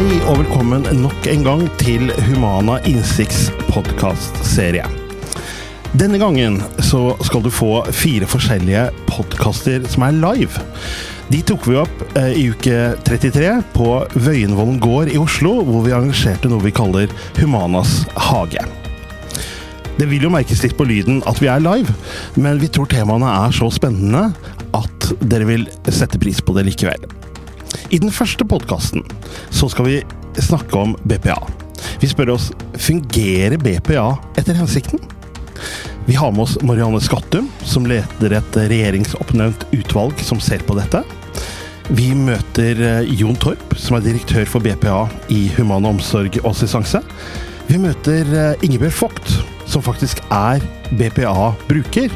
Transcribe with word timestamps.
Hei 0.00 0.16
og 0.30 0.38
velkommen 0.38 0.86
nok 0.96 1.26
en 1.28 1.42
gang 1.44 1.62
til 1.76 2.06
Humana 2.24 2.78
Innsikts 2.88 3.50
podkastserie. 3.66 4.86
Denne 5.92 6.16
gangen 6.16 6.56
så 6.80 7.18
skal 7.20 7.44
du 7.44 7.50
få 7.52 7.82
fire 7.92 8.24
forskjellige 8.24 8.86
podkaster 9.10 9.84
som 9.92 10.06
er 10.08 10.16
live. 10.16 10.64
De 11.28 11.42
tok 11.44 11.68
vi 11.68 11.76
opp 11.82 12.00
eh, 12.14 12.32
i 12.32 12.46
uke 12.48 12.94
33 13.04 13.52
på 13.76 13.90
Vøyenvollen 14.16 14.80
gård 14.80 15.12
i 15.12 15.20
Oslo, 15.20 15.58
hvor 15.68 15.84
vi 15.84 15.92
arrangerte 15.92 16.48
noe 16.48 16.64
vi 16.64 16.72
kaller 16.80 17.12
Humanas 17.36 18.06
hage. 18.30 18.64
Det 20.00 20.08
vil 20.08 20.30
jo 20.30 20.32
merkes 20.32 20.64
litt 20.64 20.80
på 20.80 20.88
lyden 20.88 21.20
at 21.28 21.44
vi 21.44 21.52
er 21.52 21.60
live, 21.60 21.92
men 22.40 22.64
vi 22.64 22.72
tror 22.72 22.88
temaene 22.88 23.36
er 23.44 23.52
så 23.52 23.68
spennende 23.68 24.30
at 24.72 25.12
dere 25.20 25.52
vil 25.58 25.68
sette 25.92 26.16
pris 26.16 26.40
på 26.40 26.56
det 26.56 26.70
likevel. 26.72 27.04
I 27.90 27.98
den 28.02 28.12
første 28.14 28.46
podkasten 28.46 29.04
skal 29.50 29.86
vi 29.86 29.96
snakke 30.40 30.78
om 30.78 30.96
BPA. 31.04 31.38
Vi 32.00 32.08
spør 32.10 32.34
oss 32.36 32.50
fungerer 32.78 33.58
BPA 33.60 34.06
etter 34.40 34.58
hensikten. 34.58 35.00
Vi 36.06 36.16
har 36.18 36.32
med 36.32 36.46
oss 36.46 36.58
Marianne 36.62 37.00
Skattum, 37.02 37.48
som 37.62 37.86
leder 37.86 38.34
et 38.38 38.56
regjeringsoppnevnt 38.56 39.66
utvalg 39.76 40.22
som 40.24 40.40
ser 40.42 40.64
på 40.66 40.76
dette. 40.78 41.02
Vi 41.90 42.12
møter 42.14 42.78
eh, 42.86 43.12
Jon 43.18 43.38
Torp, 43.38 43.74
som 43.78 43.98
er 43.98 44.04
direktør 44.04 44.46
for 44.46 44.62
BPA 44.62 45.08
i 45.34 45.48
Human 45.56 45.88
Omsorg 45.90 46.38
og 46.44 46.52
assistanse. 46.52 47.02
Vi 47.66 47.78
møter 47.82 48.30
eh, 48.30 48.64
Ingebjørg 48.66 48.96
Vogt, 49.00 49.34
som 49.70 49.82
faktisk 49.82 50.22
er 50.30 50.62
BPA-bruker. 50.94 52.14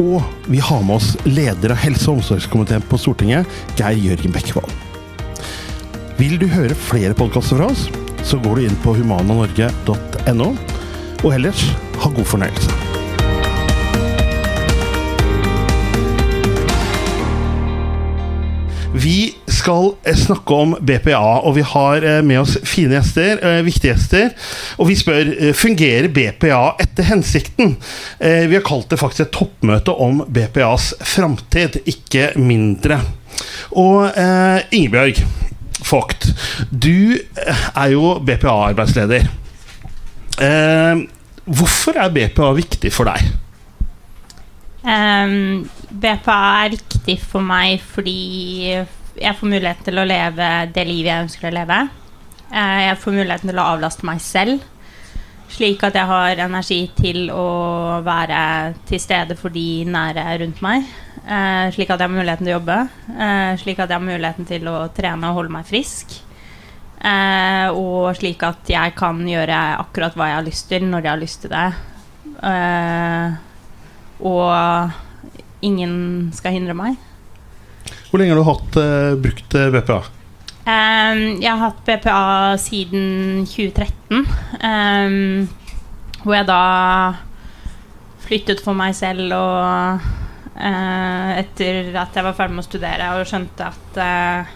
Og 0.00 0.20
vi 0.50 0.60
har 0.60 0.84
med 0.84 0.98
oss 0.98 1.14
leder 1.24 1.72
av 1.72 1.80
helse- 1.84 2.10
og 2.10 2.20
omsorgskomiteen 2.20 2.84
på 2.90 3.00
Stortinget, 3.00 3.48
Geir 3.78 3.96
Jørgen 3.96 4.34
Bekkevold. 4.34 4.83
Vil 6.14 6.36
du 6.38 6.44
høre 6.46 6.76
flere 6.78 7.14
podkaster 7.18 7.58
fra 7.58 7.66
oss, 7.72 7.88
så 8.22 8.38
går 8.38 8.60
du 8.60 8.66
inn 8.68 8.80
på 8.84 8.94
humananorge.no. 8.94 10.50
Og 11.24 11.30
ellers, 11.34 11.66
ha 11.98 12.10
god 12.14 12.28
fornøyelse. 12.30 12.94
Vi 18.94 19.34
skal 19.50 19.90
eh, 20.06 20.14
snakke 20.14 20.54
om 20.54 20.76
BPA, 20.78 21.40
og 21.42 21.56
vi 21.58 21.66
har 21.66 22.06
eh, 22.06 22.20
med 22.22 22.44
oss 22.44 22.54
fine 22.62 22.94
gjester, 22.94 23.42
eh, 23.42 23.60
viktige 23.66 23.96
gjester. 23.96 24.30
Og 24.78 24.92
vi 24.92 24.98
spør 25.00 25.32
fungerer 25.58 26.12
BPA 26.14 26.76
etter 26.82 27.10
hensikten. 27.10 27.74
Vi 28.22 28.54
har 28.54 28.64
kalt 28.66 28.86
det 28.92 29.00
faktisk 29.02 29.26
et 29.26 29.34
toppmøte 29.34 29.94
om 29.98 30.22
BPAs 30.30 30.92
framtid, 31.02 31.80
ikke 31.90 32.32
mindre. 32.38 33.00
Og 33.74 34.14
Ingebjørg, 34.74 35.24
Vogt, 35.94 36.26
du 36.70 37.14
er 37.14 37.88
jo 37.92 38.16
BPA-arbeidsleder. 38.26 39.28
Eh, 40.42 41.02
hvorfor 41.46 41.98
er 42.02 42.10
BPA 42.10 42.50
viktig 42.56 42.90
for 42.94 43.06
deg? 43.06 43.28
Um, 44.84 45.64
BPA 45.88 46.38
er 46.64 46.74
viktig 46.74 47.16
for 47.22 47.44
meg 47.44 47.78
fordi 47.80 48.74
jeg 48.74 49.36
får 49.38 49.48
mulighet 49.48 49.86
til 49.86 50.00
å 50.00 50.04
leve 50.04 50.48
det 50.74 50.84
livet 50.88 51.12
jeg 51.12 51.26
ønsker 51.28 51.48
å 51.48 51.54
leve. 51.54 51.78
Uh, 52.50 52.80
jeg 52.88 52.98
får 53.00 53.16
muligheten 53.20 53.52
til 53.52 53.62
å 53.62 53.68
avlaste 53.76 54.08
meg 54.08 54.20
selv, 54.24 54.66
slik 55.52 55.82
at 55.86 55.96
jeg 55.98 56.08
har 56.08 56.40
energi 56.44 56.80
til 56.96 57.28
å 57.32 58.00
være 58.04 58.74
til 58.88 59.00
stede 59.02 59.36
for 59.38 59.54
de 59.54 59.84
nære 59.88 60.24
rundt 60.42 60.62
meg. 60.64 60.86
Eh, 61.24 61.70
slik 61.72 61.88
at 61.88 62.00
jeg 62.00 62.08
har 62.08 62.12
muligheten 62.12 62.44
til 62.44 62.52
å 62.52 62.58
jobbe. 62.58 62.78
Eh, 63.14 63.52
slik 63.62 63.80
at 63.80 63.88
jeg 63.88 63.96
har 63.96 64.04
muligheten 64.04 64.48
til 64.48 64.68
å 64.68 64.76
trene 64.96 65.30
og 65.30 65.40
holde 65.40 65.54
meg 65.54 65.68
frisk. 65.68 66.18
Eh, 67.04 67.68
og 67.72 68.16
slik 68.18 68.44
at 68.44 68.68
jeg 68.68 68.94
kan 68.96 69.20
gjøre 69.28 69.60
akkurat 69.80 70.16
hva 70.16 70.30
jeg 70.30 70.38
har 70.40 70.46
lyst 70.48 70.68
til, 70.72 70.86
når 70.88 71.04
jeg 71.04 71.12
har 71.12 71.22
lyst 71.22 71.44
til 71.44 71.54
det. 71.54 71.66
og 74.24 74.90
ingen 75.64 76.30
skal 76.32 76.52
hindre 76.52 76.74
meg. 76.76 76.96
Hvor 78.10 78.20
lenge 78.20 78.34
har 78.34 78.40
du 78.40 78.48
hatt 78.48 78.76
brukt 79.22 79.56
BPA? 79.72 80.02
Um, 80.64 81.42
jeg 81.44 81.50
har 81.50 81.60
hatt 81.60 81.80
BPA 81.84 82.56
siden 82.56 83.44
2013. 83.44 84.24
Um, 84.64 85.48
hvor 86.24 86.38
jeg 86.38 86.48
da 86.48 86.60
flyttet 88.24 88.62
for 88.64 88.76
meg 88.76 88.94
selv 88.96 89.34
og 89.36 90.00
uh, 90.56 91.30
etter 91.36 91.92
at 92.00 92.16
jeg 92.16 92.24
var 92.24 92.36
ferdig 92.38 92.56
med 92.56 92.64
å 92.64 92.68
studere 92.68 93.10
og 93.18 93.28
skjønte 93.28 93.66
at 93.68 93.98
uh, 94.00 94.54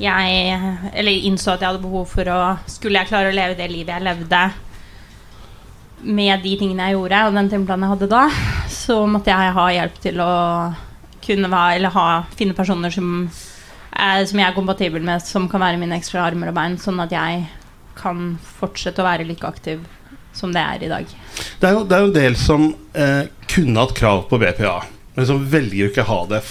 jeg 0.00 0.56
Eller 0.90 1.26
innså 1.28 1.52
at 1.52 1.60
jeg 1.60 1.68
hadde 1.68 1.84
behov 1.84 2.08
for 2.10 2.26
å 2.26 2.38
Skulle 2.66 2.98
jeg 2.98 3.12
klare 3.12 3.30
å 3.30 3.36
leve 3.36 3.54
det 3.54 3.68
livet 3.70 3.92
jeg 3.94 4.06
levde 4.08 4.40
med 6.04 6.42
de 6.42 6.56
tingene 6.60 6.88
jeg 6.88 6.98
gjorde, 6.98 7.20
og 7.24 7.36
den 7.38 7.46
timeplanen 7.48 7.86
jeg 7.86 7.92
hadde 7.94 8.08
da, 8.12 8.24
så 8.68 8.96
måtte 9.08 9.32
jeg 9.32 9.52
ha 9.56 9.62
hjelp 9.72 9.94
til 10.04 10.18
å 10.20 10.32
kunne 11.24 11.48
være, 11.48 11.78
eller 11.78 11.94
ha, 11.94 12.08
finne 12.36 12.56
personer 12.56 12.92
som, 12.92 13.22
er, 13.94 14.24
som 14.28 14.40
jeg 14.40 14.48
er 14.48 14.56
kompatibel 14.56 15.04
med, 15.04 15.22
som 15.24 15.48
kan 15.50 15.62
være 15.62 15.80
mine 15.80 15.96
ekstra 15.98 16.24
armer 16.26 16.50
og 16.50 16.56
bein, 16.58 16.78
sånn 16.80 17.02
at 17.04 17.14
jeg 17.14 17.44
kan 17.98 18.34
fortsette 18.58 19.02
å 19.02 19.06
være 19.06 19.26
like 19.28 19.46
aktiv 19.46 19.84
som 20.34 20.52
det 20.54 20.62
er 20.62 20.82
i 20.82 20.90
dag. 20.90 21.10
Det 21.60 21.68
er 21.68 21.76
jo, 21.76 21.84
det 21.86 21.96
er 21.96 22.02
jo 22.02 22.10
en 22.10 22.16
del 22.16 22.38
som 22.38 22.66
eh, 22.98 23.28
kunne 23.50 23.84
hatt 23.84 23.94
krav 23.96 24.26
på 24.30 24.40
BPA, 24.42 24.80
men 25.14 25.28
som 25.28 25.44
velger 25.50 25.92
ikke 25.92 26.02
å 26.06 26.10
ha 26.10 26.24
det 26.34 26.42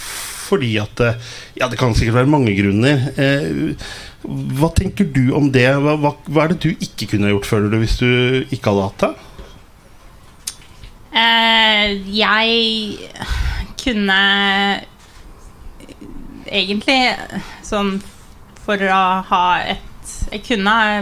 fordi 0.44 0.74
at 0.82 1.03
eh, 1.03 1.20
Ja, 1.59 1.70
det 1.72 1.80
kan 1.80 1.96
sikkert 1.96 2.22
være 2.22 2.32
mange 2.34 2.53
grunner. 2.58 3.08
Eh, 3.18 3.76
hva 4.24 4.70
tenker 4.76 5.08
du 5.12 5.34
om 5.36 5.50
det? 5.53 5.68
Hva, 5.84 5.98
hva, 6.00 6.16
hva, 6.28 6.44
er 6.44 6.53
det 6.53 6.64
du 6.64 6.72
ikke 6.74 7.09
kunne 7.14 7.32
gjort, 7.34 7.48
føler 7.50 7.72
du, 7.72 7.80
hvis 7.82 8.00
du 8.00 8.09
ikke 8.53 8.72
hadde 8.72 8.88
hatt 8.88 9.06
det? 9.06 9.14
Eh, 11.14 11.90
jeg 12.16 12.98
kunne 13.84 14.20
egentlig 16.48 17.00
sånn 17.66 17.98
for 18.64 18.80
å 18.80 19.02
ha 19.30 19.48
et 19.64 19.90
Jeg 20.34 20.44
kunne 20.44 20.72
ha 20.72 20.96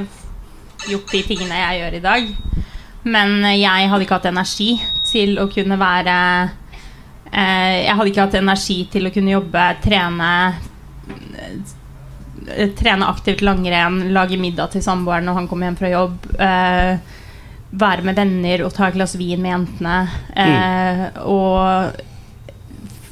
gjort 0.90 1.14
de 1.14 1.22
tingene 1.26 1.58
jeg 1.58 1.80
gjør 1.80 1.96
i 1.98 2.02
dag. 2.04 2.28
Men 3.02 3.46
jeg 3.50 3.90
hadde 3.90 4.06
ikke 4.06 4.18
hatt 4.20 4.28
energi 4.30 4.72
til 5.10 5.40
å 5.42 5.48
kunne 5.50 5.78
være 5.82 6.18
eh, 7.32 7.88
Jeg 7.88 7.96
hadde 7.98 8.12
ikke 8.12 8.26
hatt 8.28 8.38
energi 8.38 8.78
til 8.94 9.10
å 9.10 9.14
kunne 9.14 9.34
jobbe, 9.34 9.64
trene 9.82 10.30
eh, 11.42 12.70
Trene 12.78 13.10
aktivt 13.10 13.42
langrenn, 13.46 14.14
lage 14.14 14.38
middag 14.42 14.76
til 14.76 14.86
samboeren 14.86 15.26
når 15.30 15.40
han 15.40 15.50
kommer 15.50 15.70
hjem 15.70 15.80
fra 15.80 15.92
jobb. 15.92 16.30
Eh, 16.42 16.94
være 17.72 18.04
med 18.04 18.18
venner 18.18 18.66
og 18.66 18.74
ta 18.76 18.90
et 18.90 18.98
glass 18.98 19.16
vin 19.16 19.42
med 19.42 19.54
jentene. 19.54 19.98
Eh, 20.36 21.04
mm. 21.06 21.20
Og 21.32 21.94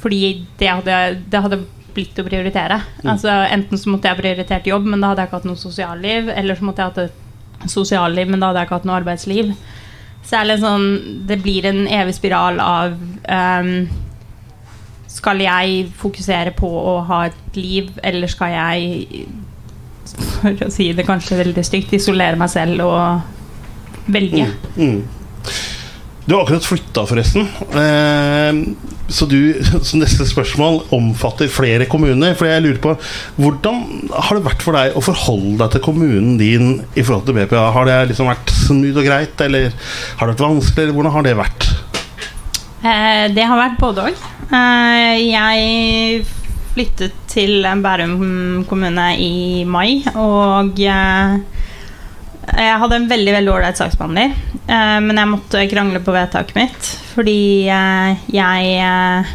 fordi 0.01 0.47
det 0.59 0.69
hadde, 0.72 0.97
det 1.31 1.44
hadde 1.45 1.62
blitt 1.95 2.19
å 2.19 2.25
prioritere. 2.27 2.81
Mm. 3.01 3.09
Altså, 3.13 3.33
enten 3.50 3.79
så 3.79 3.91
måtte 3.91 4.11
jeg 4.11 4.19
prioritert 4.19 4.69
jobb, 4.69 4.88
men 4.89 5.01
da 5.01 5.11
hadde 5.11 5.23
jeg 5.23 5.29
ikke 5.29 5.39
hatt 5.39 5.50
noe 5.50 5.59
sosialliv. 5.59 6.31
Eller 6.33 6.59
så 6.59 6.67
måtte 6.67 6.83
jeg 6.83 6.94
hatt 6.94 7.01
et 7.07 7.72
sosialliv, 7.72 8.29
men 8.29 8.41
da 8.41 8.50
hadde 8.50 8.63
jeg 8.63 8.69
ikke 8.69 8.79
hatt 8.79 8.89
noe 8.89 9.00
arbeidsliv. 9.00 9.53
Så 10.29 10.35
er 10.35 10.50
det 10.50 10.59
sånn 10.61 10.88
Det 11.29 11.39
blir 11.41 11.66
en 11.69 11.85
evig 11.88 12.17
spiral 12.17 12.59
av 12.59 12.91
um, 12.94 13.69
Skal 15.09 15.39
jeg 15.45 15.85
fokusere 15.97 16.51
på 16.57 16.67
å 16.67 16.97
ha 17.07 17.23
et 17.29 17.57
liv, 17.57 17.89
eller 18.06 18.29
skal 18.29 18.53
jeg, 18.53 19.23
for 20.35 20.67
å 20.67 20.69
si 20.73 20.91
det 20.94 21.07
kanskje 21.07 21.39
veldig 21.39 21.63
stygt, 21.66 21.95
isolere 21.97 22.38
meg 22.39 22.51
selv 22.53 22.85
og 22.85 24.11
velge? 24.11 24.51
Mm, 24.75 24.83
mm. 24.91 25.78
Du 26.29 26.35
har 26.35 26.44
akkurat 26.44 26.66
flytta, 26.66 27.06
forresten. 27.09 27.47
Eh, 27.73 28.57
så, 29.07 29.25
du, 29.25 29.63
så 29.81 29.97
neste 29.97 30.28
spørsmål 30.29 30.84
omfatter 30.94 31.50
flere 31.50 31.88
kommuner. 31.90 32.35
For 32.38 32.45
jeg 32.45 32.62
lurer 32.62 32.78
på 32.84 32.94
Hvordan 33.40 33.79
har 34.13 34.38
det 34.38 34.45
vært 34.45 34.62
for 34.62 34.78
deg 34.78 34.94
å 34.94 35.01
forholde 35.01 35.57
deg 35.63 35.74
til 35.74 35.83
kommunen 35.88 36.36
din 36.38 36.68
i 36.94 37.01
forhold 37.01 37.25
til 37.25 37.39
BPA? 37.39 37.63
Har 37.74 37.89
det 37.89 37.98
liksom 38.12 38.30
vært 38.30 38.53
smooth 38.53 39.01
og 39.01 39.09
greit, 39.09 39.42
eller 39.42 39.71
har 39.74 40.30
det 40.30 40.36
vært 40.36 40.45
vanskelig? 40.45 40.83
Eller 40.83 41.00
hvordan 41.00 41.15
har 41.18 41.25
det 41.25 41.33
vært? 41.39 41.69
Eh, 42.86 43.25
det 43.33 43.50
har 43.50 43.63
vært 43.63 43.81
både 43.81 44.06
òg. 44.12 44.21
Eh, 44.53 45.15
jeg 45.31 46.21
flyttet 46.75 47.18
til 47.33 47.65
Bærum 47.81 48.19
kommune 48.69 49.09
i 49.18 49.65
mai, 49.65 50.03
og 50.13 50.77
jeg 52.57 52.80
hadde 52.81 52.98
en 53.00 53.10
veldig 53.10 53.36
veldig 53.36 53.51
ålreit 53.54 53.80
saksbehandler, 53.80 54.34
eh, 54.66 54.98
men 55.06 55.22
jeg 55.22 55.31
måtte 55.34 55.68
krangle 55.72 56.01
på 56.04 56.16
vedtaket 56.16 56.57
mitt 56.57 56.90
fordi 57.13 57.68
eh, 57.68 58.25
jeg 58.31 58.75
eh, 58.80 59.31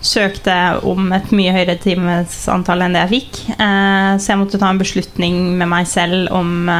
søkte 0.00 0.54
om 0.88 1.10
et 1.12 1.32
mye 1.34 1.52
høyere 1.52 1.76
timesantall 1.82 2.86
enn 2.86 2.94
det 2.96 3.02
jeg 3.02 3.12
fikk. 3.12 3.40
Eh, 3.58 4.12
så 4.16 4.32
jeg 4.32 4.40
måtte 4.40 4.60
ta 4.62 4.70
en 4.72 4.80
beslutning 4.80 5.40
med 5.58 5.68
meg 5.68 5.88
selv 5.90 6.30
om 6.32 6.70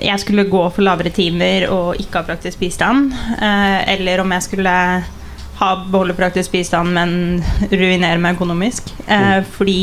jeg 0.00 0.20
skulle 0.22 0.46
gå 0.50 0.62
for 0.72 0.82
lavere 0.82 1.12
timer 1.14 1.68
og 1.70 2.00
ikke 2.00 2.22
ha 2.22 2.28
praktisk 2.30 2.62
bistand, 2.62 3.12
eh, 3.36 3.80
eller 3.94 4.22
om 4.24 4.32
jeg 4.34 4.46
skulle 4.48 4.74
ha, 5.60 5.70
beholde 5.90 6.16
praktisk 6.18 6.54
bistand, 6.56 6.94
men 6.96 7.44
ruinere 7.70 8.18
meg 8.18 8.38
økonomisk. 8.38 8.90
Mm. 9.06 9.44
Fordi 9.54 9.80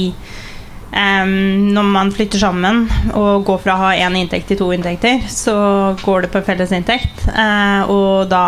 Em, 0.92 1.72
når 1.72 1.88
man 1.88 2.10
flytter 2.12 2.42
sammen 2.42 2.84
og 3.16 3.46
går 3.48 3.60
fra 3.64 3.76
å 3.78 3.82
ha 3.86 3.92
én 3.96 4.16
inntekt 4.20 4.50
til 4.52 4.60
to 4.60 4.70
inntekter, 4.76 5.24
så 5.32 5.56
går 6.04 6.26
det 6.26 6.32
på 6.34 6.44
felles 6.44 6.74
inntekt. 6.76 7.28
Uh, 7.32 7.88
og 7.92 8.32
da 8.32 8.48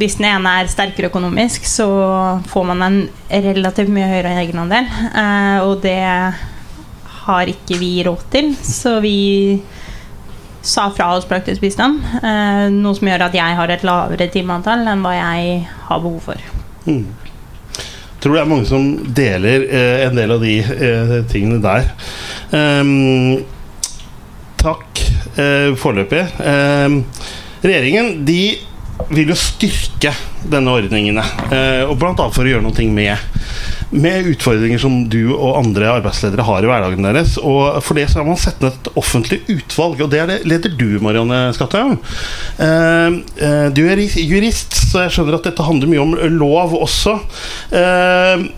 Hvis 0.00 0.14
den 0.16 0.28
ene 0.30 0.52
er 0.60 0.68
sterkere 0.70 1.08
økonomisk, 1.10 1.66
så 1.66 1.86
får 2.48 2.64
man 2.64 2.82
en 2.86 2.98
relativt 3.28 3.90
mye 3.90 4.06
høyere 4.06 4.36
egenandel. 4.38 4.86
Uh, 5.12 5.66
og 5.66 5.82
det 5.82 5.98
har 7.26 7.50
ikke 7.50 7.78
vi 7.78 7.90
råd 8.06 8.22
til, 8.32 8.54
så 8.54 9.00
vi 9.02 9.60
sa 10.62 10.86
fra 10.94 11.10
oss 11.16 11.26
praktisk 11.28 11.60
bistand. 11.66 12.00
Uh, 12.22 12.70
noe 12.72 12.96
som 12.96 13.10
gjør 13.10 13.26
at 13.26 13.36
jeg 13.36 13.58
har 13.58 13.74
et 13.74 13.84
lavere 13.84 14.30
timeantall 14.32 14.86
enn 14.88 15.04
hva 15.04 15.16
jeg 15.18 15.66
har 15.90 16.00
behov 16.06 16.30
for. 16.30 16.48
Mm. 16.86 17.04
Tror 18.20 18.36
det 18.36 18.40
er 18.42 18.48
mange 18.50 18.68
som 18.68 18.88
deler 19.16 19.64
eh, 19.64 20.06
en 20.06 20.18
del 20.18 20.34
av 20.34 20.42
de 20.44 20.56
eh, 20.60 21.14
tingene 21.30 21.60
der. 21.64 21.88
Um, 22.52 23.40
takk 24.60 25.00
eh, 25.40 25.70
foreløpig. 25.80 26.26
Um, 26.44 27.00
regjeringen 27.64 28.18
de 28.28 28.42
vil 29.08 29.32
jo 29.32 29.38
styrke 29.38 30.12
denne 30.50 30.72
ordningene, 30.76 31.24
eh, 31.48 31.82
og 31.88 31.96
annet 32.20 32.36
for 32.36 32.44
å 32.44 32.52
gjøre 32.52 32.64
noe 32.66 32.88
med 32.92 33.39
med 33.90 34.28
utfordringer 34.30 34.78
som 34.78 35.02
du 35.10 35.32
og 35.32 35.58
andre 35.58 35.88
arbeidsledere 35.96 36.44
har 36.46 36.62
i 36.62 36.70
hverdagen 36.70 37.06
deres. 37.06 37.36
Og 37.42 37.80
For 37.84 37.98
det 37.98 38.06
så 38.10 38.20
har 38.20 38.28
man 38.28 38.38
satt 38.40 38.62
ned 38.62 38.76
et 38.76 38.92
offentlig 39.00 39.40
utvalg, 39.50 40.04
og 40.04 40.12
det, 40.12 40.22
er 40.22 40.46
leder 40.48 40.76
du, 40.78 41.00
Marianne 41.02 41.42
Skattheim. 41.56 41.96
Eh, 42.62 43.18
eh, 43.42 43.66
du 43.74 43.82
er 43.90 44.04
jurist, 44.04 44.78
så 44.90 45.04
jeg 45.06 45.16
skjønner 45.16 45.40
at 45.40 45.50
dette 45.50 45.66
handler 45.66 45.90
mye 45.90 46.04
om 46.06 46.16
lov 46.38 46.76
også. 46.78 47.18
Eh, 47.74 48.48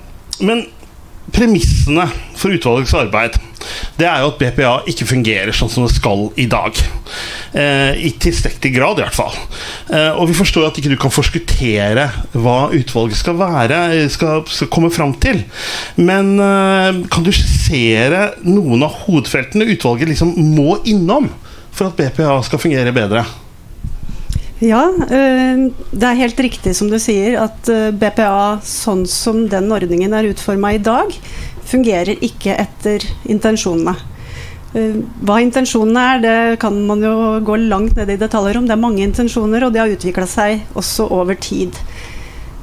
men 0.43 0.65
premissene 1.33 2.07
for 2.39 2.55
utvalgets 2.55 2.95
arbeid 2.99 3.41
det 4.01 4.07
er 4.09 4.23
jo 4.23 4.31
at 4.33 4.39
BPA 4.41 4.73
ikke 4.91 5.09
fungerer 5.09 5.55
sånn 5.55 5.71
som 5.71 5.87
det 5.87 5.93
skal 5.95 6.27
i 6.41 6.47
dag. 6.51 6.79
Eh, 7.59 8.01
I 8.09 8.13
tilstrekkelig 8.23 8.73
grad, 8.75 9.01
i 9.01 9.05
hvert 9.05 9.17
fall. 9.17 9.37
Eh, 9.93 10.11
og 10.17 10.29
vi 10.31 10.37
forstår 10.37 10.69
at 10.69 10.81
ikke 10.81 10.93
du 10.93 10.99
kan 11.01 11.15
forskuttere 11.15 12.09
hva 12.35 12.57
utvalget 12.75 13.21
skal 13.21 13.39
være, 13.41 13.83
skal, 14.13 14.45
skal 14.49 14.71
komme 14.73 14.93
fram 14.95 15.15
til. 15.23 15.43
Men 16.01 16.35
eh, 16.43 17.03
kan 17.13 17.27
du 17.27 17.33
skissere 17.35 18.33
noen 18.47 18.87
av 18.87 19.05
hovedfeltene 19.05 19.69
utvalget 19.77 20.13
liksom 20.13 20.35
må 20.57 20.81
innom 20.89 21.31
for 21.73 21.89
at 21.89 21.99
BPA 21.99 22.41
skal 22.47 22.63
fungere 22.63 22.95
bedre? 22.97 23.25
Ja, 24.63 24.83
eh, 25.11 25.71
det 25.91 26.07
er 26.07 26.21
helt 26.21 26.39
riktig 26.39 26.77
som 26.79 26.91
du 26.91 26.95
sier 27.03 27.35
at 27.43 27.67
eh, 27.73 27.89
BPA 27.91 28.61
sånn 28.63 29.03
som 29.11 29.41
den 29.51 29.73
ordningen 29.75 30.15
er 30.15 30.29
utforma 30.31 30.77
i 30.77 30.79
dag, 30.79 31.11
fungerer 31.67 32.21
ikke 32.23 32.55
etter 32.63 33.03
intensjonene. 33.27 33.97
Eh, 34.79 35.03
hva 35.27 35.41
intensjonene 35.43 36.07
er, 36.13 36.23
det 36.23 36.37
kan 36.63 36.79
man 36.87 37.03
jo 37.03 37.43
gå 37.43 37.59
langt 37.65 37.99
ned 37.99 38.15
i 38.15 38.19
detaljer 38.23 38.61
om. 38.61 38.71
Det 38.71 38.77
er 38.77 38.85
mange 38.85 39.03
intensjoner, 39.03 39.67
og 39.67 39.75
de 39.75 39.83
har 39.83 39.99
utvikla 39.99 40.31
seg 40.31 40.63
også 40.79 41.11
over 41.11 41.43
tid. 41.43 41.83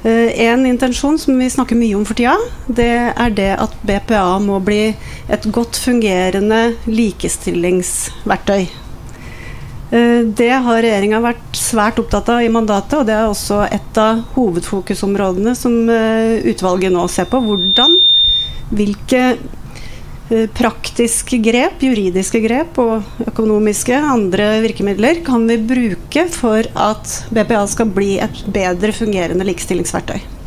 En 0.00 0.62
intensjon 0.64 1.18
som 1.20 1.36
vi 1.36 1.50
snakker 1.52 1.76
mye 1.76 1.92
om 1.98 2.06
for 2.08 2.16
tida, 2.16 2.38
det 2.64 2.92
er 3.12 3.34
det 3.36 3.50
at 3.60 3.74
BPA 3.84 4.38
må 4.40 4.56
bli 4.64 4.94
et 5.28 5.50
godt 5.52 5.76
fungerende 5.76 6.70
likestillingsverktøy. 6.88 8.70
Eh, 9.90 10.22
det 10.26 10.52
har 10.52 10.82
regjeringa 10.82 11.22
vært 11.24 11.58
svært 11.58 11.98
opptatt 12.02 12.30
av 12.30 12.44
i 12.44 12.52
mandatet, 12.52 13.00
og 13.00 13.08
det 13.08 13.16
er 13.16 13.26
også 13.26 13.64
et 13.66 14.00
av 14.00 14.22
hovedfokusområdene 14.36 15.56
som 15.58 15.74
utvalget 15.90 16.94
nå 16.94 17.08
ser 17.10 17.28
på. 17.30 17.42
Hvordan 17.42 17.98
hvilke 18.70 19.22
eh, 20.30 20.46
praktiske 20.56 21.40
grep, 21.42 21.82
juridiske 21.84 22.42
grep 22.44 22.78
og 22.82 23.26
økonomiske 23.26 23.96
andre 23.98 24.52
virkemidler 24.64 25.24
kan 25.26 25.46
vi 25.50 25.58
bruke 25.72 26.26
for 26.32 26.66
at 26.78 27.16
BPA 27.34 27.64
skal 27.70 27.90
bli 27.94 28.12
et 28.22 28.44
bedre 28.50 28.94
fungerende 28.96 29.46
likestillingsverktøy. 29.48 30.39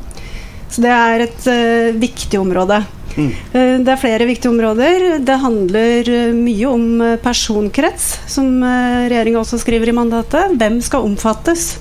Så 0.73 0.81
det 0.81 0.89
er 0.89 1.21
et 1.27 1.43
uh, 1.45 2.01
viktig 2.01 2.39
område. 2.41 2.79
Mm. 3.13 3.29
Uh, 3.53 3.75
det 3.85 3.91
er 3.93 4.01
flere 4.01 4.25
viktige 4.25 4.49
områder. 4.49 5.19
Det 5.21 5.35
handler 5.43 6.09
uh, 6.09 6.37
mye 6.37 6.69
om 6.71 6.87
personkrets, 7.21 8.07
som 8.31 8.47
uh, 8.63 9.05
regjeringa 9.05 9.43
også 9.43 9.61
skriver 9.61 9.91
i 9.91 9.95
mandatet. 9.95 10.55
Hvem 10.57 10.79
skal 10.81 11.05
omfattes? 11.05 11.75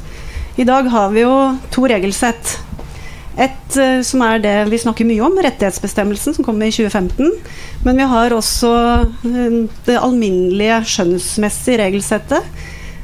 I 0.60 0.68
dag 0.68 0.90
har 0.92 1.08
vi 1.14 1.24
jo 1.24 1.32
to 1.72 1.86
regelsett. 1.88 2.58
Et 3.40 3.76
som 4.04 4.20
er 4.26 4.42
det 4.44 4.56
vi 4.68 4.76
snakker 4.76 5.06
mye 5.08 5.22
om, 5.24 5.38
rettighetsbestemmelsen 5.40 6.34
som 6.36 6.44
kom 6.44 6.58
i 6.60 6.68
2015. 6.68 7.30
Men 7.86 7.96
vi 7.96 8.08
har 8.10 8.34
også 8.36 8.72
det 9.86 9.96
alminnelige 9.96 10.82
skjønnsmessige 10.92 11.78
regelsettet. 11.80 12.44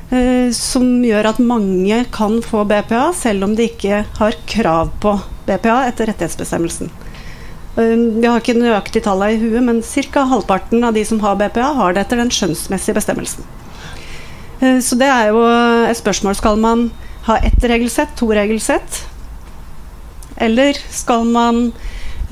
Uh, 0.08 0.48
som 0.56 0.86
gjør 1.04 1.28
at 1.32 1.40
mange 1.42 1.98
kan 2.14 2.38
få 2.44 2.64
BPA, 2.68 3.10
selv 3.16 3.44
om 3.44 3.56
de 3.58 3.68
ikke 3.68 4.02
har 4.18 4.38
krav 4.48 4.94
på 5.02 5.18
BPA 5.48 5.82
etter 5.90 6.10
rettighetsbestemmelsen. 6.10 6.90
Vi 7.78 8.26
har 8.26 8.40
ikke 8.40 8.56
nøyaktig 8.58 9.04
tallene 9.04 9.36
i 9.36 9.38
huet, 9.38 9.62
men 9.62 9.76
ca. 9.86 10.24
halvparten 10.26 10.82
av 10.82 10.96
de 10.96 11.04
som 11.06 11.20
har 11.22 11.36
BPA, 11.38 11.68
har 11.78 11.94
det 11.94 12.02
etter 12.02 12.18
den 12.18 12.32
skjønnsmessige 12.34 12.96
bestemmelsen. 12.96 13.46
Så 14.82 14.98
det 14.98 15.06
er 15.06 15.28
jo 15.30 15.44
et 15.86 16.00
spørsmål. 16.00 16.34
Skal 16.34 16.58
man 16.58 16.88
ha 17.28 17.36
ett 17.46 17.62
regelsett, 17.62 18.16
to 18.18 18.32
regelsett? 18.34 19.04
Eller 20.42 20.74
skal 20.90 21.22
man 21.30 21.68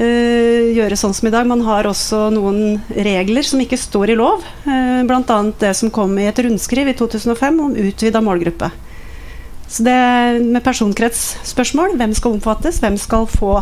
gjøre 0.05 0.97
sånn 0.99 1.15
som 1.17 1.29
i 1.29 1.33
dag? 1.33 1.47
Man 1.49 1.63
har 1.65 1.89
også 1.89 2.27
noen 2.35 2.83
regler 2.93 3.47
som 3.47 3.63
ikke 3.63 3.79
står 3.81 4.13
i 4.13 4.17
lov. 4.19 4.45
Uh, 4.67 5.01
Bl.a. 5.09 5.39
det 5.61 5.73
som 5.79 5.93
kom 5.95 6.13
i 6.21 6.27
et 6.29 6.43
rundskriv 6.45 6.91
i 6.91 6.97
2005 6.99 7.63
om 7.65 7.79
utvida 7.81 8.21
målgruppe. 8.25 8.69
Så 9.67 9.87
det 9.87 9.97
med 10.45 10.63
personkretsspørsmål, 10.63 11.97
hvem 11.99 12.13
skal 12.15 12.37
omfattes, 12.37 12.83
hvem 12.85 12.99
skal 13.01 13.27
få 13.31 13.59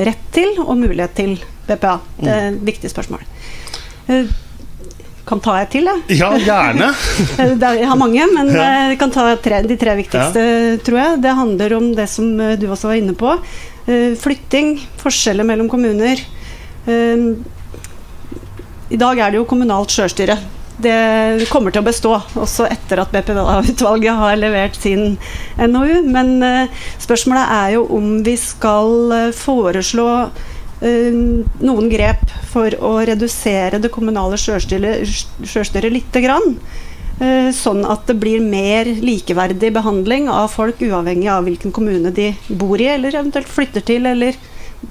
rett 0.00 0.24
til 0.34 0.56
og 0.64 0.74
mulighet 0.80 1.14
til 1.14 1.36
BPA? 1.68 1.98
Det 2.18 2.32
er 2.32 2.48
et 2.48 2.64
viktig 2.72 2.90
spørsmål. 2.90 3.22
Uh, 4.08 4.24
kan 5.24 5.40
ta 5.40 5.54
et 5.60 5.70
til, 5.72 5.88
jeg. 5.88 6.18
Ja, 6.20 6.30
gjerne. 6.36 6.90
jeg 7.80 7.88
har 7.88 8.00
mange, 8.00 8.26
men 8.34 8.50
jeg 8.52 8.98
kan 9.00 9.12
ta 9.14 9.30
tre, 9.40 9.62
de 9.64 9.76
tre 9.80 9.94
viktigste, 9.96 10.42
ja. 10.42 10.74
tror 10.84 11.00
jeg. 11.00 11.22
Det 11.24 11.38
handler 11.38 11.78
om 11.78 11.92
det 11.96 12.08
som 12.12 12.34
du 12.60 12.66
også 12.68 12.92
var 12.92 13.00
inne 13.00 13.16
på. 13.16 13.38
Eh, 13.86 14.14
flytting, 14.16 14.78
forskjeller 15.00 15.44
mellom 15.44 15.68
kommuner. 15.68 16.20
Eh, 16.86 17.24
I 18.88 19.00
dag 19.00 19.18
er 19.18 19.32
det 19.32 19.40
jo 19.42 19.48
kommunalt 19.48 19.92
sjølstyre. 19.92 20.38
Det 20.84 21.46
kommer 21.52 21.70
til 21.70 21.84
å 21.84 21.86
bestå 21.86 22.14
også 22.40 22.66
etter 22.66 22.98
at 23.02 23.12
BPVA-utvalget 23.12 24.18
har 24.18 24.40
levert 24.40 24.78
sin 24.80 25.18
NOU. 25.60 26.00
Men 26.08 26.38
eh, 26.42 26.72
spørsmålet 27.02 27.52
er 27.58 27.76
jo 27.76 27.84
om 27.92 28.16
vi 28.24 28.38
skal 28.40 29.32
foreslå 29.36 30.08
noen 30.84 31.86
grep 31.88 32.24
for 32.50 32.74
å 32.84 32.96
redusere 33.08 33.78
det 33.80 33.92
kommunale 33.94 34.36
sjølstyret 34.36 35.92
lite 35.92 36.20
grann. 36.24 36.58
Eh, 37.22 37.52
sånn 37.54 37.84
at 37.86 38.08
det 38.08 38.16
blir 38.18 38.42
mer 38.42 38.88
likeverdig 38.90 39.70
behandling 39.76 40.26
av 40.32 40.48
folk, 40.50 40.80
uavhengig 40.82 41.28
av 41.30 41.46
hvilken 41.46 41.74
kommune 41.74 42.10
de 42.14 42.32
bor 42.48 42.80
i, 42.80 42.88
eller 42.90 43.14
eventuelt 43.14 43.50
flytter 43.50 43.84
til, 43.86 44.08
eller 44.10 44.34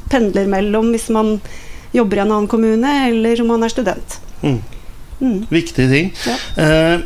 pendler 0.09 0.47
mellom 0.49 0.93
hvis 0.93 1.09
man 1.13 1.35
jobber 1.93 2.21
i 2.21 2.23
en 2.23 2.31
annen 2.31 2.47
kommune, 2.49 2.93
eller 3.09 3.43
om 3.43 3.51
man 3.51 3.67
er 3.67 3.73
student. 3.73 4.17
Mm. 4.41 4.61
Mm. 5.19 5.41
Viktige 5.51 5.91
ting. 5.91 6.13
Ja. 6.23 6.37
Eh, 6.63 7.03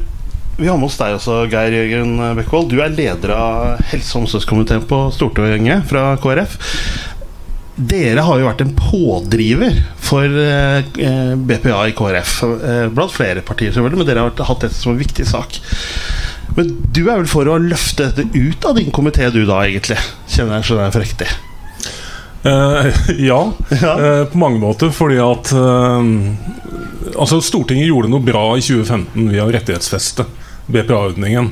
vi 0.58 0.70
har 0.70 0.78
med 0.78 0.90
oss 0.90 0.98
deg 1.02 1.18
også, 1.18 1.44
Geir 1.52 1.74
Jørgen 1.74 2.16
Bekkevold. 2.38 2.72
Du 2.72 2.80
er 2.82 2.94
leder 2.94 3.34
av 3.34 3.84
helse- 3.92 4.16
og 4.16 4.24
omsorgskomiteen 4.24 4.86
på 4.90 5.04
Stortinget 5.14 5.86
fra 5.90 6.12
KrF 6.22 6.58
dere 7.78 8.24
har 8.26 8.40
jo 8.40 8.48
vært 8.48 8.64
en 8.64 8.74
pådriver 8.74 9.76
for 10.02 10.26
eh, 10.42 11.36
BPA 11.38 11.82
i 11.92 11.94
KrF. 11.98 12.32
Eh, 12.44 12.86
blant 12.94 13.14
flere 13.14 13.44
partier, 13.46 13.74
selvfølgelig, 13.76 14.02
men 14.02 14.10
dere 14.10 14.24
har 14.26 14.50
hatt 14.50 14.66
dette 14.66 14.78
som 14.78 14.96
en 14.96 15.02
viktig 15.02 15.28
sak. 15.30 15.60
Men 16.58 16.72
du 16.90 17.04
er 17.04 17.20
vel 17.20 17.30
for 17.30 17.50
å 17.50 17.60
løfte 17.62 18.10
dette 18.10 18.26
ut 18.34 18.66
av 18.66 18.80
din 18.80 18.90
komité, 18.94 19.30
du 19.30 19.44
da, 19.46 19.62
egentlig? 19.68 20.00
Kjenner 20.26 20.58
jeg 20.58 20.70
skjønner 20.72 20.90
jeg 20.90 21.04
riktig? 21.04 21.30
Uh, 22.48 22.90
ja, 23.30 23.40
ja. 23.76 23.94
Uh, 23.94 24.24
på 24.32 24.42
mange 24.42 24.62
måter. 24.62 24.90
Fordi 24.96 25.20
at 25.22 25.54
uh, 25.54 26.02
Altså, 27.18 27.40
Stortinget 27.42 27.88
gjorde 27.88 28.10
noe 28.12 28.26
bra 28.26 28.44
i 28.58 28.64
2015 28.66 29.30
via 29.32 29.46
å 29.46 29.54
rettighetsfeste 29.54 30.26
BPA-ordningen. 30.68 31.48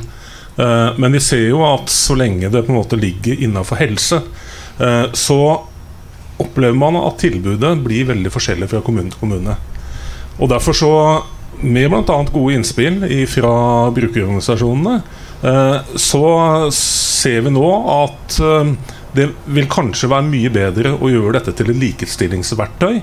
men 1.00 1.16
vi 1.16 1.20
ser 1.24 1.46
jo 1.48 1.62
at 1.64 1.90
så 1.92 2.16
lenge 2.20 2.50
det 2.52 2.62
på 2.68 2.74
en 2.74 2.78
måte 2.78 3.00
ligger 3.00 3.40
innafor 3.44 3.80
helse, 3.80 4.20
så 5.16 5.38
opplever 6.42 6.76
man 6.78 6.98
at 7.00 7.20
tilbudet 7.22 7.72
blir 7.86 8.10
veldig 8.10 8.32
forskjellig 8.34 8.70
fra 8.72 8.84
kommune 8.86 9.12
til 9.14 9.22
kommune. 9.22 9.56
Og 10.40 10.52
Derfor 10.52 10.76
så, 10.76 10.92
med 11.64 11.90
bl.a. 11.92 12.18
gode 12.34 12.58
innspill 12.58 13.06
fra 13.32 13.54
brukerorganisasjonene, 13.96 14.98
eh, 15.48 15.96
så 15.96 16.26
ser 16.76 17.46
vi 17.46 17.56
nå 17.56 17.70
at 18.02 18.40
eh, 18.44 18.76
Det 19.16 19.30
vil 19.48 19.70
kanskje 19.72 20.10
være 20.12 20.28
mye 20.28 20.50
bedre 20.52 20.92
å 21.00 21.08
gjøre 21.08 21.38
dette 21.38 21.54
til 21.56 21.70
et 21.72 21.78
likestillingsverktøy 21.80 22.98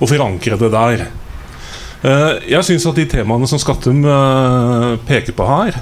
og 0.00 0.08
forankre 0.08 0.56
det 0.62 0.70
der. 0.72 1.02
Eh, 2.00 2.30
jeg 2.54 2.64
syns 2.64 2.86
at 2.88 2.96
de 2.96 3.04
temaene 3.04 3.50
som 3.50 3.60
Skattum 3.60 4.00
peker 5.04 5.36
på 5.36 5.48
her, 5.50 5.76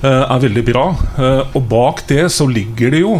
er 0.00 0.40
veldig 0.40 0.62
bra. 0.64 0.84
Og 1.52 1.64
bak 1.68 1.98
det 2.08 2.22
så 2.32 2.46
ligger 2.48 2.92
det 2.92 3.02
jo 3.02 3.18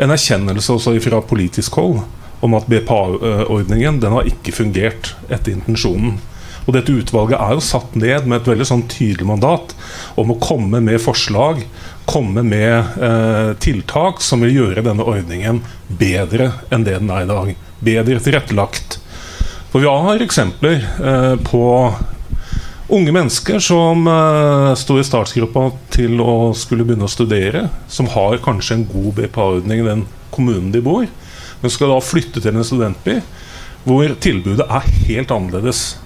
en 0.00 0.12
erkjennelse 0.12 0.74
også 0.74 0.92
fra 1.00 1.22
politisk 1.24 1.78
hold 1.80 2.02
om 2.40 2.56
at 2.56 2.68
BPA-ordningen 2.70 4.00
den 4.02 4.16
har 4.16 4.28
ikke 4.28 4.54
fungert 4.56 5.14
etter 5.28 5.52
intensjonen. 5.52 6.18
Og 6.66 6.74
dette 6.76 6.92
utvalget 6.92 7.40
er 7.40 7.56
jo 7.56 7.64
satt 7.64 7.96
ned 7.98 8.28
med 8.28 8.40
et 8.40 8.50
veldig 8.52 8.66
sånn 8.68 8.84
tydelig 8.90 9.26
mandat 9.26 9.72
om 10.20 10.32
å 10.32 10.38
komme 10.42 10.82
med 10.84 11.00
forslag, 11.02 11.64
komme 12.10 12.44
med 12.46 13.00
eh, 13.00 13.52
tiltak 13.62 14.22
som 14.24 14.44
vil 14.44 14.56
gjøre 14.56 14.84
denne 14.86 15.06
ordningen 15.06 15.62
bedre 15.88 16.52
enn 16.70 16.86
det 16.86 16.98
den 17.00 17.12
er 17.12 17.24
i 17.24 17.30
dag. 17.30 17.52
Bedre 17.80 18.22
tilrettelagt. 18.22 18.98
For 19.70 19.82
vi 19.82 19.90
har 19.90 20.22
eksempler 20.22 20.82
eh, 20.82 21.34
på 21.46 21.64
unge 22.90 23.12
mennesker 23.14 23.62
som 23.62 24.06
eh, 24.10 24.72
står 24.78 25.00
i 25.00 25.06
startgruppa 25.06 25.68
til 25.94 26.20
å 26.22 26.52
skulle 26.58 26.86
begynne 26.86 27.06
å 27.06 27.12
studere, 27.12 27.68
som 27.88 28.10
har 28.14 28.42
kanskje 28.44 28.80
en 28.80 28.88
god 28.90 29.12
BPA-ordning 29.18 29.84
i 29.84 29.88
den 29.90 30.06
kommunen 30.34 30.70
de 30.74 30.82
bor, 30.84 31.06
men 31.60 31.72
skal 31.72 31.92
da 31.92 32.00
flytte 32.04 32.42
til 32.42 32.56
en 32.56 32.66
studentby 32.66 33.20
hvor 33.84 34.12
tilbudet 34.20 34.66
er 34.66 34.88
helt 35.06 35.30
annerledes. 35.32 35.98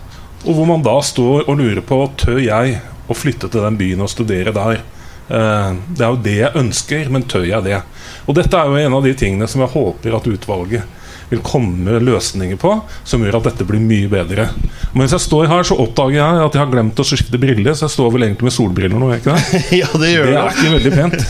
Og 0.44 0.54
hvor 0.56 0.68
man 0.68 0.84
da 0.84 0.98
står 1.02 1.48
og 1.48 1.58
lurer 1.58 1.82
på 1.84 1.98
tør 2.20 2.38
jeg 2.42 2.78
å 3.10 3.16
flytte 3.16 3.50
til 3.50 3.64
den 3.64 3.78
byen 3.80 4.04
og 4.04 4.12
studere 4.12 4.54
der. 4.54 4.82
Eh, 5.28 5.70
det 5.96 6.04
er 6.04 6.12
jo 6.12 6.20
det 6.24 6.36
jeg 6.38 6.60
ønsker, 6.60 7.08
men 7.12 7.26
tør 7.28 7.46
jeg 7.48 7.66
det? 7.66 7.80
Og 8.28 8.36
dette 8.38 8.60
er 8.60 8.70
jo 8.70 8.80
en 8.80 8.98
av 8.98 9.06
de 9.06 9.14
tingene 9.18 9.48
som 9.50 9.64
jeg 9.64 9.74
håper 9.74 10.16
at 10.16 10.30
utvalget 10.30 11.00
vil 11.30 11.40
komme 11.44 11.98
løsninger 12.04 12.58
på, 12.60 12.74
som 13.08 13.22
gjør 13.24 13.38
at 13.38 13.48
dette 13.48 13.66
blir 13.66 13.80
mye 13.82 14.10
bedre. 14.12 14.50
Mens 14.94 15.14
jeg 15.16 15.24
står 15.24 15.48
her, 15.50 15.64
så 15.66 15.78
oppdager 15.80 16.20
jeg 16.20 16.42
at 16.44 16.56
jeg 16.56 16.62
har 16.62 16.70
glemt 16.70 17.00
å 17.00 17.06
skifte 17.08 17.40
briller, 17.40 17.72
så 17.74 17.88
jeg 17.88 17.94
står 17.96 18.12
vel 18.14 18.26
egentlig 18.28 18.50
med 18.50 18.54
solbriller 18.54 19.00
nå, 19.00 19.08
ikke 19.16 19.34
det? 19.34 19.62
ja, 19.82 19.88
det 20.00 20.12
gjør 20.12 20.30
det. 20.30 20.36
er 20.42 20.58
ikke 20.58 20.74
veldig 20.76 20.94
pent. 20.94 21.26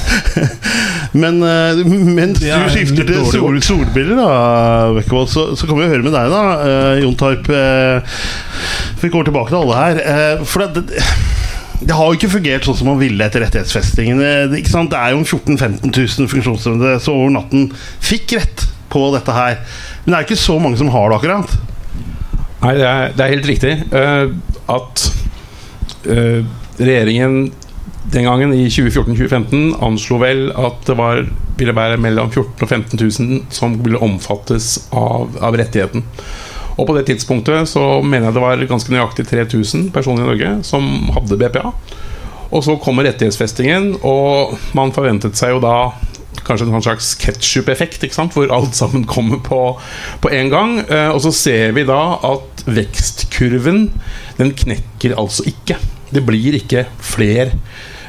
Men 1.14 1.38
uh, 1.42 1.78
mens 1.86 2.40
du 2.42 2.48
skifter 2.74 3.06
til 3.06 3.22
sol, 3.30 3.60
solbriller, 3.62 4.18
da, 4.18 4.90
Bekkevold, 4.96 5.30
så, 5.30 5.46
så 5.58 5.68
kan 5.70 5.78
vi 5.78 5.90
høre 5.92 6.02
med 6.02 6.14
deg, 6.16 6.32
da, 6.32 6.42
uh, 6.64 7.02
Jon 7.02 7.16
Tarp. 7.20 7.50
Uh, 7.50 8.24
vi 9.02 9.12
går 9.12 9.28
tilbake 9.28 9.52
til 9.52 9.60
alle 9.60 9.78
her. 9.78 10.44
for 10.48 10.64
det, 10.64 10.86
det 10.90 11.04
det 11.84 11.92
har 11.92 12.06
jo 12.08 12.16
ikke 12.16 12.30
fungert 12.32 12.64
sånn 12.64 12.76
som 12.78 12.88
man 12.88 13.00
ville 13.00 13.26
etter 13.26 13.42
rettighetsfestingen. 13.44 14.20
Det, 14.22 14.30
det 14.54 14.98
er 14.98 15.10
jo 15.12 15.24
14 15.24 15.58
000-15 15.58 15.90
000 15.90 16.30
funksjonshemmede 16.32 16.94
som 17.02 17.18
over 17.18 17.34
natten 17.34 17.66
fikk 18.04 18.36
rett 18.38 18.64
på 18.92 19.02
dette 19.12 19.34
her. 19.34 19.58
Men 20.04 20.14
det 20.14 20.18
er 20.18 20.28
ikke 20.28 20.40
så 20.40 20.56
mange 20.62 20.78
som 20.80 20.92
har 20.94 21.10
det, 21.10 21.18
akkurat. 21.18 21.56
Nei, 22.62 22.74
det 22.78 22.86
er, 22.88 23.12
det 23.12 23.24
er 23.24 23.34
helt 23.34 23.50
riktig 23.50 23.74
uh, 23.92 24.30
at 24.72 25.04
uh, 26.08 26.40
regjeringen 26.78 27.50
den 28.12 28.26
gangen, 28.28 28.52
i 28.52 28.66
2014-2015, 28.68 29.76
anslo 29.84 30.18
vel 30.20 30.48
at 30.52 30.82
det 30.86 30.96
var, 30.98 31.22
ville 31.58 31.76
være 31.76 32.00
mellom 32.02 32.30
14 32.30 32.60
og 32.60 32.68
15 32.68 33.00
000 33.00 33.44
som 33.54 33.78
ville 33.84 34.00
omfattes 34.04 34.74
av, 34.92 35.32
av 35.40 35.56
rettigheten. 35.56 36.04
Og 36.74 36.88
på 36.88 36.96
det 36.96 37.06
tidspunktet 37.08 37.70
så 37.70 38.02
mener 38.02 38.28
jeg 38.28 38.36
det 38.36 38.42
var 38.42 38.64
ganske 38.70 38.92
nøyaktig 38.92 39.28
3000 39.30 39.88
personer 39.94 40.24
i 40.24 40.30
Norge 40.32 40.56
som 40.66 40.88
hadde 41.14 41.38
BPA. 41.38 41.70
Og 42.54 42.64
så 42.66 42.76
kommer 42.82 43.06
rettighetsfestingen, 43.08 43.94
og 44.06 44.58
man 44.76 44.92
forventet 44.94 45.38
seg 45.38 45.54
jo 45.54 45.62
da 45.64 45.76
kanskje 46.44 46.68
en 46.68 46.84
slags 46.84 47.14
ketsjup-effekt, 47.22 48.04
hvor 48.34 48.52
alt 48.52 48.76
sammen 48.76 49.06
kommer 49.08 49.40
på, 49.42 49.60
på 50.20 50.30
en 50.34 50.50
gang. 50.52 50.76
Eh, 50.84 51.10
og 51.14 51.22
så 51.24 51.32
ser 51.34 51.72
vi 51.76 51.86
da 51.88 52.18
at 52.26 52.64
vekstkurven, 52.66 53.88
den 54.38 54.54
knekker 54.60 55.16
altså 55.20 55.46
ikke. 55.48 55.78
Det 56.14 56.22
blir 56.24 56.56
ikke 56.60 56.86
flere 57.02 57.58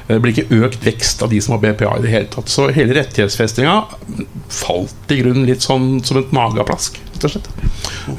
det 0.05 0.19
blir 0.21 0.35
ikke 0.35 0.59
økt 0.61 0.83
vekst 0.85 1.23
av 1.25 1.31
de 1.31 1.39
som 1.41 1.55
har 1.55 1.63
BPA 1.63 1.95
i 1.97 2.03
det 2.03 2.11
hele 2.11 2.27
tatt. 2.29 2.49
Så 2.51 2.67
hele 2.75 2.93
rettighetsfestinga 2.93 3.73
falt 4.53 5.13
i 5.13 5.17
grunnen 5.23 5.47
litt 5.49 5.65
sånn 5.65 5.97
som 6.05 6.19
et 6.19 6.35
mageplask, 6.35 6.99
rett 7.15 7.25
og 7.25 7.33
slett. 7.33 7.49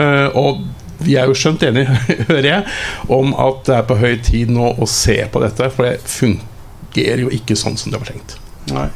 Uh, 0.00 0.26
og 0.34 0.64
vi 1.06 1.14
er 1.20 1.30
jo 1.30 1.36
skjønt 1.38 1.62
enige, 1.68 1.94
hører 2.32 2.48
jeg, 2.50 2.74
om 3.12 3.30
at 3.38 3.62
det 3.68 3.78
er 3.78 3.86
på 3.86 4.00
høy 4.00 4.16
tid 4.26 4.50
nå 4.50 4.72
å 4.82 4.90
se 4.90 5.20
på 5.30 5.44
dette. 5.44 5.70
For 5.76 5.86
det 5.86 6.10
fungerer 6.10 7.22
jo 7.22 7.30
ikke 7.38 7.58
sånn 7.58 7.78
som 7.78 7.94
det 7.94 8.02
var 8.02 8.10
tenkt. 8.10 8.38
Nei. 8.66 8.88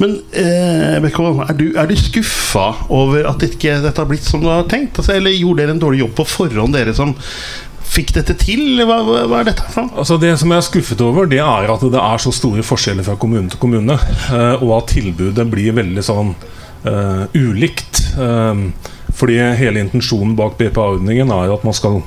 Men 0.00 0.14
eh, 0.32 0.96
Bekkevold, 1.04 1.42
er 1.44 1.56
du, 1.58 1.66
er 1.76 1.90
du 1.90 1.98
skuffa 1.98 2.70
over 2.88 3.26
at 3.28 3.42
ikke 3.44 3.82
dette 3.84 4.00
har 4.00 4.08
blitt 4.08 4.24
som 4.24 4.40
du 4.40 4.48
har 4.48 4.64
tenkt? 4.70 4.96
Altså, 4.96 5.12
eller 5.18 5.34
gjorde 5.36 5.66
dere 5.66 5.74
en 5.76 5.82
dårlig 5.82 6.00
jobb 6.06 6.14
på 6.22 6.30
forhånd, 6.38 6.72
dere 6.72 6.96
som 6.96 7.12
fikk 7.90 8.14
dette 8.16 8.36
til? 8.38 8.80
Hva, 8.86 9.00
hva, 9.04 9.40
er 9.40 9.50
dette 9.50 9.66
for 9.72 9.90
Altså 9.98 10.18
Det 10.20 10.32
som 10.40 10.52
jeg 10.52 10.62
er 10.62 10.68
skuffet 10.68 11.02
over, 11.04 11.28
det 11.30 11.40
er 11.42 11.72
at 11.72 11.84
det 11.92 12.02
er 12.02 12.22
så 12.22 12.32
store 12.34 12.64
forskjeller 12.66 13.06
fra 13.06 13.18
kommune 13.20 13.50
til 13.50 13.60
kommune. 13.62 13.98
Eh, 14.30 14.62
og 14.62 14.76
at 14.78 14.94
tilbudet 14.94 15.46
blir 15.50 15.74
veldig 15.76 16.04
sånn 16.06 16.32
uh, 16.86 17.24
ulikt. 17.34 18.02
Uh, 18.14 18.70
fordi 19.16 19.40
hele 19.58 19.82
intensjonen 19.82 20.36
bak 20.38 20.56
BPA-ordningen 20.60 21.32
er 21.34 21.50
jo 21.50 21.58
at 21.58 21.66
man 21.66 21.76
skal 21.76 22.00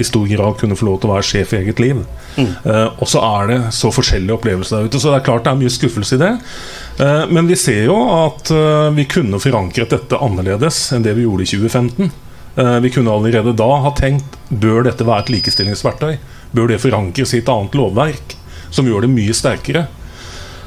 i 0.00 0.04
stor 0.04 0.26
grad 0.26 0.56
kunne 0.60 0.76
få 0.76 0.86
lov 0.88 1.00
til 1.00 1.10
å 1.10 1.14
være 1.16 1.26
sjef 1.28 1.52
i 1.52 1.60
eget 1.60 1.80
liv. 1.82 2.00
Mm. 2.38 2.48
Uh, 2.64 2.88
og 2.96 3.08
så 3.12 3.20
er 3.26 3.50
det 3.50 3.58
så 3.76 3.92
forskjellige 3.92 4.38
opplevelser 4.38 4.78
der 4.78 4.88
ute. 4.88 5.00
Så 5.00 5.12
det 5.12 5.20
er 5.20 5.26
klart 5.26 5.46
det 5.46 5.52
er 5.52 5.60
mye 5.60 5.72
skuffelse 5.72 6.16
i 6.16 6.22
det. 6.22 6.32
Uh, 7.00 7.24
men 7.32 7.48
vi 7.50 7.58
ser 7.60 7.84
jo 7.90 7.98
at 8.16 8.52
uh, 8.54 8.88
vi 8.96 9.06
kunne 9.10 9.40
forankret 9.42 9.92
dette 9.92 10.20
annerledes 10.24 10.86
enn 10.96 11.04
det 11.04 11.16
vi 11.18 11.26
gjorde 11.26 11.46
i 11.46 11.52
2015. 11.52 12.12
vi 12.54 12.90
kunne 12.92 13.12
allerede 13.14 13.54
da 13.56 13.68
ha 13.80 13.90
tenkt 13.96 14.34
bør 14.48 14.84
dette 14.84 15.06
være 15.08 15.24
et 15.24 15.30
likestillingsverktøy? 15.38 16.18
Bør 16.52 16.68
det 16.68 16.82
forankres 16.82 17.32
i 17.32 17.40
et 17.40 17.48
annet 17.48 17.76
lovverk 17.78 18.34
som 18.68 18.88
gjør 18.88 19.06
det 19.06 19.12
mye 19.14 19.36
sterkere? 19.36 19.86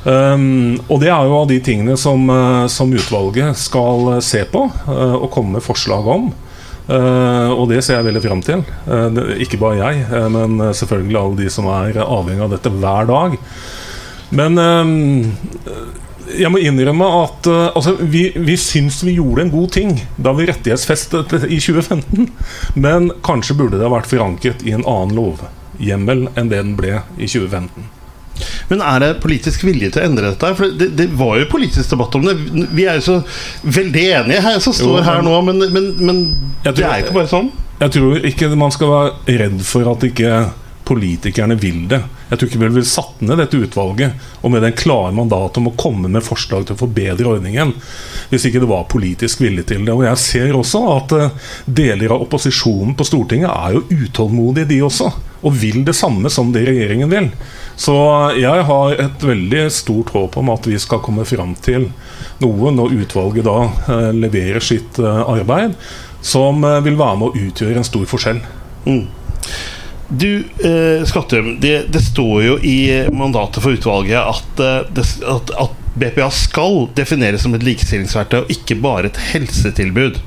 Um, 0.06 0.80
og 0.86 1.00
det 1.02 1.12
er 1.14 1.30
jo 1.30 1.38
av 1.40 1.46
de 1.50 1.60
tingene 1.66 1.94
som, 1.98 2.26
som 2.70 2.94
utvalget 2.94 3.58
skal 3.58 4.16
se 4.26 4.42
på 4.50 4.64
og 4.90 5.30
komme 5.34 5.60
med 5.60 5.66
forslag 5.66 6.10
om. 6.16 6.32
Uh, 6.86 7.50
og 7.50 7.66
det 7.72 7.80
ser 7.82 7.98
jeg 7.98 8.06
veldig 8.12 8.22
fram 8.22 8.42
til. 8.46 8.62
Uh, 8.86 9.34
ikke 9.42 9.58
bare 9.62 9.80
jeg, 9.80 10.04
uh, 10.12 10.28
men 10.30 10.60
selvfølgelig 10.70 11.18
alle 11.18 11.40
de 11.40 11.50
som 11.54 11.70
er 11.74 11.98
avhengig 12.04 12.46
av 12.46 12.54
dette 12.54 12.74
hver 12.74 13.10
dag. 13.10 13.38
Men 14.36 14.58
jeg 16.34 16.52
må 16.52 16.62
innrømme 16.64 17.08
at 17.22 17.50
altså, 17.50 17.96
vi, 18.02 18.28
vi 18.36 18.56
syns 18.60 19.02
vi 19.06 19.18
gjorde 19.18 19.46
en 19.46 19.54
god 19.54 19.74
ting 19.76 19.92
da 20.18 20.34
vi 20.38 20.48
rettighetsfestet 20.50 21.36
i 21.46 21.60
2015. 21.60 22.32
Men 22.76 23.12
kanskje 23.26 23.58
burde 23.60 23.80
det 23.80 23.86
ha 23.88 23.94
vært 23.94 24.10
forankret 24.10 24.66
i 24.66 24.74
en 24.76 24.86
annen 24.90 25.16
lovhjemmel 25.18 26.28
enn 26.34 26.50
det 26.52 26.64
den 26.64 26.74
ble 26.80 27.04
i 27.18 27.30
2015. 27.30 27.92
Men 28.68 28.82
er 28.82 29.00
det 29.00 29.12
politisk 29.24 29.64
vilje 29.68 29.92
til 29.94 30.02
å 30.02 30.08
endre 30.10 30.32
dette? 30.34 30.52
For 30.58 30.74
det, 30.80 30.90
det 31.00 31.08
var 31.16 31.38
jo 31.40 31.48
politisk 31.52 31.94
debatt 31.94 32.18
om 32.18 32.26
det. 32.28 32.36
Vi 32.76 32.88
er 32.90 33.00
jo 33.00 33.06
så 33.06 33.18
veldig 33.64 34.06
enige 34.20 34.44
her 34.44 34.60
som 34.64 34.76
står 34.76 35.00
jo, 35.00 35.06
her 35.06 35.24
nå, 35.26 35.36
men, 35.48 35.64
men, 35.72 35.88
men 36.02 36.22
tror, 36.66 36.76
det 36.76 36.88
er 36.88 37.00
jo 37.00 37.08
ikke 37.08 37.20
bare 37.22 37.32
sånn. 37.32 37.52
Jeg 37.80 37.96
tror 37.98 38.28
ikke 38.32 38.52
man 38.60 38.74
skal 38.74 38.92
være 38.92 39.40
redd 39.44 39.64
for 39.68 39.92
at 39.92 40.06
ikke 40.08 40.36
politikerne 40.88 41.58
vil 41.60 41.86
det. 41.92 42.02
Jeg 42.30 42.40
tror 42.40 42.50
ikke 42.50 42.60
vi 42.64 42.68
ville 42.74 42.90
satt 42.90 43.20
ned 43.22 43.38
dette 43.38 43.60
utvalget 43.62 44.26
og 44.42 44.54
med 44.54 44.64
den 44.66 44.74
klare 44.78 45.14
mandatet 45.14 45.60
om 45.62 45.70
å 45.70 45.76
komme 45.78 46.10
med 46.10 46.26
forslag 46.26 46.66
til 46.66 46.74
å 46.74 46.80
forbedre 46.80 47.30
ordningen, 47.36 47.76
hvis 48.32 48.48
ikke 48.50 48.64
det 48.64 48.70
var 48.72 48.88
politisk 48.90 49.44
vilje 49.44 49.68
til 49.70 49.86
det. 49.86 49.94
Og 49.94 50.08
Jeg 50.08 50.22
ser 50.24 50.58
også 50.58 50.82
at 50.96 51.14
eh, 51.18 51.52
deler 51.66 52.16
av 52.16 52.26
opposisjonen 52.26 52.96
på 52.98 53.06
Stortinget 53.06 53.52
er 53.52 53.78
jo 53.78 53.86
utålmodige, 54.08 54.70
de 54.74 54.82
også. 54.88 55.12
Og 55.46 55.54
vil 55.62 55.84
det 55.86 55.94
samme 55.94 56.32
som 56.34 56.50
det 56.54 56.66
regjeringen 56.66 57.12
vil. 57.12 57.30
Så 57.78 57.94
jeg 58.40 58.66
har 58.66 58.98
et 59.04 59.26
veldig 59.30 59.68
stort 59.74 60.10
håp 60.16 60.40
om 60.42 60.50
at 60.56 60.66
vi 60.66 60.80
skal 60.82 61.04
komme 61.06 61.28
fram 61.30 61.54
til 61.62 61.92
noe 62.42 62.74
når 62.74 62.98
utvalget 63.04 63.46
da 63.46 63.60
eh, 63.68 64.10
leverer 64.18 64.66
sitt 64.66 64.98
eh, 64.98 65.22
arbeid, 65.30 65.78
som 66.26 66.66
vil 66.82 66.98
være 66.98 67.22
med 67.22 67.28
å 67.30 67.46
utgjøre 67.46 67.78
en 67.78 67.86
stor 67.86 68.10
forskjell. 68.10 68.42
Mm. 68.90 69.04
Du, 70.08 70.44
eh, 70.62 71.06
Skattum, 71.10 71.56
det, 71.62 71.88
det, 71.90 72.02
står 72.06 72.44
jo 72.44 72.58
i 72.62 73.08
mandatet 73.10 73.64
for 73.64 73.74
utvalget 73.74 74.22
at, 74.22 74.62
det, 74.94 75.06
at, 75.26 75.54
at 75.58 75.82
BPA 75.96 76.28
skal 76.34 76.86
defineres 76.98 77.46
som 77.46 77.56
et 77.56 77.66
likestillingsverktøy, 77.66 78.44
og 78.44 78.52
ikke 78.54 78.78
bare 78.84 79.10
et 79.10 79.22
helsetilbud. 79.32 80.20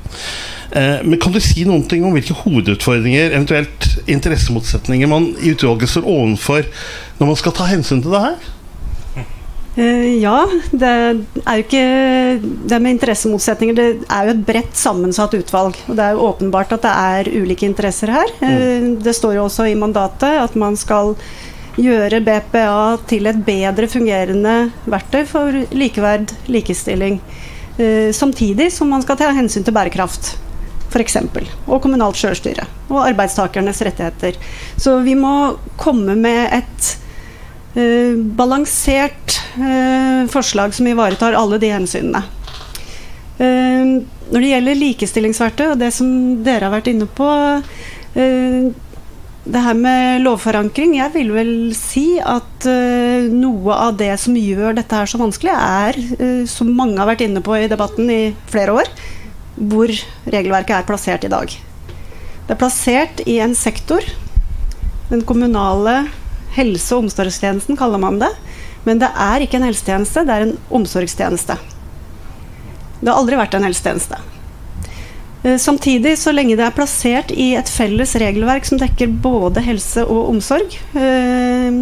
Eh, 0.72 0.98
men 1.04 1.20
Kan 1.20 1.32
du 1.32 1.40
si 1.44 1.64
noen 1.68 1.86
ting 1.88 2.04
om 2.04 2.16
hvilke 2.16 2.36
hovedutfordringer, 2.42 3.30
eventuelt 3.30 3.88
interessemotsetninger, 4.08 5.10
man 5.10 5.30
i 5.42 5.54
utvalget 5.54 5.94
står 5.94 6.08
overfor 6.08 6.66
når 7.18 7.30
man 7.30 7.40
skal 7.40 7.56
ta 7.56 7.68
hensyn 7.70 8.02
til 8.02 8.14
det 8.14 8.24
her? 8.26 8.48
Uh, 9.78 10.18
ja, 10.18 10.42
det 10.74 10.88
er 10.90 11.58
jo 11.60 11.62
ikke 11.62 11.82
Det 12.66 12.78
med 12.82 12.96
interessemotsetninger 12.96 13.76
Det 13.78 13.84
er 14.10 14.26
jo 14.26 14.32
et 14.34 14.40
bredt 14.48 14.74
sammensatt 14.78 15.36
utvalg. 15.38 15.78
Og 15.86 15.94
det 15.94 16.06
er 16.06 16.16
jo 16.16 16.24
åpenbart 16.32 16.74
at 16.74 16.86
det 16.86 16.94
er 16.94 17.30
ulike 17.38 17.68
interesser 17.68 18.10
her. 18.10 18.32
Mm. 18.42 18.98
det 19.04 19.14
står 19.14 19.38
jo 19.38 19.46
også 19.46 19.68
i 19.70 19.78
mandatet 19.78 20.42
at 20.42 20.58
man 20.58 20.76
skal 20.76 21.14
gjøre 21.78 22.20
BPA 22.26 22.98
til 23.06 23.28
et 23.30 23.38
bedre 23.46 23.86
fungerende 23.90 24.56
verktøy 24.90 25.22
for 25.28 25.62
likeverd, 25.70 26.34
likestilling. 26.50 27.20
Eh, 27.78 28.10
samtidig 28.12 28.72
som 28.74 28.90
man 28.90 29.04
skal 29.04 29.18
ta 29.20 29.30
hensyn 29.34 29.64
til 29.66 29.74
bærekraft, 29.76 30.32
f.eks. 30.90 31.18
Og 31.68 31.82
kommunalt 31.84 32.18
sjølstyre. 32.18 32.66
Og 32.90 33.04
arbeidstakernes 33.04 33.82
rettigheter. 33.86 34.38
Så 34.76 34.98
vi 35.06 35.14
må 35.18 35.58
komme 35.78 36.16
med 36.18 36.48
et 36.58 36.90
eh, 36.90 37.04
balansert 38.38 39.38
eh, 39.58 40.26
forslag 40.30 40.74
som 40.74 40.86
ivaretar 40.86 41.36
alle 41.38 41.58
de 41.58 41.70
hensynene. 41.72 42.22
Eh, 43.38 43.94
når 44.28 44.44
det 44.44 44.50
gjelder 44.52 44.82
likestillingsverktøy 44.82 45.66
og 45.70 45.80
det 45.80 45.92
som 45.94 46.10
dere 46.44 46.68
har 46.68 46.74
vært 46.74 46.90
inne 46.92 47.06
på 47.06 47.28
eh, 48.18 48.68
det 49.48 49.60
her 49.64 49.76
med 49.78 50.20
lovforankring 50.26 50.98
Jeg 50.98 51.12
vil 51.14 51.30
vel 51.32 51.52
si 51.72 52.18
at 52.20 52.66
noe 53.32 53.76
av 53.86 53.94
det 53.96 54.10
som 54.20 54.34
gjør 54.36 54.74
dette 54.76 54.98
her 54.98 55.08
så 55.08 55.20
vanskelig, 55.22 55.54
er, 55.54 56.44
som 56.50 56.68
mange 56.76 56.98
har 57.00 57.08
vært 57.08 57.24
inne 57.24 57.40
på 57.40 57.56
i 57.56 57.70
debatten 57.70 58.10
i 58.12 58.34
flere 58.50 58.74
år, 58.82 58.90
hvor 59.56 59.88
regelverket 60.28 60.74
er 60.76 60.84
plassert 60.90 61.24
i 61.24 61.32
dag. 61.32 61.48
Det 61.48 62.52
er 62.52 62.60
plassert 62.60 63.22
i 63.24 63.38
en 63.40 63.56
sektor. 63.56 64.04
Den 65.08 65.24
kommunale 65.24 66.02
helse- 66.58 66.96
og 66.96 67.06
omsorgstjenesten 67.06 67.78
kaller 67.78 68.02
man 68.02 68.20
det. 68.22 68.32
Men 68.84 69.00
det 69.02 69.10
er 69.14 69.44
ikke 69.44 69.58
en 69.58 69.68
helsetjeneste, 69.68 70.24
det 70.26 70.34
er 70.34 70.46
en 70.46 70.56
omsorgstjeneste. 70.74 71.58
Det 72.98 73.10
har 73.10 73.18
aldri 73.18 73.38
vært 73.38 73.54
en 73.58 73.66
helsetjeneste. 73.66 74.18
Eh, 75.42 75.56
samtidig, 75.56 76.16
så 76.18 76.32
lenge 76.34 76.56
det 76.58 76.64
er 76.66 76.74
plassert 76.74 77.30
i 77.30 77.52
et 77.58 77.70
felles 77.70 78.14
regelverk 78.18 78.66
som 78.66 78.80
dekker 78.80 79.12
både 79.22 79.62
helse 79.62 80.02
og 80.02 80.32
omsorg, 80.32 80.74
øh, 80.98 81.78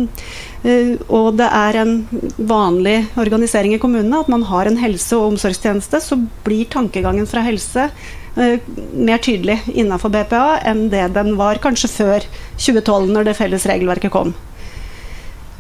øh, 0.66 0.92
og 1.09 1.38
det 1.38 1.49
er 1.49 1.80
en 1.80 1.95
vanlig 2.37 2.99
organisering 3.16 3.75
i 3.75 3.80
kommunene, 3.80 4.21
at 4.21 4.28
man 4.28 4.45
har 4.50 4.68
en 4.68 4.76
helse- 4.76 5.16
og 5.16 5.33
omsorgstjeneste, 5.33 6.00
så 6.00 6.21
blir 6.45 6.68
tankegangen 6.68 7.26
fra 7.26 7.45
helse 7.47 7.90
mer 8.37 9.16
tydelig 9.25 9.54
innenfor 9.73 10.11
BPA 10.12 10.59
enn 10.68 10.90
det 10.92 11.06
den 11.14 11.38
var 11.38 11.56
kanskje 11.56 11.88
før 11.88 12.26
2012, 12.61 13.09
når 13.09 13.30
det 13.30 13.37
felles 13.38 13.64
regelverket 13.64 14.12
kom. 14.12 14.35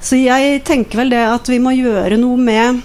Så 0.02 0.18
jeg 0.20 0.60
tenker 0.66 1.02
vel 1.02 1.14
det 1.14 1.24
at 1.24 1.48
vi 1.50 1.58
må 1.62 1.72
gjøre 1.74 2.18
noe 2.20 2.38
med 2.38 2.82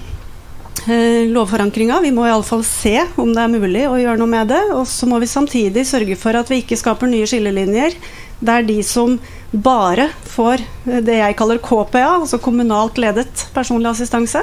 eh, 0.88 1.28
lovforankringa. 1.30 2.00
Vi 2.06 2.14
må 2.16 2.26
iallfall 2.28 2.64
se 2.66 2.98
om 3.22 3.34
det 3.36 3.44
er 3.44 3.54
mulig 3.54 3.86
å 3.90 4.00
gjøre 4.00 4.20
noe 4.22 4.32
med 4.32 4.52
det. 4.54 4.64
Og 4.76 4.88
så 4.90 5.10
må 5.10 5.20
vi 5.22 5.30
samtidig 5.30 5.86
sørge 5.90 6.18
for 6.20 6.38
at 6.40 6.50
vi 6.52 6.62
ikke 6.64 6.80
skaper 6.80 7.12
nye 7.12 7.30
skillelinjer 7.30 7.98
der 8.42 8.66
de 8.66 8.80
som 8.86 9.20
bare 9.52 10.08
får 10.32 10.64
det 11.06 11.20
jeg 11.20 11.38
kaller 11.38 11.60
KPA, 11.62 12.22
altså 12.22 12.40
kommunalt 12.42 12.98
ledet 12.98 13.44
personlig 13.54 13.92
assistanse, 13.92 14.42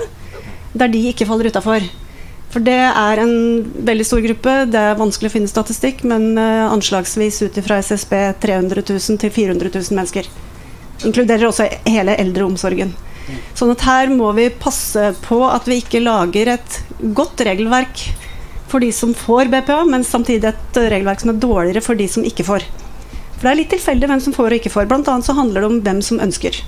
der 0.77 0.93
de 0.93 1.01
ikke 1.11 1.27
faller 1.27 1.51
utafor. 1.51 1.83
For 2.49 2.65
det 2.65 2.79
er 2.79 3.21
en 3.21 3.35
veldig 3.85 4.07
stor 4.09 4.23
gruppe. 4.25 4.55
Det 4.73 4.81
er 4.81 5.01
vanskelig 5.01 5.29
å 5.29 5.35
finne 5.35 5.51
statistikk, 5.51 6.05
men 6.09 6.31
uh, 6.41 6.71
anslagsvis 6.73 7.43
ut 7.45 7.59
ifra 7.61 7.81
SSB 7.85 8.15
300 8.41 8.85
000 8.89 9.21
til 9.21 9.35
400 9.35 9.73
000 9.75 9.99
mennesker. 9.99 10.31
Inkluderer 11.07 11.49
også 11.49 11.69
hele 11.87 12.17
eldreomsorgen. 12.19 12.95
Sånn 13.59 13.75
at 13.75 13.85
her 13.85 14.11
må 14.11 14.31
vi 14.37 14.49
passe 14.51 15.13
på 15.27 15.43
at 15.47 15.69
vi 15.69 15.83
ikke 15.83 16.03
lager 16.03 16.55
et 16.55 16.79
godt 17.17 17.43
regelverk 17.47 18.07
for 18.69 18.85
de 18.85 18.91
som 18.93 19.15
får 19.17 19.51
BPA, 19.53 19.83
men 19.89 20.05
samtidig 20.05 20.51
et 20.51 20.81
regelverk 20.81 21.23
som 21.23 21.33
er 21.33 21.41
dårligere 21.43 21.85
for 21.85 21.99
de 21.99 22.09
som 22.11 22.27
ikke 22.27 22.47
får. 22.49 22.67
For 23.39 23.47
det 23.47 23.53
er 23.53 23.61
litt 23.61 23.73
tilfeldig 23.73 24.11
hvem 24.11 24.23
som 24.25 24.35
får 24.35 24.51
og 24.51 24.59
ikke 24.59 24.73
får. 24.75 24.89
Blant 24.91 25.09
annet 25.09 25.29
så 25.29 25.37
handler 25.39 25.63
det 25.63 25.71
om 25.71 25.81
hvem 25.87 26.03
som 26.05 26.21
ønsker. 26.25 26.59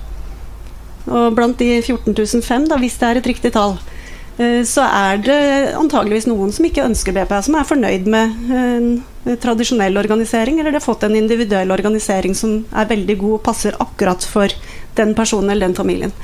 Og 1.10 1.34
blant 1.34 1.58
de 1.58 1.80
14.005, 1.80 2.68
da, 2.70 2.78
hvis 2.78 2.98
det 3.00 3.08
er 3.08 3.20
et 3.20 3.30
riktig 3.32 3.52
tall, 3.56 3.78
så 4.64 4.84
er 4.86 5.18
det 5.20 5.40
antageligvis 5.76 6.26
noen 6.30 6.52
som 6.54 6.64
ikke 6.64 6.86
ønsker 6.86 7.12
BPA, 7.12 7.42
som 7.44 7.58
er 7.58 7.66
fornøyd 7.68 8.06
med 8.08 8.52
en 8.56 8.86
tradisjonell 9.42 10.00
organisering, 10.00 10.60
eller 10.60 10.72
de 10.72 10.78
har 10.78 10.84
fått 10.84 11.04
en 11.04 11.16
individuell 11.18 11.72
organisering 11.74 12.32
som 12.38 12.62
er 12.72 12.88
veldig 12.88 13.18
god 13.20 13.34
og 13.36 13.42
passer 13.50 13.76
akkurat 13.84 14.24
for 14.24 14.52
den 14.96 15.12
personen 15.18 15.52
eller 15.52 15.68
den 15.68 15.76
familien. 15.76 16.14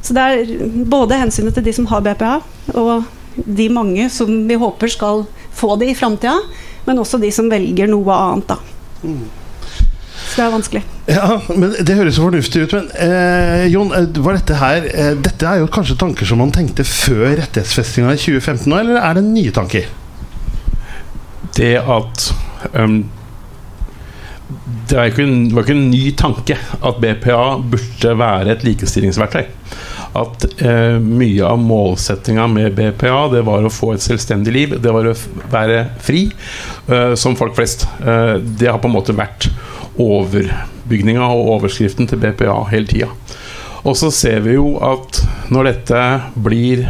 Så 0.00 0.16
det 0.16 0.24
er 0.24 0.54
både 0.88 1.18
hensynet 1.20 1.52
til 1.58 1.66
de 1.66 1.74
som 1.76 1.88
har 1.90 2.00
BPA, 2.06 2.38
og 2.80 3.04
de 3.44 3.68
mange 3.72 4.08
som 4.12 4.32
vi 4.48 4.56
håper 4.58 4.90
skal 4.96 5.26
få 5.56 5.76
det 5.80 5.92
i 5.92 5.98
framtida, 5.98 6.38
men 6.86 7.02
også 7.02 7.20
de 7.20 7.28
som 7.34 7.50
velger 7.52 7.90
noe 7.92 8.16
annet, 8.16 8.54
da. 8.54 8.56
Så 10.30 10.38
det 10.38 10.44
er 10.46 10.52
vanskelig. 10.54 10.82
Ja, 11.10 11.28
men 11.48 11.72
Det 11.86 11.96
høres 11.98 12.14
så 12.14 12.26
fornuftig 12.28 12.62
ut. 12.62 12.74
Men 12.76 12.90
eh, 13.02 13.64
Jon, 13.72 13.90
eh, 13.96 14.20
var 14.22 14.38
dette 14.38 14.58
her 14.60 14.86
eh, 14.86 15.14
Dette 15.18 15.48
er 15.48 15.62
jo 15.62 15.70
kanskje 15.72 15.98
tanker 15.98 16.28
som 16.28 16.38
man 16.38 16.52
tenkte 16.54 16.86
før 16.86 17.34
rettighetsfestinga 17.40 18.14
i 18.14 18.20
2015 18.20 18.68
nå, 18.70 18.78
eller 18.78 19.00
er 19.02 19.18
det 19.18 19.24
nye 19.26 19.54
tanker? 19.54 19.88
Det 21.56 21.74
at 21.82 22.28
um, 22.78 23.00
det 24.90 24.96
var 24.98 25.10
ikke, 25.10 25.22
en, 25.26 25.42
var 25.54 25.66
ikke 25.66 25.76
en 25.76 25.90
ny 25.90 26.04
tanke 26.18 26.56
at 26.58 27.00
BPA 27.02 27.42
burde 27.70 28.14
være 28.18 28.54
et 28.54 28.64
likestillingsverktøy. 28.66 29.44
At 30.18 30.46
eh, 30.58 30.96
mye 30.98 31.46
av 31.46 31.60
målsettinga 31.62 32.48
med 32.50 32.74
BPA 32.78 33.20
det 33.30 33.44
var 33.46 33.66
å 33.66 33.70
få 33.70 33.92
et 33.94 34.02
selvstendig 34.02 34.54
liv. 34.54 34.74
Det 34.82 34.94
var 34.94 35.06
å 35.06 35.14
være 35.52 35.84
fri 36.02 36.24
eh, 36.90 37.14
som 37.18 37.38
folk 37.38 37.54
flest. 37.58 37.86
Eh, 38.02 38.38
det 38.42 38.70
har 38.70 38.82
på 38.82 38.90
en 38.90 38.96
måte 38.96 39.14
vært 39.14 39.46
overbygninga 39.98 41.26
og 41.32 41.54
overskriften 41.56 42.10
til 42.10 42.20
BPA 42.22 42.58
hele 42.70 42.90
tida. 42.90 43.10
Og 43.80 43.96
så 43.96 44.10
ser 44.12 44.42
vi 44.44 44.58
jo 44.58 44.74
at 44.84 45.22
når 45.50 45.70
dette 45.70 46.04
blir 46.36 46.84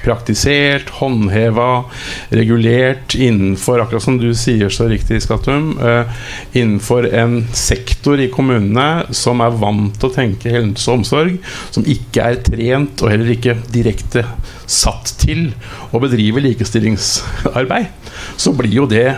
praktisert, 0.00 0.88
håndheva, 0.96 1.84
regulert 2.32 3.14
innenfor, 3.14 3.82
akkurat 3.82 4.04
som 4.04 4.16
du 4.20 4.30
sier 4.36 4.72
så 4.72 4.88
riktig, 4.88 5.20
Skattum, 5.24 5.74
uh, 5.76 6.08
innenfor 6.56 7.08
en 7.12 7.42
sektor 7.56 8.20
i 8.20 8.30
kommunene 8.32 9.12
som 9.16 9.42
er 9.44 9.58
vant 9.60 9.96
til 10.00 10.08
å 10.08 10.14
tenke 10.14 10.52
helse 10.54 10.88
og 10.88 11.02
omsorg, 11.02 11.36
som 11.68 11.84
ikke 11.84 12.30
er 12.32 12.40
trent 12.46 13.04
og 13.04 13.12
heller 13.12 13.34
ikke 13.36 13.58
direkte 13.72 14.24
satt 14.64 15.14
til 15.20 15.50
å 15.92 16.00
bedrive 16.02 16.44
likestillingsarbeid, 16.48 17.92
så 18.40 18.54
blir 18.56 18.80
jo 18.80 18.88
det 18.90 19.10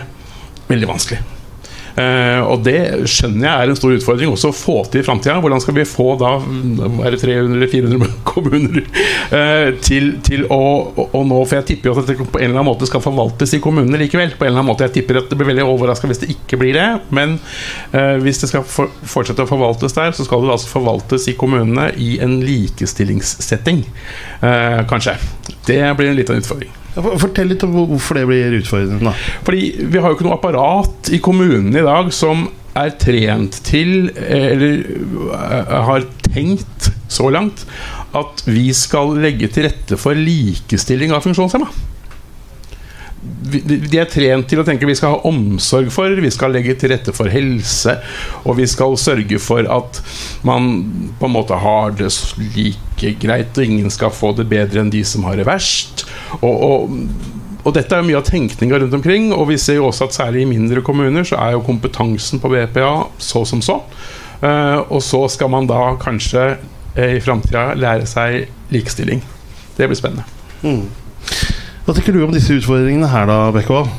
veldig 0.67 0.89
vanskelig. 0.89 1.32
Uh, 1.93 2.41
og 2.49 2.63
det 2.65 3.05
skjønner 3.05 3.45
jeg 3.45 3.53
er 3.53 3.69
en 3.69 3.77
stor 3.77 3.93
utfordring 3.93 4.31
også 4.33 4.49
å 4.49 4.55
få 4.57 4.77
til 4.89 5.03
i 5.03 5.05
framtida. 5.05 5.35
Hvordan 5.43 5.61
skal 5.61 5.77
vi 5.77 5.85
få 5.85 6.07
da 6.17 6.31
er 6.41 7.13
det 7.13 7.21
300-400 7.21 8.15
kommuner 8.31 8.79
uh, 8.81 9.69
til, 9.83 10.15
til 10.25 10.47
å, 10.49 10.59
å, 11.05 11.21
nå 11.27 11.41
For 11.45 11.59
jeg 11.59 11.69
tipper 11.69 11.91
jo 11.91 11.95
at 11.95 12.09
dette 12.09 12.25
på 12.25 12.41
en 12.41 12.49
eller 12.49 12.61
annen 12.63 12.71
måte 12.71 12.89
skal 12.89 13.03
forvaltes 13.03 13.53
i 13.53 13.61
kommunene 13.63 14.01
likevel. 14.01 14.33
På 14.37 14.47
en 14.47 14.53
eller 14.53 14.63
annen 14.63 14.71
måte 14.71 14.87
Jeg 14.87 14.97
tipper 14.97 15.21
at 15.21 15.29
det 15.29 15.37
blir 15.39 15.51
veldig 15.51 15.67
overraska 15.69 16.09
hvis 16.09 16.23
det 16.23 16.31
ikke 16.33 16.59
blir 16.61 16.77
det. 16.79 16.89
Men 17.13 17.37
uh, 17.93 18.17
hvis 18.23 18.41
det 18.41 18.49
skal 18.51 18.65
for, 18.67 18.91
fortsette 19.15 19.45
å 19.45 19.49
forvaltes 19.53 19.97
der, 19.97 20.15
så 20.17 20.25
skal 20.25 20.43
det 20.43 20.53
altså 20.57 20.73
forvaltes 20.73 21.29
i 21.29 21.37
kommunene 21.37 21.91
i 22.01 22.15
en 22.23 22.39
likestillingssetting. 22.43 23.83
kanskje. 24.89 25.15
Det 25.67 25.81
blir 25.97 26.09
en 26.09 26.17
liten 26.17 26.41
utfordring. 26.41 26.82
Fortell 26.95 27.49
litt 27.53 27.63
om 27.65 27.73
hvorfor 27.73 28.19
det 28.19 28.27
blir 28.29 28.57
utfordrende. 28.59 29.11
Da. 29.11 29.13
Fordi 29.47 29.63
Vi 29.89 30.01
har 30.01 30.11
jo 30.11 30.17
ikke 30.17 30.27
noe 30.27 30.37
apparat 30.37 31.13
i 31.13 31.21
kommunen 31.23 31.73
i 31.73 31.85
dag 31.85 32.11
som 32.13 32.47
er 32.77 32.93
trent 32.97 33.59
til, 33.67 34.09
eller 34.17 34.79
eh, 34.81 35.73
har 35.89 36.05
tenkt 36.25 36.89
så 37.11 37.29
langt, 37.33 37.65
at 38.17 38.45
vi 38.49 38.71
skal 38.77 39.13
legge 39.21 39.49
til 39.53 39.67
rette 39.67 39.97
for 40.01 40.17
likestilling 40.17 41.13
av 41.13 41.25
funksjonshemma 41.25 41.69
de 43.53 43.99
er 43.99 44.09
trent 44.09 44.47
til 44.49 44.61
å 44.61 44.65
tenke 44.67 44.87
vi 44.87 44.95
skal 44.97 45.15
ha 45.15 45.29
omsorg 45.29 45.91
for, 45.93 46.11
vi 46.23 46.31
skal 46.33 46.53
legge 46.55 46.75
til 46.79 46.91
rette 46.93 47.13
for 47.15 47.31
helse, 47.31 47.95
og 48.43 48.57
vi 48.59 48.65
skal 48.69 48.95
sørge 48.99 49.39
for 49.41 49.67
at 49.71 49.99
man 50.47 50.71
på 51.19 51.29
en 51.29 51.35
måte 51.35 51.59
har 51.59 51.93
det 51.99 52.09
like 52.55 53.13
greit, 53.21 53.55
og 53.57 53.63
ingen 53.63 53.93
skal 53.93 54.13
få 54.15 54.33
det 54.37 54.47
bedre 54.51 54.83
enn 54.83 54.91
de 54.93 55.03
som 55.07 55.27
har 55.27 55.37
det 55.39 55.47
verst. 55.47 56.05
Og, 56.41 56.53
og, 56.53 56.97
og 57.63 57.75
dette 57.77 57.95
er 57.95 58.07
mye 58.07 58.19
av 58.19 58.27
tenkninga 58.27 58.81
rundt 58.81 58.97
omkring, 58.99 59.31
og 59.35 59.47
vi 59.51 59.59
ser 59.61 59.79
jo 59.79 59.87
også 59.89 60.09
at 60.09 60.17
særlig 60.17 60.43
i 60.43 60.49
mindre 60.49 60.83
kommuner 60.85 61.27
så 61.27 61.39
er 61.43 61.55
jo 61.55 61.65
kompetansen 61.67 62.43
på 62.43 62.51
BPA 62.51 62.95
så 63.21 63.45
som 63.47 63.63
så. 63.63 63.79
Uh, 64.43 64.83
og 64.91 64.99
så 65.05 65.21
skal 65.31 65.51
man 65.53 65.69
da 65.69 65.93
kanskje 66.01 66.57
uh, 66.57 67.13
i 67.13 67.21
framtida 67.23 67.69
lære 67.79 68.09
seg 68.09 68.73
likestilling. 68.73 69.23
Det 69.77 69.87
blir 69.87 69.99
spennende. 69.99 70.27
Mm. 70.63 71.02
Hva 71.83 71.91
tenker 71.91 72.15
du 72.15 72.21
om 72.23 72.31
disse 72.31 72.55
utfordringene 72.55 73.09
her, 73.11 73.27
da, 73.27 73.49
Bekkevold? 73.51 73.89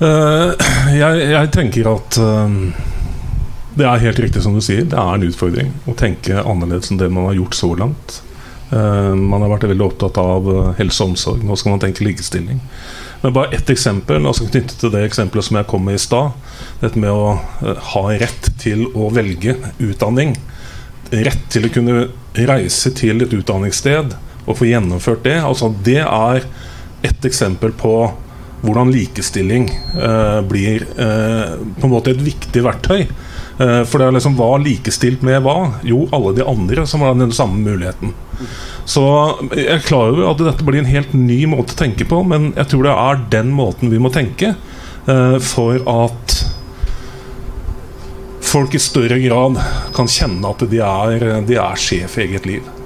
Uh, 0.00 0.56
jeg, 0.96 1.26
jeg, 1.28 1.48
tenker 1.52 1.90
at 1.90 2.16
uh, 2.16 2.54
det 3.76 3.84
er 3.84 4.04
helt 4.06 4.22
riktig 4.24 4.40
som 4.40 4.56
du 4.56 4.62
sier. 4.64 4.86
Det 4.88 4.96
er 4.96 5.18
en 5.18 5.26
utfordring 5.26 5.74
å 5.84 5.96
tenke 6.00 6.40
annerledes 6.40 6.88
enn 6.88 7.00
det 7.02 7.10
man 7.12 7.28
har 7.28 7.36
gjort 7.36 7.58
så 7.58 7.74
langt. 7.76 8.16
Uh, 8.70 9.12
man 9.12 9.44
har 9.44 9.52
vært 9.52 9.68
veldig 9.74 9.86
opptatt 9.90 10.22
av 10.22 10.48
helse 10.78 11.04
og 11.04 11.12
omsorg. 11.12 11.44
Nå 11.44 11.58
skal 11.60 11.76
man 11.76 11.84
tenke 11.84 12.06
likestilling. 12.06 12.64
Men 13.20 13.36
bare 13.36 13.52
ett 13.58 13.68
eksempel, 13.68 14.24
altså 14.24 14.48
knyttet 14.48 14.80
til 14.80 14.94
det 14.94 15.04
eksempelet 15.04 15.50
som 15.50 15.60
jeg 15.60 15.68
kom 15.68 15.84
med 15.84 16.00
i 16.00 16.00
stad. 16.00 16.32
Dette 16.80 17.02
med 17.02 17.12
å 17.12 17.36
ha 17.92 18.06
rett 18.24 18.48
til 18.62 18.86
å 18.96 19.10
velge 19.12 19.58
utdanning. 19.76 20.32
Rett 21.12 21.44
til 21.52 21.68
å 21.68 21.74
kunne 21.76 22.06
reise 22.48 22.94
til 22.96 23.20
et 23.20 23.36
utdanningssted 23.36 24.16
å 24.50 24.58
få 24.58 24.68
gjennomført 24.68 25.24
det. 25.26 25.38
Altså, 25.44 25.72
det 25.86 26.02
er 26.04 26.44
et 27.06 27.26
eksempel 27.26 27.72
på 27.76 27.94
hvordan 28.60 28.90
likestilling 28.92 29.70
eh, 29.96 30.40
blir 30.44 30.84
eh, 31.00 31.52
på 31.80 31.86
en 31.86 31.92
måte 31.94 32.12
et 32.12 32.24
viktig 32.24 32.64
verktøy. 32.64 33.06
Eh, 33.60 33.82
for 33.88 34.00
det 34.00 34.08
er 34.08 34.16
liksom 34.16 34.36
hva 34.38 34.50
likestilt 34.60 35.24
med 35.26 35.42
hva? 35.44 35.56
Jo, 35.86 36.04
alle 36.16 36.34
de 36.36 36.46
andre 36.48 36.86
som 36.88 37.04
har 37.04 37.16
den 37.16 37.32
samme 37.36 37.60
muligheten. 37.64 38.14
Så 38.88 39.04
jeg 39.52 39.66
er 39.74 39.84
klar 39.84 40.14
over 40.14 40.30
at 40.30 40.40
dette 40.44 40.66
blir 40.66 40.80
en 40.80 40.92
helt 40.92 41.12
ny 41.16 41.42
måte 41.50 41.76
å 41.76 41.80
tenke 41.82 42.06
på, 42.08 42.22
men 42.26 42.50
jeg 42.56 42.72
tror 42.72 42.86
det 42.86 42.96
er 42.96 43.26
den 43.36 43.52
måten 43.56 43.92
vi 43.92 44.00
må 44.00 44.12
tenke 44.14 44.54
eh, 44.54 45.36
for 45.44 45.80
at 45.84 46.38
folk 48.50 48.74
i 48.74 48.82
større 48.82 49.20
grad 49.22 49.60
kan 49.94 50.08
kjenne 50.10 50.48
at 50.48 50.64
de 50.70 50.80
er, 50.82 51.26
de 51.46 51.58
er 51.60 51.80
sjef 51.80 52.16
i 52.18 52.26
eget 52.26 52.48
liv. 52.48 52.79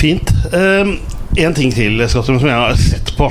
Fint. 0.00 0.30
Um, 0.54 0.94
en 1.36 1.54
ting 1.54 1.70
til 1.76 2.00
Skattum, 2.08 2.38
som 2.40 2.48
jeg 2.48 2.56
har 2.56 2.78
sett 2.80 3.12
på. 3.18 3.26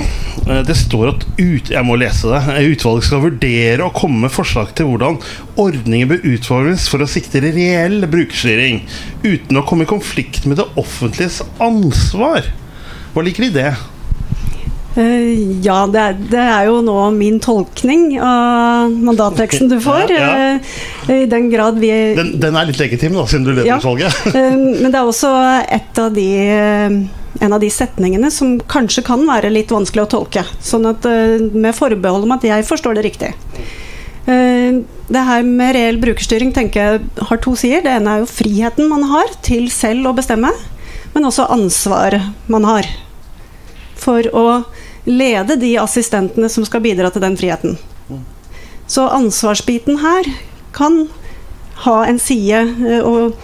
Uh, 0.46 0.60
det 0.66 0.76
står 0.78 1.10
at 1.10 1.24
ut, 1.40 1.70
Jeg 1.72 1.82
må 1.86 1.96
lese 1.98 2.30
det. 2.30 2.40
Utvalget 2.76 3.08
skal 3.08 3.24
vurdere 3.24 3.86
og 3.88 3.96
komme 3.98 4.22
med 4.22 4.34
forslag 4.34 4.70
til 4.78 4.86
hvordan 4.86 5.18
ordninger 5.58 6.12
bør 6.12 6.28
utformes 6.30 6.86
for 6.92 7.02
å 7.02 7.10
sikre 7.10 7.50
reell 7.50 8.06
brukerstyring 8.10 8.84
uten 9.26 9.58
å 9.58 9.66
komme 9.66 9.86
i 9.86 9.90
konflikt 9.90 10.46
med 10.46 10.62
det 10.62 10.68
offentliges 10.78 11.40
ansvar. 11.58 12.46
Hva 13.10 13.26
liker 13.26 13.48
de 13.48 13.56
det? 13.58 13.72
Uh, 14.96 15.62
ja, 15.62 15.84
det 15.86 16.00
er, 16.02 16.16
det 16.32 16.40
er, 16.42 16.64
jo 16.66 16.80
nå 16.82 16.96
min 17.14 17.36
tolkning 17.42 18.16
av 18.18 18.90
mandatteksten 18.90 19.70
du 19.70 19.76
får. 19.82 20.10
Ja, 20.10 20.30
ja. 20.34 20.54
Uh, 21.06 21.12
I 21.14 21.26
den 21.30 21.46
grad 21.52 21.78
vi 21.78 21.92
den, 22.16 22.32
den, 22.42 22.58
er 22.58 22.66
litt 22.66 22.80
legitim, 22.80 23.14
da, 23.14 23.26
siden 23.30 23.46
du 23.46 23.52
leder 23.52 23.68
ja. 23.68 23.78
utvalget. 23.78 24.16
uh, 24.34 24.56
men 24.82 24.88
det 24.90 24.98
er 24.98 25.06
også 25.06 25.30
et 25.62 26.00
av 26.02 26.10
de, 26.16 26.26
en 27.38 27.54
av 27.54 27.62
de 27.62 27.70
setningene 27.70 28.32
som 28.34 28.56
kanskje 28.70 29.04
kan 29.06 29.22
være 29.28 29.52
litt 29.54 29.70
vanskelig 29.70 30.08
å 30.08 30.10
tolke. 30.16 30.42
Sånn 30.58 30.88
at 30.90 31.06
med 31.54 31.76
forbehold 31.76 32.26
om 32.26 32.34
at 32.34 32.48
jeg 32.48 32.66
forstår 32.66 32.98
det 32.98 33.06
riktig. 33.06 33.30
Det 34.30 35.22
her 35.26 35.46
med 35.46 35.72
reell 35.74 35.96
brukerstyring 36.02 36.50
tenker 36.54 36.82
jeg 36.82 37.28
har 37.30 37.40
to 37.42 37.54
sider. 37.58 37.82
Det 37.86 37.94
ene 37.96 38.12
er 38.12 38.24
jo 38.24 38.28
friheten 38.30 38.90
man 38.90 39.06
har 39.10 39.32
til 39.46 39.70
selv 39.74 40.10
å 40.10 40.14
bestemme, 40.18 40.50
men 41.14 41.26
også 41.26 41.48
ansvaret 41.50 42.50
man 42.52 42.66
har 42.68 42.90
for 44.00 44.26
å 44.36 44.44
lede 45.04 45.56
de 45.60 45.74
assistentene 45.80 46.48
som 46.52 46.66
skal 46.66 46.82
bidra 46.84 47.10
til 47.12 47.24
den 47.24 47.38
friheten. 47.40 47.78
Så 48.90 49.06
ansvarsbiten 49.06 50.00
her 50.02 50.26
kan 50.74 51.04
ha 51.84 52.00
en 52.06 52.18
side 52.18 52.60
eh, 52.60 53.04
og 53.06 53.36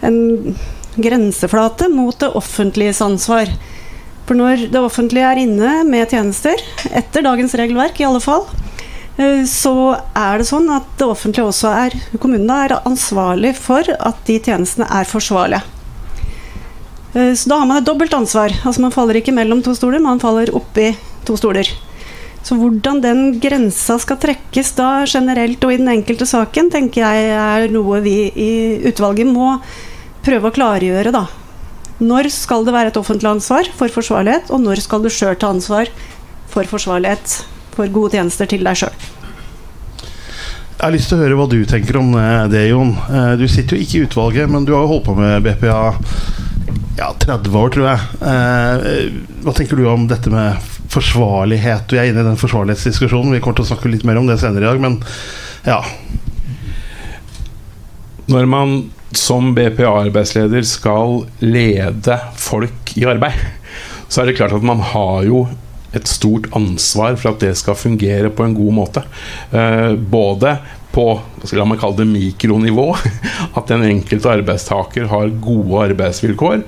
en 0.00 0.56
grenseflate 0.98 1.90
mot 1.92 2.16
det 2.18 2.30
offentliges 2.38 3.02
ansvar. 3.04 3.50
For 4.26 4.36
når 4.38 4.68
det 4.72 4.80
offentlige 4.80 5.28
er 5.28 5.42
inne 5.44 5.82
med 5.88 6.10
tjenester, 6.12 6.60
etter 6.88 7.24
dagens 7.24 7.54
regelverk 7.58 8.00
i 8.00 8.08
alle 8.08 8.22
fall, 8.24 8.46
eh, 9.16 9.44
så 9.48 9.76
er 10.16 10.40
det 10.40 10.48
sånn 10.50 10.68
at 10.72 10.88
det 11.00 11.08
offentlige 11.08 11.48
også 11.52 11.72
er 11.86 11.98
Kommunene 12.18 12.62
er 12.66 12.78
ansvarlig 12.80 13.54
for 13.60 13.84
at 13.98 14.24
de 14.28 14.40
tjenestene 14.40 14.88
er 14.88 15.08
forsvarlige. 15.08 15.77
Eh, 17.18 17.34
så 17.34 17.50
da 17.50 17.58
har 17.58 17.66
man 17.66 17.80
et 17.80 17.88
dobbelt 17.88 18.14
ansvar. 18.14 18.54
Altså 18.62 18.84
Man 18.84 18.94
faller 18.94 19.18
ikke 19.18 19.34
mellom 19.34 19.62
to 19.64 19.74
stoler, 19.74 20.02
man 20.02 20.22
faller 20.22 20.54
oppi 20.54 20.92
to 21.26 21.36
stoler. 21.38 21.70
Så 22.46 22.54
hvordan 22.56 23.02
den 23.02 23.40
grensa 23.42 23.98
skal 24.00 24.20
trekkes 24.22 24.70
da 24.78 25.02
generelt 25.10 25.64
og 25.66 25.74
i 25.74 25.80
den 25.80 25.90
enkelte 25.90 26.28
saken, 26.28 26.70
tenker 26.72 27.02
jeg 27.02 27.32
er 27.34 27.66
noe 27.74 27.98
vi 28.04 28.30
i 28.30 28.52
utvalget 28.88 29.26
må 29.28 29.56
prøve 30.24 30.48
å 30.48 30.54
klargjøre, 30.54 31.12
da. 31.12 31.26
Når 31.98 32.30
skal 32.30 32.64
det 32.64 32.72
være 32.76 32.92
et 32.92 33.00
offentlig 33.00 33.28
ansvar 33.32 33.68
for 33.74 33.90
forsvarlighet, 33.90 34.52
og 34.54 34.62
når 34.62 34.84
skal 34.84 35.02
du 35.02 35.10
sjøl 35.10 35.34
ta 35.34 35.50
ansvar 35.50 35.90
for 36.48 36.70
forsvarlighet 36.70 37.40
for 37.74 37.90
gode 37.92 38.14
tjenester 38.14 38.48
til 38.48 38.62
deg 38.64 38.78
sjøl? 38.78 39.06
Jeg 40.78 40.84
har 40.84 40.94
lyst 40.94 41.10
til 41.10 41.18
å 41.18 41.24
høre 41.24 41.36
hva 41.40 41.48
du 41.50 41.58
tenker 41.66 41.98
om 41.98 42.14
det, 42.52 42.68
Jon. 42.70 42.94
Eh, 43.10 43.32
du 43.40 43.48
sitter 43.50 43.74
jo 43.74 43.82
ikke 43.82 43.98
i 43.98 44.06
utvalget, 44.06 44.52
men 44.54 44.64
du 44.64 44.76
har 44.76 44.86
jo 44.86 44.92
holdt 44.94 45.08
på 45.10 45.18
med 45.18 45.42
BPA 45.42 45.82
ja, 46.98 47.12
30 47.24 47.56
år, 47.58 47.72
tror 47.74 47.88
jeg. 47.88 48.00
Eh, 48.32 49.06
hva 49.44 49.54
tenker 49.56 49.78
du 49.78 49.86
om 49.90 50.06
dette 50.10 50.32
med 50.32 50.70
forsvarlighet? 50.92 51.92
Vi 51.92 52.00
er 52.00 52.10
inne 52.10 52.24
i 52.24 52.28
den 52.28 52.40
forsvarlighetsdiskusjonen. 52.40 53.34
Vi 53.36 53.42
kommer 53.44 53.60
til 53.60 53.66
å 53.68 53.70
snakke 53.72 53.92
litt 53.92 54.06
mer 54.08 54.20
om 54.20 54.28
det 54.28 54.38
senere 54.42 54.66
i 54.66 54.70
dag, 54.70 54.82
men 54.82 54.98
ja. 55.68 55.82
Når 58.28 58.48
man 58.50 58.78
som 59.16 59.54
BPA-arbeidsleder 59.56 60.66
skal 60.68 61.22
lede 61.40 62.18
folk 62.36 62.92
i 63.00 63.06
arbeid, 63.08 63.38
så 64.08 64.22
er 64.22 64.28
det 64.28 64.36
klart 64.40 64.56
at 64.56 64.66
man 64.66 64.82
har 64.84 65.24
jo 65.28 65.46
et 65.96 66.08
stort 66.08 66.50
ansvar 66.56 67.16
for 67.16 67.32
at 67.32 67.44
det 67.44 67.54
skal 67.56 67.78
fungere 67.78 68.30
på 68.30 68.44
en 68.44 68.56
god 68.56 68.74
måte. 68.76 69.04
Eh, 69.52 69.94
både 69.96 70.58
på 70.92 71.06
la 71.54 71.66
meg 71.68 71.80
kalle 71.80 72.00
det 72.00 72.08
mikronivå. 72.10 72.88
At 73.58 73.70
den 73.70 73.86
enkelte 73.86 74.32
arbeidstaker 74.38 75.08
har 75.12 75.32
gode 75.44 75.86
arbeidsvilkår. 75.88 76.64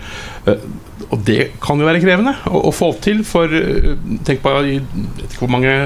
Eh, 0.46 0.64
og 1.10 1.22
det 1.26 1.52
kan 1.62 1.80
jo 1.80 1.88
være 1.88 2.02
krevende 2.02 2.36
å, 2.46 2.70
få 2.74 2.92
til, 3.02 3.24
for 3.26 3.50
eh, 3.50 3.94
tenk 4.26 4.44
på 4.44 4.56
jeg 4.56 4.82
vet 4.84 5.30
ikke 5.30 5.44
hvor 5.44 5.56
mange 5.56 5.76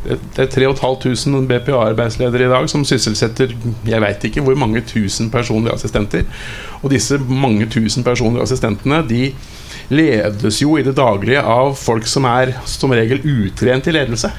det 0.00 0.40
er 0.40 0.46
3500 0.48 1.44
BPA-arbeidsledere 1.44 2.46
i 2.46 2.48
dag 2.48 2.68
som 2.72 2.86
sysselsetter 2.88 3.50
jeg 3.84 4.00
vet 4.00 4.22
ikke 4.24 4.40
hvor 4.46 4.56
mange 4.56 4.80
tusen 4.88 5.28
personlige 5.32 5.74
assistenter. 5.76 6.24
Og 6.80 6.88
disse 6.94 7.18
mange 7.20 7.68
tusen 7.68 8.06
personlige 8.06 8.46
assistentene 8.46 9.02
de 9.08 9.26
ledes 9.92 10.60
jo 10.62 10.76
i 10.78 10.84
det 10.86 10.96
daglige 10.98 11.42
av 11.42 11.74
folk 11.78 12.06
som 12.08 12.28
er 12.30 12.54
som 12.68 12.94
regel 12.94 13.22
utrent 13.24 13.88
i 13.90 13.96
ledelse. 13.96 14.30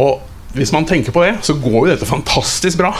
Og 0.00 0.20
hvis 0.52 0.72
man 0.74 0.84
tenker 0.84 1.14
på 1.14 1.22
det, 1.24 1.32
så 1.46 1.54
går 1.56 1.76
jo 1.78 1.88
dette 1.88 2.08
fantastisk 2.08 2.82
bra. 2.82 2.90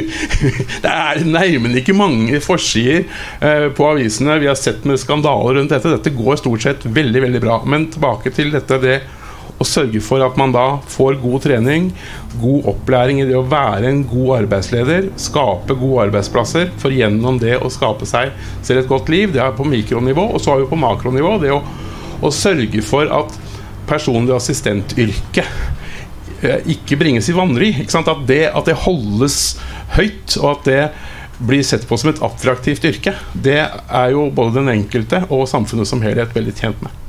det 0.84 0.92
er 0.92 1.20
nærmere 1.28 1.82
ikke 1.82 1.96
mange 1.96 2.40
forsider 2.44 3.04
eh, 3.44 3.66
på 3.76 3.88
avisene 3.90 4.38
vi 4.40 4.48
har 4.48 4.56
sett 4.56 4.86
med 4.88 5.00
skandaler 5.00 5.58
rundt 5.60 5.74
dette. 5.74 5.92
Dette 5.92 6.14
går 6.16 6.40
stort 6.40 6.64
sett 6.64 6.86
veldig 6.88 7.26
veldig 7.26 7.42
bra. 7.44 7.60
Men 7.68 7.90
tilbake 7.92 8.32
til 8.36 8.54
dette 8.54 8.80
det 8.80 8.96
å 9.56 9.66
sørge 9.66 10.02
for 10.04 10.20
at 10.24 10.36
man 10.36 10.52
da 10.52 10.64
får 10.92 11.16
god 11.22 11.46
trening, 11.46 11.88
god 12.40 12.68
opplæring 12.74 13.22
i 13.22 13.28
det 13.28 13.38
å 13.38 13.46
være 13.48 13.88
en 13.88 14.02
god 14.08 14.42
arbeidsleder, 14.42 15.10
skape 15.20 15.78
gode 15.80 16.08
arbeidsplasser, 16.08 16.68
for 16.80 16.92
gjennom 16.92 17.40
det 17.42 17.56
å 17.56 17.72
skape 17.72 18.08
seg 18.08 18.34
selv 18.60 18.82
et 18.82 18.90
godt 18.90 19.08
liv. 19.12 19.32
Det 19.32 19.40
er 19.42 19.56
på 19.56 19.64
mikronivå. 19.68 20.28
Og 20.34 20.42
så 20.42 20.52
har 20.52 20.60
vi 20.60 20.68
på 20.70 20.80
makronivå 20.80 21.38
det 21.42 21.54
å, 21.56 21.62
å 22.20 22.34
sørge 22.34 22.84
for 22.84 23.08
at 23.12 23.32
personlig 23.88 24.34
assistentyrke 24.36 25.46
Eh, 26.44 26.60
ikke 26.76 26.98
bringes 27.00 27.28
i 27.30 27.34
vanry. 27.36 27.72
At 27.86 28.10
det, 28.28 28.42
at 28.52 28.68
det 28.68 28.76
holdes 28.84 29.56
høyt, 29.96 30.36
og 30.42 30.50
at 30.52 30.66
det 30.68 30.82
blir 31.36 31.64
sett 31.66 31.84
på 31.88 31.98
som 32.00 32.10
et 32.12 32.22
attraktivt 32.24 32.84
yrke, 32.88 33.12
det 33.32 33.60
er 33.60 34.12
jo 34.12 34.28
både 34.32 34.60
den 34.60 34.72
enkelte 34.72 35.24
og 35.28 35.46
samfunnet 35.50 35.88
som 35.88 36.04
helhet 36.04 36.32
veldig 36.36 36.54
tjent 36.56 36.84
med. 36.84 37.02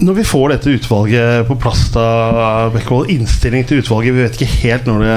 Når 0.00 0.14
vi 0.16 0.22
får 0.24 0.52
dette 0.54 0.72
utvalget 0.72 1.48
på 1.48 1.54
plass, 1.60 1.82
da, 1.92 2.04
Bekkevold, 2.72 3.10
innstilling 3.12 3.66
til 3.68 3.82
utvalget 3.82 4.14
Vi 4.16 4.22
vet 4.24 4.38
ikke 4.38 4.60
helt 4.62 4.86
når 4.88 5.02
det, 5.04 5.16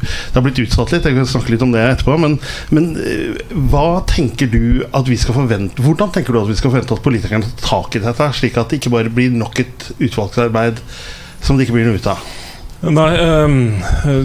det 0.00 0.38
har 0.38 0.44
blitt 0.46 0.60
utsatt 0.62 0.94
litt, 0.94 1.04
jeg 1.04 1.18
kan 1.18 1.28
snakke 1.28 1.52
litt 1.52 1.64
om 1.66 1.74
det 1.74 1.82
etterpå. 1.90 2.16
Men, 2.22 2.38
men, 2.72 2.94
eh, 3.00 3.42
hva 3.72 4.00
tenker 4.08 4.48
du 4.48 4.86
at 4.96 5.10
vi 5.10 5.18
skal 5.20 5.36
forvente 5.36 5.84
Hvordan 5.84 6.14
tenker 6.14 6.32
du 6.32 6.40
at 6.40 6.48
vi 6.48 6.56
skal 6.56 6.72
forvente 6.72 6.96
at 6.96 7.04
politikerne 7.04 7.52
tar 7.60 7.84
tak 7.84 7.98
i 7.98 8.04
dette, 8.04 8.30
slik 8.38 8.56
at 8.60 8.72
det 8.72 8.80
ikke 8.80 8.94
bare 8.94 9.12
blir 9.12 9.34
nok 9.34 9.60
et 9.60 9.90
utvalgsarbeid 9.98 10.80
som 11.44 11.58
det 11.58 11.66
ikke 11.66 11.76
blir 11.76 11.88
noe 11.90 12.00
ut 12.00 12.08
av? 12.08 12.24
Nei, 12.84 13.10
eh, 13.16 14.18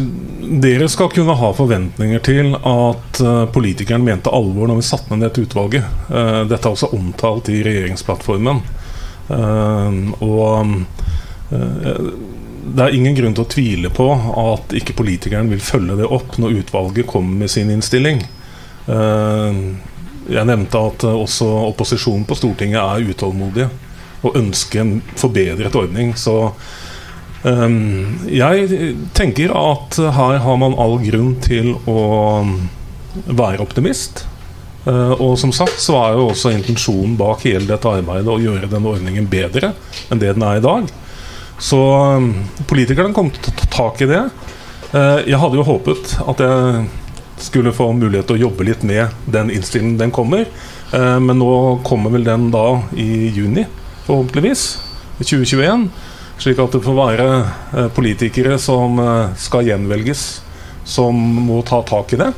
Dere 0.63 0.89
skal 0.91 1.11
kunne 1.13 1.35
ha 1.39 1.51
forventninger 1.55 2.23
til 2.25 2.55
at 2.57 3.19
uh, 3.21 3.45
politikeren 3.53 4.03
mente 4.03 4.31
alvor 4.33 4.67
når 4.67 4.79
vi 4.79 4.87
satte 4.87 5.13
ned 5.13 5.27
dette 5.27 5.43
utvalget. 5.45 5.85
Uh, 6.09 6.41
dette 6.49 6.63
er 6.63 6.73
også 6.73 6.89
omtalt 6.95 7.51
i 7.53 7.61
regjeringsplattformen. 7.63 8.63
Uh, 9.29 10.09
og 10.25 10.73
det 11.49 12.83
er 12.85 12.93
ingen 12.93 13.15
grunn 13.17 13.33
til 13.33 13.45
å 13.45 13.49
tvile 13.49 13.89
på 13.93 14.05
at 14.13 14.75
ikke 14.77 14.93
politikeren 14.99 15.49
vil 15.49 15.63
følge 15.63 15.95
det 16.01 16.09
opp 16.09 16.37
når 16.37 16.59
utvalget 16.61 17.09
kommer 17.09 17.45
med 17.45 17.49
sin 17.49 17.71
innstilling. 17.73 18.19
jeg 20.29 20.45
nevnte 20.45 20.81
at 20.91 21.05
også 21.09 21.47
opposisjonen 21.71 22.27
på 22.29 22.37
Stortinget 22.37 22.77
er 22.77 23.09
utålmodige 23.09 23.69
og 24.21 24.37
ønsker 24.37 24.83
en 24.83 24.93
forbedret 25.17 25.75
ordning. 25.79 26.13
Så 26.13 26.51
Um, 27.39 28.19
jeg 28.27 28.95
tenker 29.15 29.53
at 29.55 29.95
her 29.95 30.41
har 30.43 30.57
man 30.59 30.75
all 30.75 30.97
grunn 30.99 31.37
til 31.39 31.71
å 31.87 32.01
være 33.25 33.63
optimist. 33.63 34.25
Uh, 34.85 35.11
og 35.19 35.35
som 35.41 35.51
sagt 35.55 35.81
så 35.83 35.97
er 35.99 36.15
jo 36.15 36.29
også 36.29 36.53
intensjonen 36.55 37.17
bak 37.19 37.43
hele 37.43 37.67
dette 37.67 37.91
arbeidet 37.91 38.31
å 38.31 38.39
gjøre 38.39 38.69
denne 38.71 38.87
ordningen 38.87 39.27
bedre 39.27 39.73
enn 40.07 40.21
det 40.21 40.31
den 40.37 40.45
er 40.47 40.61
i 40.61 40.63
dag. 40.63 40.87
Så 41.59 41.79
um, 42.15 42.31
politikerne 42.69 43.13
kommer 43.15 43.35
til 43.35 43.51
å 43.51 43.59
ta 43.59 43.69
tak 43.75 44.05
i 44.05 44.09
det. 44.09 44.23
Uh, 44.93 45.19
jeg 45.27 45.41
hadde 45.41 45.59
jo 45.59 45.67
håpet 45.67 46.15
at 46.23 46.43
jeg 46.45 46.87
skulle 47.43 47.75
få 47.75 47.91
mulighet 47.95 48.27
til 48.29 48.39
å 48.39 48.45
jobbe 48.47 48.67
litt 48.67 48.83
med 48.87 49.15
den 49.31 49.51
innstillingen 49.53 49.99
den 49.99 50.15
kommer. 50.15 50.47
Eh, 50.91 51.19
men 51.19 51.37
nå 51.39 51.79
kommer 51.85 52.13
vel 52.13 52.25
den 52.25 52.49
da 52.53 52.81
i 52.97 53.29
juni, 53.35 53.65
forhåpentligvis. 54.07 54.65
2021. 55.19 55.89
Slik 56.39 56.59
at 56.63 56.75
det 56.75 56.83
får 56.85 56.97
være 56.97 57.27
eh, 57.39 57.89
politikere 57.95 58.57
som 58.61 58.99
eh, 59.03 59.33
skal 59.39 59.67
gjenvelges, 59.67 60.27
som 60.87 61.15
må 61.49 61.61
ta 61.67 61.81
tak 61.85 62.15
i 62.15 62.21
det. 62.21 62.31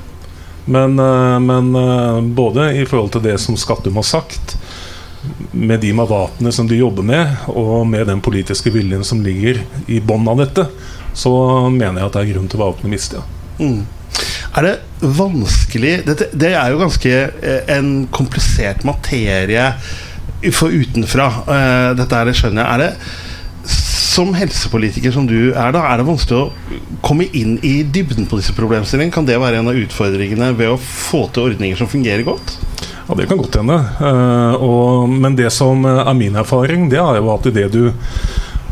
Men, 0.65 0.99
eh, 0.99 1.39
men 1.39 1.75
eh, 1.75 2.21
både 2.21 2.73
i 2.77 2.85
forhold 2.85 3.11
til 3.15 3.23
det 3.25 3.37
som 3.41 3.57
Skattum 3.57 3.95
har 3.95 4.07
sagt, 4.07 4.57
med 5.51 5.79
de 5.79 5.91
mandatene 5.93 6.51
som 6.51 6.67
de 6.67 6.79
jobber 6.79 7.05
med, 7.05 7.33
og 7.47 7.85
med 7.87 8.07
den 8.09 8.21
politiske 8.25 8.71
viljen 8.73 9.03
som 9.05 9.21
ligger 9.21 9.59
i 9.85 9.99
bånn 10.01 10.25
av 10.31 10.39
dette, 10.41 10.65
så 11.13 11.33
mener 11.69 12.01
jeg 12.01 12.07
at 12.07 12.15
det 12.15 12.21
er 12.23 12.31
grunn 12.33 12.47
til 12.49 12.57
å 12.57 12.63
være 12.63 12.75
optimist. 12.75 13.17
Ja. 13.17 13.25
Mm. 13.61 13.83
Er 14.57 14.65
det 14.65 14.71
vanskelig 15.01 15.91
dette, 16.07 16.27
Det 16.33 16.49
er 16.57 16.71
jo 16.73 16.81
ganske 16.81 17.11
eh, 17.11 17.59
en 17.75 17.91
komplisert 18.11 18.85
materie 18.87 19.67
for 20.57 20.73
utenfra. 20.73 21.27
Dette 21.93 22.17
er 22.17 22.25
det 22.25 22.33
skjønner 22.33 22.65
jeg. 22.65 22.71
Er 22.73 22.81
det 22.81 23.30
som 24.11 24.33
helsepolitiker 24.35 25.13
som 25.15 25.27
du 25.29 25.53
er, 25.53 25.71
da, 25.71 25.85
er 25.87 26.01
det 26.01 26.07
vanskelig 26.09 26.39
å 26.41 26.97
komme 27.05 27.29
inn 27.37 27.55
i 27.63 27.77
dybden 27.87 28.27
på 28.27 28.39
disse 28.41 28.55
problemstillingene? 28.57 29.13
Kan 29.15 29.27
det 29.29 29.39
være 29.39 29.61
en 29.61 29.71
av 29.71 29.77
utfordringene 29.79 30.51
ved 30.57 30.73
å 30.73 30.79
få 30.81 31.27
til 31.31 31.51
ordninger 31.51 31.79
som 31.79 31.89
fungerer 31.91 32.25
godt? 32.27 32.57
Ja, 33.07 33.15
Det 33.15 33.27
kan 33.29 33.39
godt 33.39 33.55
hende. 33.59 33.77
Uh, 34.01 35.07
men 35.07 35.35
det 35.35 35.51
som 35.55 35.85
er 35.85 36.13
min 36.17 36.35
erfaring, 36.35 36.89
det 36.91 36.99
er 36.99 37.21
jo 37.21 37.31
at 37.33 37.47
det 37.55 37.69
du 37.71 37.85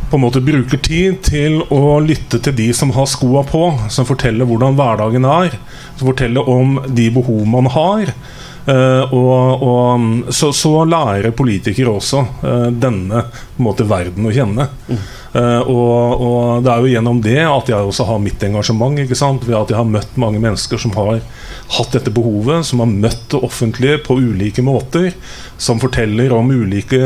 på 0.10 0.18
en 0.18 0.24
måte 0.24 0.42
bruker 0.42 0.80
tid 0.82 1.20
til 1.28 1.60
å 1.70 2.00
lytte 2.02 2.40
til 2.42 2.56
de 2.58 2.72
som 2.74 2.90
har 2.96 3.06
skoa 3.08 3.44
på, 3.46 3.64
som 3.94 4.08
forteller 4.10 4.48
hvordan 4.50 4.78
hverdagen 4.80 5.28
er, 5.30 5.54
som 6.00 6.10
forteller 6.10 6.50
om 6.50 6.80
de 6.88 7.12
behov 7.14 7.46
man 7.48 7.70
har. 7.70 8.12
Uh, 8.70 9.14
og, 9.16 9.64
og 9.66 10.34
så, 10.36 10.52
så, 10.54 10.74
lærer 10.86 11.32
politikere 11.32 11.94
også 11.96 12.26
denne 12.76 13.24
måte, 13.58 13.88
verden 13.88 14.28
å 14.28 14.34
kjenne. 14.36 14.68
Mm. 14.90 15.00
Uh, 15.30 15.62
og, 15.62 16.22
og, 16.26 16.64
det 16.66 16.72
er 16.74 16.82
jo 16.82 16.92
gjennom 16.94 17.20
det 17.22 17.38
at 17.46 17.70
jeg 17.70 17.90
også 17.92 18.08
har 18.10 18.22
mitt 18.24 18.44
engasjement. 18.48 18.98
Ikke 19.04 19.18
sant? 19.18 19.46
Ved 19.48 19.58
at 19.60 19.74
jeg 19.74 19.80
har 19.80 19.90
møtt 19.90 20.20
mange 20.22 20.42
mennesker 20.42 20.82
som 20.82 20.96
har 20.98 21.20
hatt 21.78 21.98
dette 21.98 22.14
behovet, 22.14 22.66
som 22.66 22.84
har 22.84 22.90
møtt 22.90 23.28
det 23.34 23.42
offentlige 23.46 24.02
på 24.06 24.18
ulike 24.18 24.66
måter, 24.66 25.12
som 25.62 25.82
forteller 25.82 26.34
om 26.34 26.50
ulike 26.50 27.02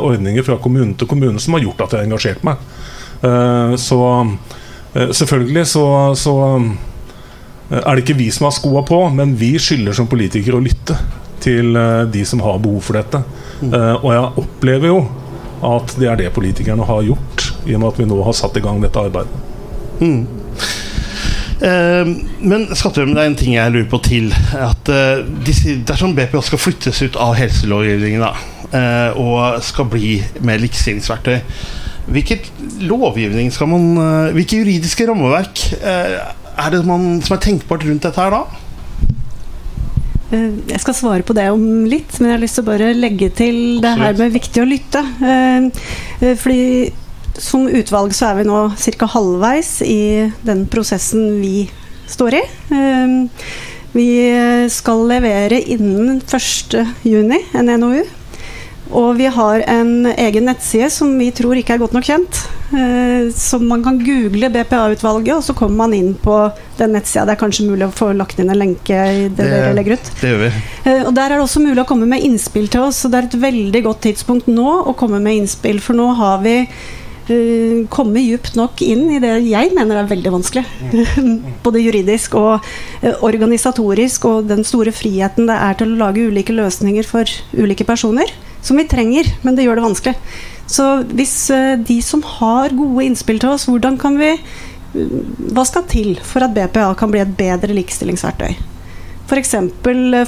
ordninger 0.00 0.44
fra 0.44 0.58
kommune 0.60 0.96
til 0.98 1.08
kommune 1.08 1.40
som 1.40 1.56
har 1.56 1.64
gjort 1.64 1.86
at 1.86 1.94
jeg 1.94 2.02
har 2.02 2.08
engasjert 2.10 2.44
meg. 2.44 2.60
så 3.80 4.00
selvfølgelig 4.92 5.64
så, 5.70 5.86
så 6.18 6.34
Eh, 7.70 7.80
er 7.80 7.96
det 7.96 8.04
ikke 8.04 8.18
vi 8.18 8.30
som 8.32 8.48
har 8.48 8.56
skoa 8.56 8.84
på, 8.86 9.00
men 9.14 9.36
vi 9.40 9.54
skylder 9.60 9.96
som 9.96 10.08
politikere 10.10 10.58
å 10.58 10.64
lytte 10.64 10.96
til 11.44 11.76
eh, 11.76 12.04
de 12.12 12.24
som 12.28 12.42
har 12.44 12.60
behov 12.62 12.84
for 12.88 12.98
dette. 12.98 13.22
Mm. 13.62 13.70
Eh, 13.72 13.94
og 14.00 14.10
jeg 14.12 14.44
opplever 14.44 14.92
jo 14.92 15.00
at 15.64 15.94
det 16.00 16.10
er 16.10 16.20
det 16.20 16.34
politikerne 16.36 16.86
har 16.88 17.04
gjort, 17.06 17.43
i 17.66 17.74
og 17.74 17.82
med 17.82 17.92
at 17.92 18.00
vi 18.00 18.08
nå 18.08 18.20
har 18.26 18.36
satt 18.36 18.56
i 18.58 18.64
gang 18.64 18.80
dette 18.82 19.00
arbeidet. 19.00 19.30
Mm. 20.00 20.26
Eh, 21.64 22.10
men 22.44 22.66
Skattum, 22.76 23.14
det 23.14 23.22
er 23.22 23.30
en 23.30 23.38
ting 23.38 23.54
jeg 23.56 23.74
lurer 23.74 23.88
på 23.90 24.02
til. 24.04 24.28
At 24.58 24.90
eh, 24.92 25.24
disse, 25.46 25.78
Dersom 25.86 26.16
BPA 26.16 26.42
skal 26.44 26.62
flyttes 26.62 27.02
ut 27.04 27.18
av 27.20 27.36
helselovgivningen 27.38 28.24
uh, 28.24 29.10
og 29.20 29.62
skal 29.62 29.88
bli 29.90 30.16
mer 30.44 30.62
likestillingsverktøy, 30.62 31.38
hvilket 32.14 32.50
lovgivning 32.84 33.48
skal 33.54 33.70
man 33.70 33.84
Hvilke 34.36 34.58
juridiske 34.58 35.06
rammeverk 35.08 35.62
er 35.80 36.74
det 36.74 36.82
man, 36.84 37.22
som 37.24 37.38
er 37.38 37.40
tenkbart 37.40 37.86
rundt 37.86 38.04
dette 38.04 38.20
her 38.20 38.34
da? 38.34 38.42
Eh, 40.34 40.50
jeg 40.70 40.82
skal 40.82 40.96
svare 40.96 41.26
på 41.26 41.36
det 41.36 41.46
om 41.52 41.84
litt, 41.88 42.18
men 42.18 42.30
jeg 42.30 42.36
har 42.36 42.42
lyst 42.42 42.58
til 42.58 42.64
å 42.64 42.70
bare 42.70 42.92
legge 42.96 43.30
til 43.36 43.58
det 43.84 43.94
her 44.00 44.16
med 44.18 44.34
viktig 44.34 44.62
å 44.62 44.68
lytte. 44.68 45.02
Eh, 45.22 45.68
eh, 46.20 46.36
fordi 46.40 46.92
som 47.42 47.68
utvalg 47.68 48.14
så 48.14 48.30
er 48.30 48.40
vi 48.40 48.48
nå 48.48 48.58
ca. 48.78 49.08
halvveis 49.14 49.78
i 49.86 50.30
den 50.46 50.66
prosessen 50.70 51.40
vi 51.40 51.68
står 52.10 52.40
i. 52.40 52.42
Vi 53.94 54.10
skal 54.74 55.06
levere 55.08 55.60
innen 55.74 56.20
1.6 56.20 57.34
en 57.54 57.72
NOU. 57.80 58.04
Og 58.92 59.16
vi 59.16 59.26
har 59.32 59.62
en 59.70 60.06
egen 60.06 60.44
nettside 60.44 60.90
som 60.92 61.14
vi 61.18 61.30
tror 61.34 61.56
ikke 61.56 61.74
er 61.76 61.80
godt 61.80 61.94
nok 61.96 62.04
kjent. 62.06 62.40
Eh, 62.74 63.30
så 63.34 63.58
man 63.62 63.82
kan 63.84 63.96
google 64.02 64.50
BPA-utvalget, 64.52 65.32
og 65.38 65.44
så 65.46 65.54
kommer 65.56 65.84
man 65.84 65.94
inn 65.96 66.12
på 66.20 66.36
den 66.78 66.92
nettsida. 66.94 67.24
Det 67.24 67.34
er 67.34 67.40
kanskje 67.40 67.68
mulig 67.70 67.88
å 67.88 67.94
få 67.94 68.12
lagt 68.16 68.42
inn 68.42 68.52
en 68.52 68.60
lenke 68.60 68.94
i 68.94 69.24
det, 69.28 69.38
det 69.40 69.48
dere 69.50 69.72
legger 69.78 69.96
ut. 69.96 70.10
Det 70.20 70.32
gjør 70.32 70.42
vi. 70.44 70.50
Eh, 70.84 71.00
og 71.00 71.14
Der 71.16 71.24
er 71.24 71.36
det 71.38 71.46
også 71.46 71.64
mulig 71.64 71.80
å 71.80 71.88
komme 71.88 72.08
med 72.10 72.26
innspill 72.26 72.68
til 72.68 72.88
oss. 72.88 73.00
så 73.02 73.10
Det 73.10 73.20
er 73.20 73.30
et 73.30 73.40
veldig 73.46 73.82
godt 73.88 74.04
tidspunkt 74.08 74.52
nå 74.52 74.68
å 74.84 74.96
komme 74.98 75.22
med 75.22 75.40
innspill, 75.40 75.80
for 75.80 75.96
nå 75.96 76.10
har 76.20 76.44
vi 76.44 76.58
uh, 77.28 77.84
komme 77.92 78.22
djupt 78.22 78.56
nok 78.58 78.82
inn 78.84 79.06
i 79.14 79.20
det 79.22 79.32
jeg 79.46 79.72
mener 79.76 80.00
er 80.00 80.10
veldig 80.10 80.32
vanskelig. 80.34 80.64
Både 81.64 81.82
juridisk 81.82 82.36
og 82.40 82.64
uh, 82.64 83.14
organisatorisk, 83.26 84.26
og 84.30 84.50
den 84.50 84.64
store 84.66 84.94
friheten 84.94 85.48
det 85.50 85.56
er 85.56 85.78
til 85.78 85.94
å 85.94 86.00
lage 86.06 86.26
ulike 86.28 86.56
løsninger 86.56 87.06
for 87.08 87.30
ulike 87.56 87.86
personer. 87.88 88.30
Som 88.64 88.80
vi 88.80 88.86
trenger, 88.88 89.28
men 89.44 89.56
det 89.56 89.66
gjør 89.66 89.80
det 89.80 89.88
vanskelig. 89.88 90.14
Så 90.70 90.90
hvis 91.12 91.34
uh, 91.52 91.74
de 91.80 91.98
som 92.04 92.24
har 92.38 92.76
gode 92.76 93.08
innspill 93.08 93.42
til 93.42 93.54
oss, 93.56 93.68
hvordan 93.70 94.00
kan 94.00 94.20
vi 94.20 94.36
Hva 94.94 95.64
skal 95.66 95.88
til 95.90 96.12
for 96.22 96.44
at 96.46 96.52
BPA 96.54 96.92
kan 96.94 97.10
bli 97.10 97.18
et 97.18 97.32
bedre 97.34 97.74
likestillingsverktøy? 97.74 98.54
F.eks. 99.24 99.54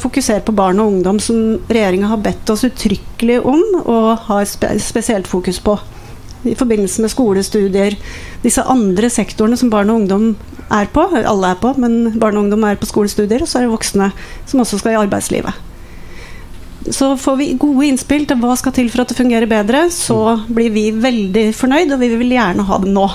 Fokusere 0.00 0.40
på 0.42 0.54
barn 0.56 0.80
og 0.80 0.88
ungdom, 0.94 1.20
som 1.20 1.60
regjeringa 1.68 2.08
har 2.10 2.22
bedt 2.24 2.50
oss 2.50 2.64
uttrykkelig 2.66 3.42
om 3.44 3.62
og 3.84 4.08
har 4.28 4.48
spe 4.48 4.72
spesielt 4.80 5.28
fokus 5.28 5.60
på. 5.60 5.76
I 6.44 6.54
forbindelse 6.58 7.02
med 7.02 7.12
skolestudier, 7.12 7.96
disse 8.42 8.62
andre 8.62 9.10
sektorene 9.10 9.56
som 9.56 9.70
barn 9.72 9.90
og 9.90 10.02
ungdom 10.02 10.26
er 10.70 10.90
på. 10.92 11.06
Alle 11.16 11.54
er 11.54 11.62
på, 11.62 11.72
men 11.80 12.18
barn 12.20 12.36
og 12.36 12.46
ungdom 12.46 12.66
er 12.68 12.78
på 12.80 12.88
skolestudier, 12.90 13.42
og 13.42 13.48
så 13.48 13.60
er 13.60 13.66
det 13.66 13.74
voksne 13.74 14.10
som 14.46 14.62
også 14.62 14.82
skal 14.82 14.96
i 14.96 15.00
arbeidslivet. 15.06 15.56
Så 16.90 17.16
får 17.16 17.36
vi 17.36 17.46
gode 17.58 17.86
innspill 17.88 18.26
til 18.28 18.38
hva 18.40 18.54
skal 18.58 18.74
til 18.76 18.90
for 18.92 19.02
at 19.02 19.10
det 19.10 19.18
fungerer 19.18 19.48
bedre, 19.50 19.86
så 19.92 20.36
blir 20.46 20.72
vi 20.74 20.88
veldig 20.94 21.48
fornøyd, 21.56 21.94
og 21.94 22.02
vi 22.02 22.10
vil 22.14 22.34
gjerne 22.36 22.66
ha 22.68 22.78
det 22.82 22.92
nå. 22.94 23.06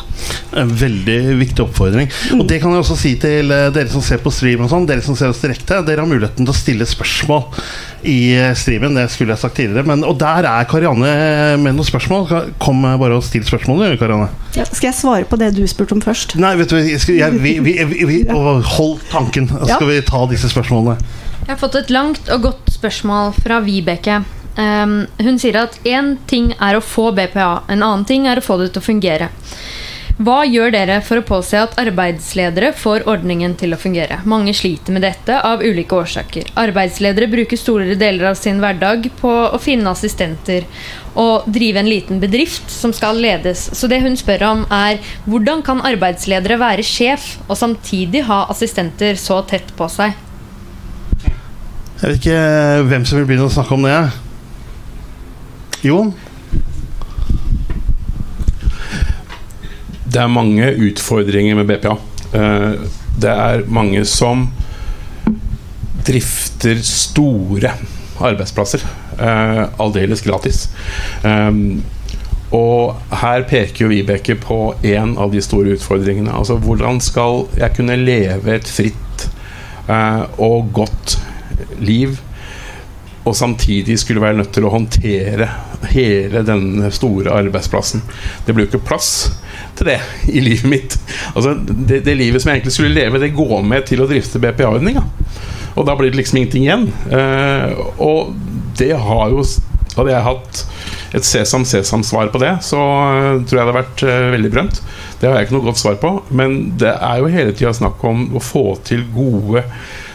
En 0.59 0.73
veldig 0.81 1.19
viktig 1.39 1.63
oppfordring. 1.63 2.09
Og 2.35 2.43
det 2.49 2.59
kan 2.63 2.75
jeg 2.75 2.83
også 2.83 2.97
si 2.99 3.13
til 3.21 3.53
eh, 3.55 3.69
dere 3.73 3.91
som 3.91 4.03
ser 4.03 4.19
på 4.23 4.33
stream 4.33 4.65
og 4.65 4.71
sånn, 4.73 4.87
dere 4.89 5.05
som 5.05 5.15
ser 5.19 5.31
oss 5.31 5.41
direkte, 5.43 5.79
dere 5.87 6.03
har 6.03 6.09
muligheten 6.09 6.43
til 6.43 6.53
å 6.53 6.57
stille 6.57 6.87
spørsmål 6.89 7.47
i 8.07 8.17
eh, 8.35 8.51
streamen. 8.57 8.97
Det 8.99 9.07
skulle 9.13 9.35
jeg 9.35 9.43
sagt 9.45 9.57
tidligere. 9.61 9.87
Men, 9.87 10.03
og 10.07 10.19
der 10.19 10.47
er 10.49 10.67
Karianne 10.69 11.13
med 11.61 11.77
noen 11.77 11.87
spørsmål. 11.87 12.27
Kom 12.61 12.83
bare 12.83 13.19
og 13.19 13.25
still 13.25 13.47
spørsmål, 13.47 13.85
Karianne. 14.01 14.31
Ja, 14.57 14.67
skal 14.67 14.91
jeg 14.91 14.99
svare 14.99 15.27
på 15.29 15.39
det 15.39 15.53
du 15.55 15.63
spurte 15.69 15.95
om 15.95 16.03
først? 16.03 16.35
Nei, 16.41 16.55
vet 16.59 16.73
du, 16.73 16.79
jeg, 16.81 17.39
vi, 17.39 17.57
vi, 17.63 17.77
vi, 17.87 18.21
hold 18.75 18.97
tanken. 19.13 19.47
Skal 19.63 19.87
vi 19.87 20.01
ta 20.07 20.25
disse 20.31 20.51
spørsmålene? 20.51 20.99
Jeg 21.41 21.55
har 21.55 21.61
fått 21.61 21.79
et 21.79 21.89
langt 21.91 22.29
og 22.31 22.43
godt 22.45 22.70
spørsmål 22.81 23.35
fra 23.37 23.61
Vibeke. 23.63 24.23
Um, 24.57 25.05
hun 25.23 25.37
sier 25.39 25.61
at 25.61 25.77
én 25.87 26.17
ting 26.27 26.51
er 26.59 26.75
å 26.75 26.83
få 26.83 27.13
BPA, 27.15 27.63
en 27.71 27.79
annen 27.85 28.03
ting 28.07 28.27
er 28.27 28.41
å 28.41 28.43
få 28.43 28.59
det 28.59 28.73
til 28.73 28.83
å 28.83 28.89
fungere. 28.89 29.31
Hva 30.21 30.41
gjør 30.45 30.73
dere 30.75 30.97
for 31.01 31.17
å 31.17 31.25
påse 31.25 31.57
at 31.57 31.77
arbeidsledere 31.81 32.73
får 32.77 33.07
ordningen 33.09 33.55
til 33.57 33.73
å 33.73 33.79
fungere? 33.79 34.19
Mange 34.29 34.53
sliter 34.53 34.93
med 34.93 35.01
dette 35.05 35.37
av 35.47 35.63
ulike 35.63 35.97
årsaker. 35.97 36.51
Arbeidsledere 36.61 37.29
bruker 37.31 37.57
store 37.57 37.95
deler 37.97 38.27
av 38.29 38.37
sin 38.37 38.59
hverdag 38.61 39.07
på 39.17 39.31
å 39.47 39.61
finne 39.61 39.89
assistenter 39.95 40.67
og 41.17 41.47
drive 41.49 41.81
en 41.81 41.89
liten 41.89 42.21
bedrift 42.21 42.69
som 42.69 42.93
skal 42.93 43.17
ledes. 43.23 43.69
Så 43.73 43.89
det 43.89 44.03
hun 44.03 44.19
spør 44.19 44.45
om, 44.51 44.65
er 44.69 44.99
hvordan 45.25 45.63
kan 45.65 45.81
arbeidsledere 45.89 46.59
være 46.61 46.85
sjef 46.85 47.37
og 47.47 47.57
samtidig 47.57 48.27
ha 48.29 48.43
assistenter 48.51 49.17
så 49.17 49.41
tett 49.47 49.73
på 49.79 49.89
seg? 49.89 50.13
Jeg 52.01 52.09
vet 52.09 52.17
ikke 52.17 52.85
hvem 52.89 53.03
som 53.05 53.19
vil 53.19 53.27
begynne 53.29 53.45
å 53.45 53.53
snakke 53.53 53.75
om 53.75 53.83
det. 53.85 53.97
Jon? 55.85 56.07
Det 60.09 60.23
er 60.23 60.33
mange 60.33 60.71
utfordringer 60.87 61.59
med 61.59 61.69
BPA. 61.69 61.93
Eh, 62.33 62.89
det 63.21 63.35
er 63.45 63.61
mange 63.69 64.01
som 64.09 64.47
drifter 66.09 66.81
store 66.81 67.75
arbeidsplasser. 68.17 68.81
Eh, 69.21 69.63
aldeles 69.85 70.25
gratis. 70.25 70.63
Eh, 71.21 71.63
og 72.49 73.13
her 73.21 73.45
peker 73.45 73.85
jo 73.85 73.93
Vibeke 73.93 74.41
på 74.41 74.63
en 74.97 75.19
av 75.21 75.37
de 75.37 75.45
store 75.45 75.77
utfordringene. 75.77 76.33
Altså 76.33 76.57
hvordan 76.57 76.97
skal 76.97 77.45
jeg 77.61 77.77
kunne 77.77 78.01
leve 78.01 78.57
et 78.57 78.77
fritt 78.81 78.97
og 79.91 80.69
godt 80.73 81.19
liv 81.79 82.19
og 83.21 83.35
samtidig 83.37 83.99
skulle 84.01 84.21
være 84.21 84.39
nødt 84.39 84.49
til 84.55 84.65
å 84.65 84.71
håndtere 84.73 85.47
hele 85.91 86.41
den 86.45 86.87
store 86.93 87.33
arbeidsplassen. 87.37 88.01
Det 88.45 88.55
blir 88.55 88.65
jo 88.65 88.71
ikke 88.71 88.87
plass 88.89 89.11
til 89.77 89.91
det 89.91 89.99
i 90.33 90.41
livet 90.41 90.69
mitt. 90.69 90.97
Altså, 91.35 91.53
det, 91.53 92.01
det 92.07 92.17
livet 92.17 92.41
som 92.41 92.49
jeg 92.49 92.61
egentlig 92.61 92.73
skulle 92.73 92.95
leve, 92.95 93.21
det 93.21 93.35
går 93.37 93.61
med 93.61 93.85
til 93.89 94.01
å 94.01 94.09
drifte 94.09 94.41
BPA-ordninga. 94.41 95.05
Og 95.77 95.85
da 95.87 95.95
blir 95.95 96.11
det 96.11 96.17
liksom 96.19 96.41
ingenting 96.41 96.65
igjen. 96.65 96.87
Uh, 97.13 97.93
og 98.01 98.33
det 98.79 98.95
har 98.97 99.29
jo 99.33 99.45
Hadde 99.91 100.13
jeg 100.13 100.23
hatt 100.23 100.59
et 101.19 101.25
Sesam 101.27 101.65
Sesam-svar 101.67 102.29
på 102.31 102.39
det, 102.39 102.53
så 102.63 102.79
uh, 102.79 103.41
tror 103.43 103.57
jeg 103.57 103.57
det 103.57 103.59
hadde 103.59 103.73
vært 103.75 104.03
uh, 104.07 104.27
veldig 104.31 104.51
brønt 104.53 104.77
Det 105.19 105.27
har 105.27 105.35
jeg 105.35 105.49
ikke 105.49 105.55
noe 105.57 105.65
godt 105.65 105.81
svar 105.81 105.97
på, 105.99 106.11
men 106.31 106.53
det 106.79 106.93
er 106.95 107.19
jo 107.19 107.31
hele 107.33 107.51
tida 107.51 107.73
snakk 107.75 107.99
om 108.07 108.29
å 108.39 108.39
få 108.39 108.63
til 108.87 109.03
gode 109.11 109.65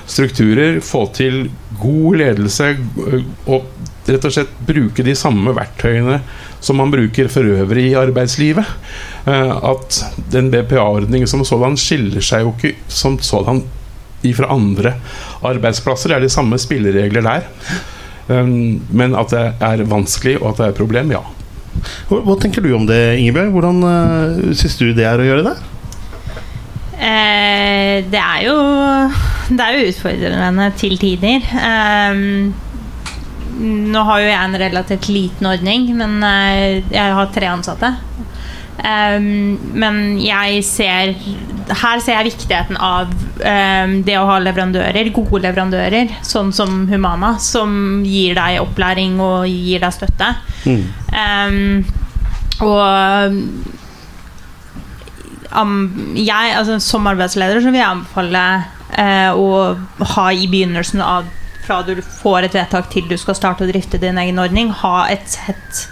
strukturer, 0.07 0.81
få 0.85 1.07
til 1.16 1.49
god 1.81 2.21
ledelse 2.23 2.73
og 3.47 3.66
rett 4.07 4.27
og 4.29 4.33
slett 4.33 4.53
bruke 4.66 5.03
de 5.03 5.16
samme 5.19 5.55
verktøyene 5.57 6.21
som 6.62 6.79
man 6.81 6.92
bruker 6.92 7.29
for 7.31 7.47
øvrig 7.47 7.88
i 7.90 7.97
arbeidslivet. 7.99 8.66
At 9.27 9.99
den 10.33 10.51
BPA-ordningen 10.53 11.29
som 11.31 11.45
sådan 11.47 11.79
skiller 11.81 12.25
seg 12.25 12.47
jo 12.47 12.55
ikke 12.55 12.77
som 12.88 13.19
sådan 13.23 13.64
fra 14.35 14.49
andre 14.51 14.95
arbeidsplasser. 15.47 16.11
Det 16.11 16.16
er 16.16 16.25
de 16.25 16.33
samme 16.33 16.59
spilleregler 16.59 17.23
der. 17.23 17.47
Um, 18.27 18.83
men 18.90 19.14
at 19.14 19.31
det 19.31 19.42
er 19.62 19.85
vanskelig 19.87 20.40
og 20.40 20.49
at 20.51 20.59
det 20.59 20.64
er 20.64 20.73
et 20.73 20.81
problem, 20.81 21.12
ja. 21.14 21.23
Hva 22.09 22.35
tenker 22.40 22.64
du 22.64 22.73
om 22.75 22.87
det, 22.88 22.99
Ingebjørg? 23.21 23.53
Hvordan 23.55 23.83
uh, 23.85 24.55
syns 24.57 24.79
du 24.81 24.88
det 24.97 25.07
er 25.07 25.23
å 25.23 25.29
gjøre 25.29 25.45
det? 25.47 25.55
Eh, 26.97 28.05
det 28.09 28.21
er 28.21 28.45
jo 28.47 28.55
Det 29.51 29.61
er 29.61 29.75
jo 29.77 29.89
utfordrende 29.91 30.71
til 30.81 30.97
tider. 30.99 31.45
Eh, 31.45 32.23
nå 33.57 34.03
har 34.05 34.21
jo 34.21 34.29
jeg 34.29 34.45
en 34.45 34.61
relativt 34.61 35.09
liten 35.09 35.47
ordning, 35.49 35.89
men 35.97 36.19
eh, 36.25 36.83
jeg 36.93 37.19
har 37.19 37.33
tre 37.33 37.53
ansatte. 37.53 37.95
Um, 38.77 39.57
men 39.73 40.19
jeg 40.21 40.61
ser 40.69 41.15
Her 41.81 42.01
ser 42.05 42.19
jeg 42.19 42.27
viktigheten 42.29 42.77
av 42.77 43.09
um, 43.09 43.95
det 44.05 44.19
å 44.21 44.27
ha 44.29 44.37
leverandører, 44.45 45.09
gode 45.17 45.41
leverandører, 45.47 46.13
sånn 46.23 46.53
som 46.55 46.85
Humana, 46.91 47.33
som 47.43 48.05
gir 48.07 48.37
deg 48.37 48.61
opplæring 48.63 49.17
og 49.25 49.49
gir 49.49 49.83
deg 49.83 49.97
støtte. 49.97 50.29
Mm. 50.69 50.85
Um, 51.17 52.69
og 52.69 53.41
jeg, 55.51 56.53
altså, 56.57 56.79
som 56.83 57.07
arbeidsleder 57.07 57.61
så 57.63 57.73
vil 57.73 57.81
jeg 57.81 57.89
anbefale 57.89 58.45
uh, 58.97 59.33
å 59.35 60.07
ha 60.17 60.29
i 60.33 60.49
begynnelsen 60.51 61.03
av 61.05 61.29
fra 61.67 61.81
du 61.83 61.99
får 61.99 62.47
et 62.47 62.57
vedtak 62.61 62.91
til 62.93 63.09
du 63.11 63.17
skal 63.19 63.37
starte 63.39 63.67
å 63.67 63.71
drifte 63.71 63.99
din 64.03 64.19
egen 64.23 64.39
ordning, 64.39 64.71
ha 64.85 65.09
et 65.11 65.27
sett 65.31 65.87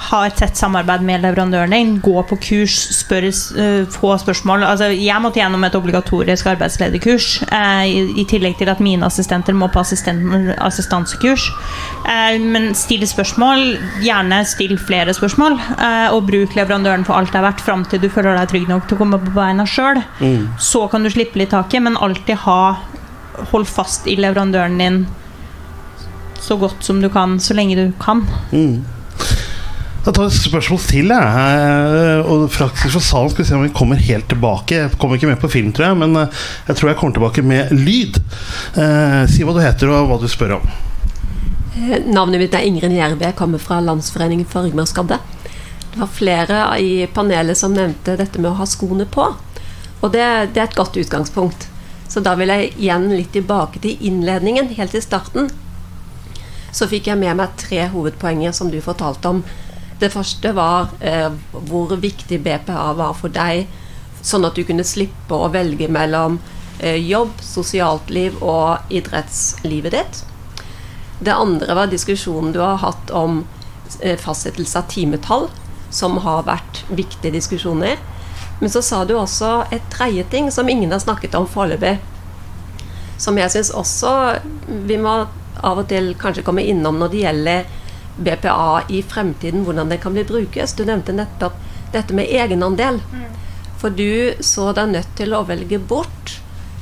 ha 0.00 0.20
et 0.26 0.36
tett 0.40 0.56
samarbeid 0.56 1.02
med 1.04 1.20
leverandøren 1.24 1.74
din, 1.74 1.90
gå 2.00 2.22
på 2.28 2.38
kurs, 2.40 2.76
spør, 2.96 3.26
uh, 3.28 3.84
få 3.92 4.14
spørsmål. 4.22 4.64
Altså, 4.64 4.88
jeg 4.96 5.22
måtte 5.22 5.42
gjennom 5.42 5.64
et 5.66 5.76
obligatorisk 5.76 6.48
arbeidslederkurs, 6.54 7.28
uh, 7.50 7.84
i, 7.84 8.06
i, 8.22 8.24
tillegg 8.30 8.56
til 8.58 8.70
at 8.72 8.80
mine 8.84 9.06
assistenter 9.06 9.56
må 9.56 9.68
på 9.72 9.82
assistansekurs. 9.82 11.48
Uh, 12.06 12.40
men 12.40 12.70
still 12.78 13.04
spørsmål, 13.08 13.76
gjerne 14.04 14.42
still 14.48 14.78
flere 14.80 15.14
spørsmål, 15.16 15.58
og 16.14 16.24
bruk 16.28 16.54
leverandøren 16.56 17.04
for 17.06 17.18
alt 17.18 17.32
det 17.32 17.40
er 17.40 17.44
verdt, 17.44 17.62
fram 17.64 17.84
til 17.88 18.00
du 18.02 18.08
føler 18.12 18.38
deg 18.38 18.50
trygg 18.50 18.68
nok 18.70 18.86
til 18.88 18.96
å 18.96 19.00
komme 19.02 19.20
på 19.20 19.34
beina 19.34 19.66
sjøl. 19.68 20.00
Mm. 20.20 20.46
Så 20.60 20.86
kan 20.92 21.04
du 21.04 21.10
slippe 21.12 21.40
litt 21.40 21.52
taket, 21.54 21.82
men 21.84 21.98
alltid 22.00 22.42
ha 22.46 22.60
Hold 23.54 23.64
fast 23.70 24.04
i 24.10 24.18
leverandøren 24.20 24.74
din 24.76 24.96
så 26.44 26.58
godt 26.60 26.82
som 26.84 26.98
du 27.00 27.08
kan, 27.08 27.38
så 27.40 27.54
lenge 27.56 27.76
du 27.78 27.92
kan. 28.02 28.20
Mm. 28.52 28.82
Jeg 30.00 30.14
tar 30.16 30.30
et 30.30 30.32
spørsmål 30.32 30.78
til. 30.88 31.10
Jeg. 31.12 31.56
Eh, 31.60 32.28
og 32.32 32.46
fra 32.48 32.70
salen 32.72 33.32
skal 33.32 33.42
vi 33.42 33.48
se 33.50 33.56
om 33.58 33.66
vi 33.66 33.72
kommer 33.76 34.00
helt 34.00 34.30
tilbake. 34.32 34.78
Jeg 34.78 34.96
kommer 34.96 35.20
ikke 35.20 35.28
med 35.28 35.42
på 35.42 35.50
film, 35.52 35.74
tror 35.76 35.90
jeg, 35.90 35.98
men 36.00 36.16
eh, 36.16 36.38
jeg 36.70 36.78
tror 36.78 36.88
jeg 36.88 36.98
kommer 37.02 37.18
tilbake 37.18 37.44
med 37.44 37.74
lyd. 37.76 38.16
Eh, 38.80 39.20
si 39.28 39.44
hva 39.44 39.52
du 39.52 39.60
heter 39.60 39.92
og 39.92 40.08
hva 40.08 40.18
du 40.22 40.24
spør 40.30 40.56
om. 40.56 40.72
Navnet 42.08 42.40
mitt 42.40 42.56
er 42.56 42.64
Ingrid 42.64 42.96
Gjerbe. 42.96 43.28
Jeg 43.28 43.36
kommer 43.36 43.60
fra 43.60 43.82
Landsforeningen 43.84 44.48
for 44.48 44.64
ryggmargskadde. 44.64 45.20
Det 45.92 46.00
var 46.00 46.12
flere 46.16 46.64
i 46.80 47.04
panelet 47.12 47.58
som 47.60 47.76
nevnte 47.76 48.16
dette 48.16 48.40
med 48.40 48.54
å 48.54 48.56
ha 48.56 48.68
skoene 48.68 49.04
på. 49.04 49.28
Og 50.00 50.12
det, 50.14 50.24
det 50.56 50.64
er 50.64 50.70
et 50.70 50.80
godt 50.80 50.96
utgangspunkt. 50.96 51.68
Så 52.08 52.24
da 52.24 52.38
vil 52.40 52.48
jeg 52.48 52.72
igjen 52.72 53.10
litt 53.12 53.34
tilbake 53.36 53.84
til 53.84 54.00
innledningen, 54.00 54.72
helt 54.80 54.96
til 54.96 55.04
starten. 55.04 55.52
Så 56.72 56.88
fikk 56.88 57.10
jeg 57.10 57.20
med 57.20 57.36
meg 57.36 57.58
tre 57.60 57.90
hovedpoenger 57.92 58.54
som 58.56 58.72
du 58.72 58.80
fortalte 58.80 59.28
om 59.28 59.44
det 60.00 60.12
første 60.14 60.52
var 60.56 60.94
eh, 61.04 61.28
hvor 61.68 61.92
viktig 62.00 62.40
BPA 62.40 62.92
var 62.96 63.14
for 63.18 63.32
deg, 63.32 63.68
sånn 64.24 64.46
at 64.48 64.56
du 64.56 64.64
kunne 64.68 64.86
slippe 64.86 65.36
å 65.36 65.50
velge 65.52 65.88
mellom 65.92 66.38
eh, 66.78 66.96
jobb, 66.96 67.36
sosialt 67.44 68.10
liv 68.12 68.36
og 68.40 68.92
idrettslivet 68.92 69.96
ditt. 69.96 70.22
Det 71.20 71.36
andre 71.36 71.76
var 71.76 71.92
diskusjonen 71.92 72.54
du 72.56 72.62
har 72.64 72.80
hatt 72.80 73.12
om 73.12 73.42
eh, 74.00 74.16
fastsettelse 74.16 74.80
av 74.80 74.88
timetall, 74.92 75.50
som 75.92 76.16
har 76.24 76.46
vært 76.48 76.84
viktige 76.88 77.34
diskusjoner. 77.34 78.00
Men 78.60 78.72
så 78.72 78.80
sa 78.84 79.02
du 79.04 79.16
også 79.18 79.66
et 79.72 79.84
tredje 79.92 80.24
ting 80.32 80.48
som 80.52 80.68
ingen 80.68 80.92
har 80.92 81.02
snakket 81.02 81.36
om 81.36 81.48
foreløpig. 81.48 81.98
Som 83.20 83.36
jeg 83.40 83.52
syns 83.52 83.72
også 83.76 84.14
vi 84.88 84.96
må 85.00 85.26
av 85.60 85.82
og 85.82 85.88
til 85.90 86.14
kanskje 86.16 86.44
komme 86.46 86.64
innom 86.64 86.96
når 87.00 87.12
det 87.12 87.24
gjelder 87.24 87.79
BPA 88.16 88.82
i 88.88 89.02
fremtiden, 89.02 89.64
hvordan 89.64 89.90
det 89.90 90.00
kan 90.02 90.12
bli 90.16 90.24
brukes. 90.24 90.74
Du 90.76 90.84
nevnte 90.84 91.14
nettopp 91.16 91.56
dette 91.92 92.14
med 92.14 92.30
egenandel. 92.30 93.00
Mm. 93.12 93.26
For 93.80 93.94
du 93.96 94.34
så 94.44 94.70
deg 94.76 94.92
nødt 94.94 95.12
til 95.16 95.34
å 95.34 95.44
velge 95.48 95.80
bort 95.80 96.38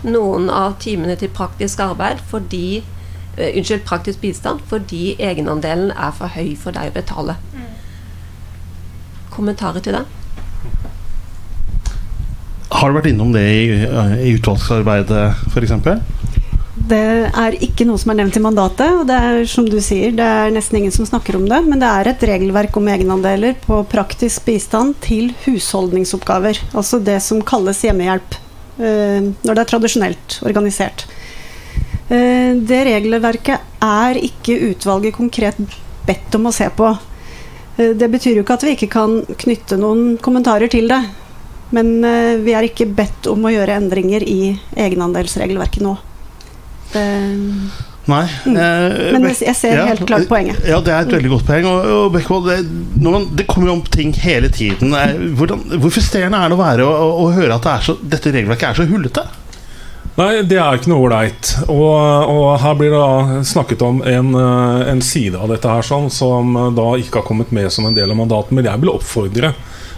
noen 0.07 0.49
av 0.51 0.79
timene 0.83 1.17
til 1.19 1.31
praktisk 1.35 1.81
arbeid 1.83 2.21
fordi 2.31 2.81
uh, 2.81 3.49
Unnskyld, 3.49 3.85
praktisk 3.87 4.23
bistand 4.23 4.63
fordi 4.71 5.17
egenandelen 5.19 5.93
er 5.95 6.15
for 6.15 6.35
høy 6.35 6.55
for 6.59 6.75
deg 6.75 6.91
å 6.91 6.97
betale. 6.99 7.39
Mm. 7.55 7.67
Kommentarer 9.35 9.85
til 9.85 9.99
det? 9.99 10.07
Har 12.79 12.91
du 12.91 12.99
vært 12.99 13.09
innom 13.11 13.31
det 13.33 13.43
i, 13.43 13.63
i 14.29 14.35
utvalgsarbeidet, 14.37 15.23
f.eks.? 15.51 15.73
Det 16.89 17.29
er 17.29 17.57
ikke 17.65 17.85
noe 17.89 18.01
som 18.01 18.13
er 18.13 18.21
nevnt 18.21 18.37
i 18.39 18.41
mandatet, 18.41 19.01
og 19.01 19.09
det 19.09 19.17
er 19.17 19.49
som 19.51 19.67
du 19.69 19.77
sier, 19.85 20.13
det 20.17 20.25
er 20.25 20.53
nesten 20.55 20.79
ingen 20.79 20.95
som 20.95 21.05
snakker 21.09 21.37
om 21.37 21.45
det. 21.51 21.59
Men 21.67 21.83
det 21.83 21.89
er 21.89 22.09
et 22.09 22.25
regelverk 22.31 22.79
om 22.81 22.89
egenandeler 22.89 23.59
på 23.65 23.83
praktisk 23.91 24.47
bistand 24.47 24.97
til 25.05 25.35
husholdningsoppgaver. 25.45 26.63
Altså 26.73 27.03
det 27.05 27.19
som 27.27 27.43
kalles 27.45 27.83
hjemmehjelp 27.85 28.39
eh, 28.79 29.29
når 29.43 29.53
det 29.53 29.65
er 29.65 29.71
tradisjonelt 29.75 30.39
organisert. 30.49 31.05
Eh, 32.09 32.57
det 32.57 32.81
regelverket 32.89 33.85
er 33.85 34.23
ikke 34.23 34.57
utvalget 34.71 35.19
konkret 35.19 35.61
bedt 36.09 36.41
om 36.41 36.49
å 36.49 36.57
se 36.57 36.71
på. 36.73 36.95
Eh, 37.77 37.93
det 38.01 38.13
betyr 38.17 38.39
jo 38.39 38.47
ikke 38.47 38.61
at 38.63 38.69
vi 38.69 38.77
ikke 38.79 38.93
kan 38.97 39.21
knytte 39.45 39.77
noen 39.83 40.15
kommentarer 40.25 40.73
til 40.73 40.89
det. 40.89 41.03
Men 41.69 41.99
vi 42.47 42.55
er 42.57 42.65
ikke 42.65 42.87
bedt 42.97 43.27
om 43.29 43.43
å 43.45 43.51
gjøre 43.53 43.75
endringer 43.77 44.25
i 44.25 44.55
egenandelsregelverket 44.73 45.85
nå. 45.85 45.99
Uh, 46.95 47.69
Nei. 48.09 48.25
Mm. 48.47 48.57
Eh, 48.57 49.13
Men 49.13 49.27
jeg 49.29 49.55
ser 49.57 49.75
ja, 49.77 49.89
helt 49.91 50.07
klart 50.09 50.29
poenget. 50.31 50.63
Ja, 50.67 50.79
det 50.85 50.95
er 50.95 51.05
et 51.05 51.13
veldig 51.13 51.33
godt 51.35 51.49
poeng. 51.49 51.67
Og, 51.69 51.89
og 51.93 52.15
Bekkevold, 52.15 52.49
det, 52.49 53.03
man, 53.05 53.27
det, 53.37 53.45
kommer 53.51 53.75
om 53.75 53.83
ting 53.85 54.15
hele 54.17 54.49
tiden. 54.53 54.95
Eh, 54.97 55.19
hvordan, 55.37 55.67
hvor 55.77 55.93
frustrerende 55.93 56.41
er 56.41 56.49
det 56.49 56.57
å 56.57 56.63
være 56.63 56.89
å, 56.89 57.11
å 57.27 57.29
høre 57.37 57.59
at 57.59 57.69
det 57.69 57.77
så, 57.85 57.99
dette 58.01 58.33
regelverket 58.33 58.71
er 58.71 58.81
så 58.81 58.89
hullete? 58.89 59.27
Nei, 60.19 60.31
det 60.51 60.57
er 60.59 60.81
ikke 60.81 60.91
noe 60.91 61.05
ålreit. 61.05 61.53
Og, 61.69 61.93
og, 62.33 62.47
her 62.65 62.79
blir 62.81 62.97
det 62.97 63.03
da 63.05 63.43
snakket 63.47 63.85
om 63.87 64.01
en, 64.01 64.33
eh, 64.41 64.87
en, 64.95 65.05
side 65.05 65.39
av 65.39 65.53
dette 65.53 65.77
her 65.77 65.85
sånn, 65.85 66.09
som 66.11 66.57
da 66.75 66.89
ikke 66.99 67.21
har 67.21 67.29
kommet 67.29 67.53
med 67.55 67.69
som 67.75 67.87
en 67.87 67.99
del 67.99 68.17
av 68.17 68.19
mandatet. 68.19 68.57
Men 68.57 68.73
jeg 68.73 68.87
vil 68.87 68.97
oppfordre 68.97 69.53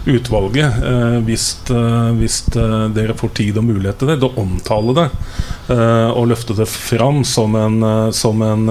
utvalget, 0.05 0.73
eh, 0.83 1.19
hvis, 1.25 1.69
eh, 1.69 2.11
hvis 2.17 2.41
eh, 2.55 2.87
dere 2.95 3.13
får 3.13 3.33
tid 3.37 3.57
og 3.57 3.67
mulighet 3.67 3.99
til 4.01 4.09
det, 4.09 4.19
til 4.21 4.31
å 4.31 4.43
omtale 4.43 4.95
det 4.97 5.07
og 5.71 6.27
løfte 6.27 6.55
det 6.57 6.67
fram 6.67 7.21
som 7.27 7.55
en, 7.55 7.77
som 8.13 8.41
en 8.43 8.65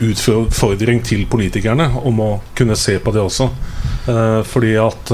utfordring 0.00 1.02
til 1.04 1.26
politikerne 1.30 1.86
om 2.08 2.22
å 2.24 2.30
kunne 2.56 2.76
se 2.78 2.96
på 2.98 3.12
det 3.14 3.22
også. 3.22 3.50
fordi 4.48 4.72
at 4.80 5.12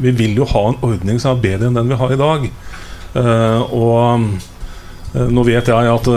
vi 0.00 0.10
vil 0.10 0.40
jo 0.40 0.48
ha 0.48 0.62
en 0.68 0.80
ordning 0.82 1.20
som 1.20 1.36
er 1.36 1.42
bedre 1.44 1.68
enn 1.68 1.76
den 1.76 1.92
vi 1.92 1.98
har 2.00 2.12
i 2.12 2.20
dag. 2.20 2.48
og 3.70 5.28
nå 5.32 5.44
vet 5.44 5.68
jeg 5.68 5.92
at 5.92 6.08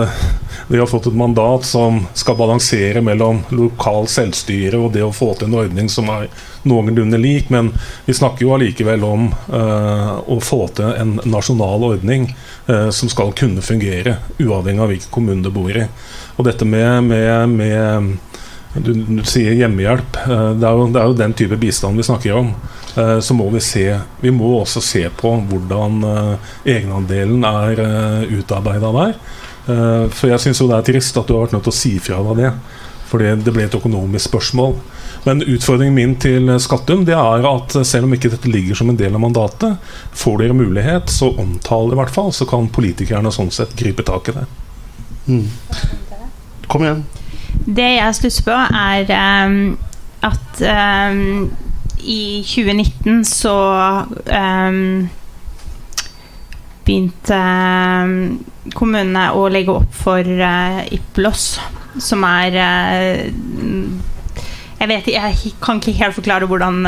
de 0.67 0.79
har 0.79 0.87
fått 0.87 1.07
et 1.07 1.13
mandat 1.13 1.65
som 1.65 1.99
skal 2.13 2.37
balansere 2.37 3.01
mellom 3.01 3.43
lokal 3.53 4.07
selvstyre 4.09 4.79
og 4.79 4.93
det 4.95 5.03
å 5.05 5.13
få 5.13 5.33
til 5.37 5.49
en 5.49 5.59
ordning 5.61 5.89
som 5.91 6.09
er 6.09 6.29
noenlunde 6.65 7.19
lik, 7.21 7.51
men 7.53 7.69
vi 8.05 8.15
snakker 8.17 8.45
jo 8.45 8.55
allikevel 8.55 9.03
om 9.05 9.27
uh, 9.53 10.15
å 10.25 10.39
få 10.41 10.65
til 10.73 10.89
en 10.97 11.19
nasjonal 11.29 11.85
ordning 11.91 12.31
uh, 12.65 12.89
som 12.89 13.11
skal 13.11 13.35
kunne 13.37 13.61
fungere, 13.61 14.17
uavhengig 14.39 14.81
av 14.81 14.89
hvilken 14.93 15.13
kommune 15.13 15.45
du 15.45 15.51
bor 15.53 15.69
i. 15.69 15.85
Og 16.35 16.49
dette 16.49 16.65
med, 16.65 17.11
med, 17.11 17.53
med 17.53 18.17
du, 18.73 18.91
du, 18.95 19.21
sier 19.29 19.53
hjemmehjelp. 19.53 20.17
Uh, 20.25 20.51
det 20.57 20.65
er, 20.65 20.73
jo, 20.73 20.89
det 20.89 21.03
er, 21.03 21.11
jo, 21.11 21.19
den 21.21 21.37
type 21.37 21.61
bistand 21.61 22.01
vi 22.01 22.09
snakker 22.09 22.41
om. 22.41 22.55
Så 22.95 23.35
må 23.35 23.49
vi 23.51 23.59
se 23.59 23.81
Vi 24.23 24.31
må 24.31 24.53
også 24.55 24.79
se 24.79 25.01
på 25.19 25.33
hvordan 25.49 25.97
egenandelen 26.63 27.43
er 27.43 27.81
utarbeida 28.31 28.87
der. 28.95 29.17
For 29.65 30.29
jeg 30.29 30.41
syns 30.43 30.59
jo 30.61 30.67
det 30.69 30.77
er 30.77 30.85
trist 30.91 31.17
at 31.17 31.25
du 31.25 31.33
har 31.33 31.47
vært 31.47 31.55
nødt 31.55 31.65
til 31.65 31.73
å 31.73 31.77
si 31.77 31.93
fra 32.03 32.19
deg 32.27 32.43
det. 32.43 32.51
Fordi 33.09 33.31
det 33.45 33.53
ble 33.53 33.65
et 33.65 33.77
økonomisk 33.77 34.29
spørsmål. 34.29 34.75
Men 35.25 35.41
utfordringen 35.41 35.95
min 35.95 36.15
til 36.21 36.49
Skattum 36.61 37.05
det 37.07 37.15
er 37.17 37.45
at 37.49 37.73
selv 37.87 38.05
om 38.05 38.13
ikke 38.13 38.29
dette 38.33 38.49
ligger 38.51 38.77
som 38.77 38.91
en 38.91 38.99
del 38.99 39.15
av 39.17 39.23
mandatet, 39.23 39.77
får 40.13 40.41
dere 40.41 40.57
mulighet, 40.57 41.09
så 41.09 41.31
omtale 41.33 41.91
det 41.91 41.97
i 41.97 42.01
hvert 42.01 42.13
fall, 42.13 42.31
så 42.33 42.45
kan 42.49 42.69
politikerne 42.73 43.33
sånn 43.33 43.53
sett 43.53 43.73
gripe 43.79 44.05
tak 44.05 44.29
i 44.29 44.37
det. 44.37 44.45
Mm. 45.25 45.47
Kom 46.69 46.85
igjen. 46.85 47.05
Det 47.65 47.89
jeg 47.95 48.17
stusser 48.19 48.45
på, 48.45 48.55
er 48.77 49.09
um, 49.47 49.59
at 50.25 50.61
um, 50.61 51.47
i 52.05 52.43
2019 52.45 53.23
så 53.25 53.55
um, 54.29 55.07
begynte 56.85 57.39
kommunene 58.75 59.29
å 59.37 59.45
legge 59.51 59.73
opp 59.73 59.93
for 59.95 60.25
uh, 60.25 60.81
IPLOS, 60.93 61.45
som 62.01 62.25
er 62.27 62.57
uh, 62.59 63.23
jeg, 64.75 64.89
vet, 64.91 65.07
jeg 65.13 65.53
kan 65.63 65.79
ikke 65.79 65.95
helt 65.97 66.17
forklare 66.17 66.47
hvordan, 66.49 66.81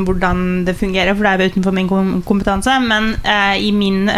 hvordan, 0.00 0.38
det 0.66 0.74
fungerer, 0.78 1.12
for 1.14 1.26
det 1.26 1.32
er 1.34 1.52
utenfor 1.52 1.74
min 1.76 1.90
kompetanse. 2.26 2.72
Men 2.82 3.10
i 3.60 3.68
min 3.76 4.08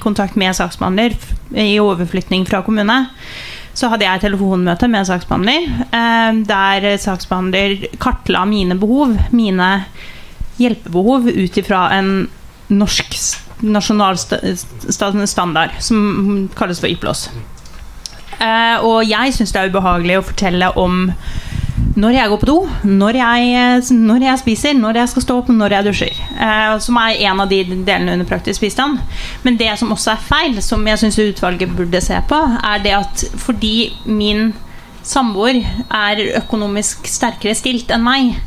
kontakt 0.00 0.34
med 0.40 0.56
saksbehandler 0.56 1.12
i 1.52 1.76
overflytning 1.78 2.48
fra 2.48 2.62
kommune, 2.66 2.96
så 3.76 3.92
hadde 3.92 4.08
jeg 4.08 4.24
telefonmøte 4.24 4.88
med 4.90 5.06
saksbehandler, 5.06 5.68
der 6.48 6.88
saksbehandler 6.98 7.84
kartla 8.00 8.46
mine 8.48 8.80
behov, 8.80 9.12
mine 9.30 9.68
hjelpebehov, 10.58 11.28
ut 11.28 11.60
ifra 11.62 11.84
en 12.00 12.14
norsk 12.72 13.20
nasjonal 13.64 14.18
standard 14.18 15.78
som 15.82 16.48
kalles 16.58 16.80
for 16.80 16.90
IPLOS. 16.90 17.28
Uh, 18.38 18.78
og 18.86 18.98
jeg 19.08 19.34
syns 19.34 19.50
det 19.54 19.60
er 19.60 19.70
ubehagelig 19.72 20.20
å 20.20 20.26
fortelle 20.28 20.70
om 20.78 21.08
når 21.98 22.14
jeg 22.14 22.30
går 22.30 22.38
på 22.38 22.46
do, 22.46 22.56
når 22.86 23.16
jeg, 23.18 23.80
når 23.94 24.22
jeg, 24.22 24.40
spiser, 24.44 24.76
når 24.78 25.00
jeg 25.00 25.10
skal 25.10 25.24
stå 25.24 25.38
opp, 25.40 25.48
når 25.50 25.74
jeg 25.74 25.86
dusjer. 25.88 26.20
Uh, 26.38 26.76
som 26.82 26.98
er 27.02 27.18
en 27.26 27.42
av 27.42 27.50
de 27.50 27.64
delene 27.66 28.14
under 28.14 28.28
praktisk 28.28 28.62
bistand. 28.62 29.00
Men 29.42 29.58
det 29.58 29.72
som 29.80 29.90
også 29.94 30.12
er 30.14 30.22
feil, 30.28 30.60
som 30.62 30.86
jeg 30.86 31.02
syns 31.02 31.18
utvalget 31.24 31.74
burde 31.74 32.02
se 32.04 32.18
på, 32.30 32.38
er 32.38 32.84
det 32.84 32.94
at 33.00 33.26
fordi 33.42 33.90
min 34.06 34.52
samboer 35.02 35.62
er 35.64 36.22
økonomisk 36.38 37.08
sterkere 37.10 37.56
stilt 37.58 37.90
enn 37.94 38.06
meg, 38.06 38.38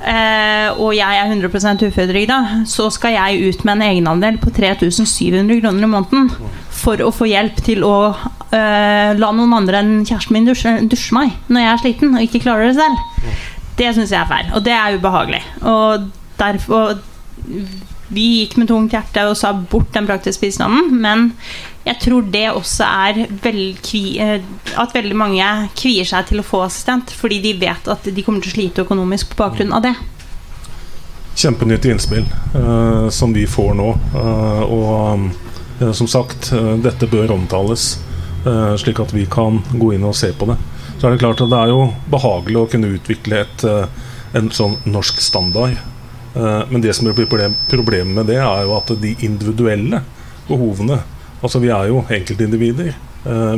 og 0.00 0.94
jeg 0.96 1.18
er 1.20 1.28
100% 1.28 1.82
uføretrygda, 1.84 2.36
så 2.64 2.86
skal 2.94 3.12
jeg 3.18 3.50
ut 3.50 3.64
med 3.66 3.74
en 3.74 3.82
egenandel 3.90 4.38
på 4.40 4.52
3700 4.56 5.60
kroner 5.60 5.84
i 5.84 5.90
måneden 5.92 6.30
for 6.80 7.02
å 7.04 7.12
få 7.14 7.28
hjelp 7.28 7.60
til 7.66 7.84
å 7.86 7.96
uh, 8.14 9.10
la 9.16 9.30
noen 9.36 9.54
andre 9.58 9.82
enn 9.82 9.92
kjæresten 10.08 10.36
min 10.36 10.48
dusje, 10.48 10.74
dusje, 10.90 11.14
meg 11.16 11.34
når 11.50 11.64
jeg 11.64 11.72
er 11.72 11.82
sliten 11.84 12.16
og 12.16 12.24
ikke 12.26 12.42
klarer 12.46 12.70
det 12.70 12.78
selv. 12.80 13.36
Det 13.80 13.92
syns 13.96 14.12
jeg 14.12 14.20
er 14.20 14.30
feil, 14.30 14.50
og 14.56 14.64
det 14.66 14.74
er 14.76 14.98
ubehagelig. 14.98 15.44
Og 15.68 16.10
derfor 16.40 16.98
Vi 18.10 18.24
gikk 18.40 18.56
med 18.58 18.66
tungt 18.66 18.92
hjerte 18.92 19.22
og 19.30 19.36
sa 19.38 19.52
bort 19.54 19.92
den 19.94 20.06
praktiske 20.08 20.42
bistanden, 20.42 20.96
men 20.98 21.28
jeg 21.90 21.98
tror 22.04 22.26
det 22.30 22.44
også 22.52 22.86
er 22.86 23.24
vel, 23.42 23.60
eh, 23.74 24.44
at 24.78 24.94
veldig 24.94 25.16
mange 25.18 25.46
kvier 25.78 26.06
seg 26.06 26.28
til 26.28 26.42
å 26.42 26.46
få 26.46 26.62
assistent 26.68 27.10
fordi 27.10 27.40
de 27.42 27.56
vet 27.58 27.90
at 27.90 28.06
de 28.06 28.22
kommer 28.22 28.44
til 28.44 28.52
å 28.52 28.54
slite 28.54 28.84
økonomisk 28.84 29.32
på 29.32 29.40
bakgrunn 29.42 29.74
av 29.74 29.82
det. 29.88 29.94
Kjempenyttig 31.40 31.94
innspill 31.94 32.26
uh, 32.54 33.08
som 33.10 33.32
vi 33.34 33.46
får 33.48 33.74
nå. 33.78 33.88
Uh, 34.14 34.62
og 34.66 35.26
uh, 35.80 35.90
som 35.96 36.06
sagt, 36.10 36.52
dette 36.84 37.08
bør 37.10 37.34
omtales. 37.38 37.94
Slik 38.80 38.96
at 39.02 39.10
vi 39.12 39.26
kan 39.28 39.58
gå 39.68 39.90
inn 39.92 40.04
og 40.08 40.14
se 40.16 40.30
på 40.32 40.46
det. 40.48 40.54
Så 40.96 41.06
er 41.06 41.12
det 41.12 41.20
klart 41.20 41.42
at 41.44 41.50
det 41.52 41.58
er 41.60 41.72
jo 41.72 41.82
behagelig 42.12 42.56
å 42.56 42.68
kunne 42.72 42.92
utvikle 42.96 43.42
et, 43.44 43.64
en 44.36 44.48
sånn 44.56 44.78
norsk 44.88 45.20
standard. 45.20 45.76
Men 46.32 46.80
det 46.80 46.94
som 46.96 47.08
blir 47.08 47.28
problemet 47.68 48.14
med 48.16 48.30
det, 48.32 48.38
er 48.40 48.64
jo 48.64 48.72
at 48.78 48.94
de 49.02 49.12
individuelle 49.28 50.00
behovene 50.48 51.02
Altså 51.40 51.60
vi 51.62 51.70
er 51.72 51.88
jo 51.88 52.04
enkeltindivider. 52.08 52.92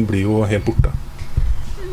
Blir 0.07 0.23
jo 0.27 0.43
helt 0.49 0.65
borte 0.67 0.91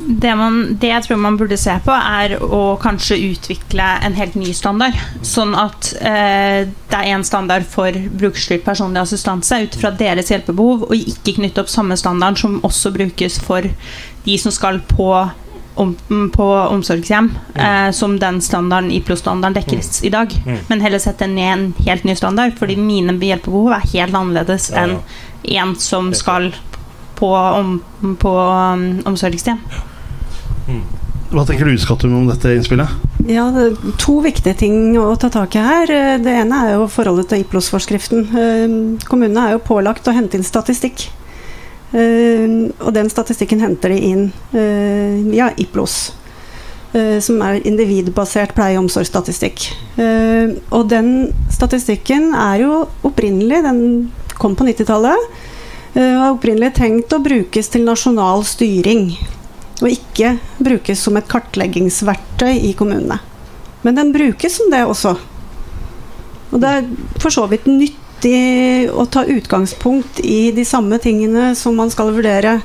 det, 0.09 0.35
man, 0.35 0.77
det, 0.81 0.89
jeg 0.89 1.03
tror 1.05 1.19
man 1.21 1.35
burde 1.37 1.57
se 1.59 1.73
på, 1.85 1.93
er 1.93 2.33
å 2.41 2.61
kanskje 2.81 3.19
utvikle 3.29 3.85
en 4.05 4.15
helt 4.17 4.37
ny 4.39 4.53
standard. 4.57 4.95
Sånn 5.25 5.53
at 5.57 5.91
eh, 6.01 6.65
det 6.65 6.97
er 6.97 7.11
én 7.13 7.25
standard 7.27 7.67
for 7.69 7.93
brukerstyrt 7.93 8.65
personlig 8.65 9.03
assistanse 9.03 9.61
ut 9.67 9.77
fra 9.77 9.93
deres 9.99 10.31
hjelpebehov, 10.33 10.87
og 10.89 10.95
ikke 11.13 11.37
knytte 11.37 11.61
opp 11.61 11.69
samme 11.69 11.97
standard 11.99 12.41
som 12.41 12.57
også 12.65 12.93
brukes 12.95 13.37
for 13.43 13.69
de 14.25 14.39
som 14.41 14.55
skal 14.55 14.81
på, 14.89 15.11
om, 15.77 15.95
på 16.33 16.49
omsorgshjem, 16.63 17.29
mm. 17.29 17.61
eh, 17.67 17.91
som 17.93 18.17
den 18.21 18.41
standarden 18.41 18.89
IPLO-standarden 18.97 19.61
dekkes 19.61 19.99
mm. 19.99 20.03
i 20.09 20.13
dag. 20.17 20.37
Mm. 20.47 20.61
Men 20.71 20.85
heller 20.87 21.05
sette 21.05 21.29
ned 21.29 21.51
en 21.53 21.71
helt 21.85 22.09
ny 22.09 22.17
standard, 22.17 22.57
fordi 22.57 22.81
mine 22.81 23.19
hjelpebehov 23.19 23.77
er 23.77 23.89
helt 23.93 24.17
annerledes 24.23 24.71
enn 24.73 24.97
en 25.43 25.75
som 25.75 26.13
skal 26.13 26.51
på, 27.19 27.29
om, 27.35 27.79
på 28.19 28.33
um, 28.39 28.89
omsorgshjem. 29.09 29.59
Hva 31.29 31.43
tenker 31.45 31.67
du 31.69 31.77
Skattum 31.77 32.15
om 32.17 32.25
dette 32.29 32.55
innspillet? 32.57 32.89
Ja, 33.29 33.49
det 33.53 33.65
er 33.67 33.97
To 34.01 34.15
viktige 34.25 34.55
ting 34.57 34.95
å 34.97 35.11
ta 35.19 35.29
tak 35.29 35.53
i 35.59 35.61
her. 35.61 35.91
Det 36.23 36.33
ene 36.41 36.61
er 36.65 36.77
jo 36.77 36.87
forholdet 36.89 37.29
til 37.29 37.43
IPLOS-forskriften. 37.43 38.23
Eh, 38.33 38.77
kommunene 39.05 39.43
er 39.45 39.57
jo 39.57 39.65
pålagt 39.67 40.09
å 40.09 40.15
hente 40.15 40.39
inn 40.39 40.47
statistikk. 40.47 41.05
Eh, 41.93 42.47
og 42.81 42.93
den 42.97 43.11
statistikken 43.13 43.61
henter 43.61 43.93
de 43.93 43.99
inn 44.09 44.23
eh, 44.57 45.19
via 45.29 45.51
IPLOS. 45.57 45.99
Som 47.21 47.43
er 47.45 47.59
individbasert 47.69 48.55
pleie- 48.57 48.73
og 48.73 48.87
omsorgsstatistikk. 48.87 49.67
Og 50.73 50.87
den 50.89 51.11
statistikken 51.53 52.31
er 52.33 52.63
jo 52.63 52.79
opprinnelig 53.05 53.59
Den 53.61 53.83
kom 54.41 54.55
på 54.57 54.67
90-tallet. 54.67 55.27
Og 55.89 55.99
er 55.99 56.29
opprinnelig 56.29 56.75
tenkt 56.77 57.13
å 57.15 57.21
brukes 57.23 57.71
til 57.73 57.85
nasjonal 57.87 58.43
styring 58.45 59.09
og 59.79 59.91
ikke 59.91 60.35
brukes 60.59 61.01
som 61.05 61.17
et 61.19 61.27
kartleggingsverktøy 61.31 62.51
i 62.67 62.73
kommunene. 62.77 63.19
Men 63.85 63.95
den 63.95 64.11
brukes 64.15 64.57
som 64.59 64.71
det 64.71 64.83
også. 64.85 65.15
Og 66.49 66.59
det 66.59 66.73
er 66.79 66.89
for 67.21 67.31
så 67.31 67.45
vidt 67.51 67.67
nyttig 67.69 68.89
å 68.91 69.05
ta 69.07 69.23
utgangspunkt 69.23 70.19
i 70.25 70.49
de 70.55 70.65
samme 70.67 70.99
tingene 70.99 71.53
som 71.55 71.77
man 71.79 71.91
skal 71.93 72.11
vurdere 72.15 72.57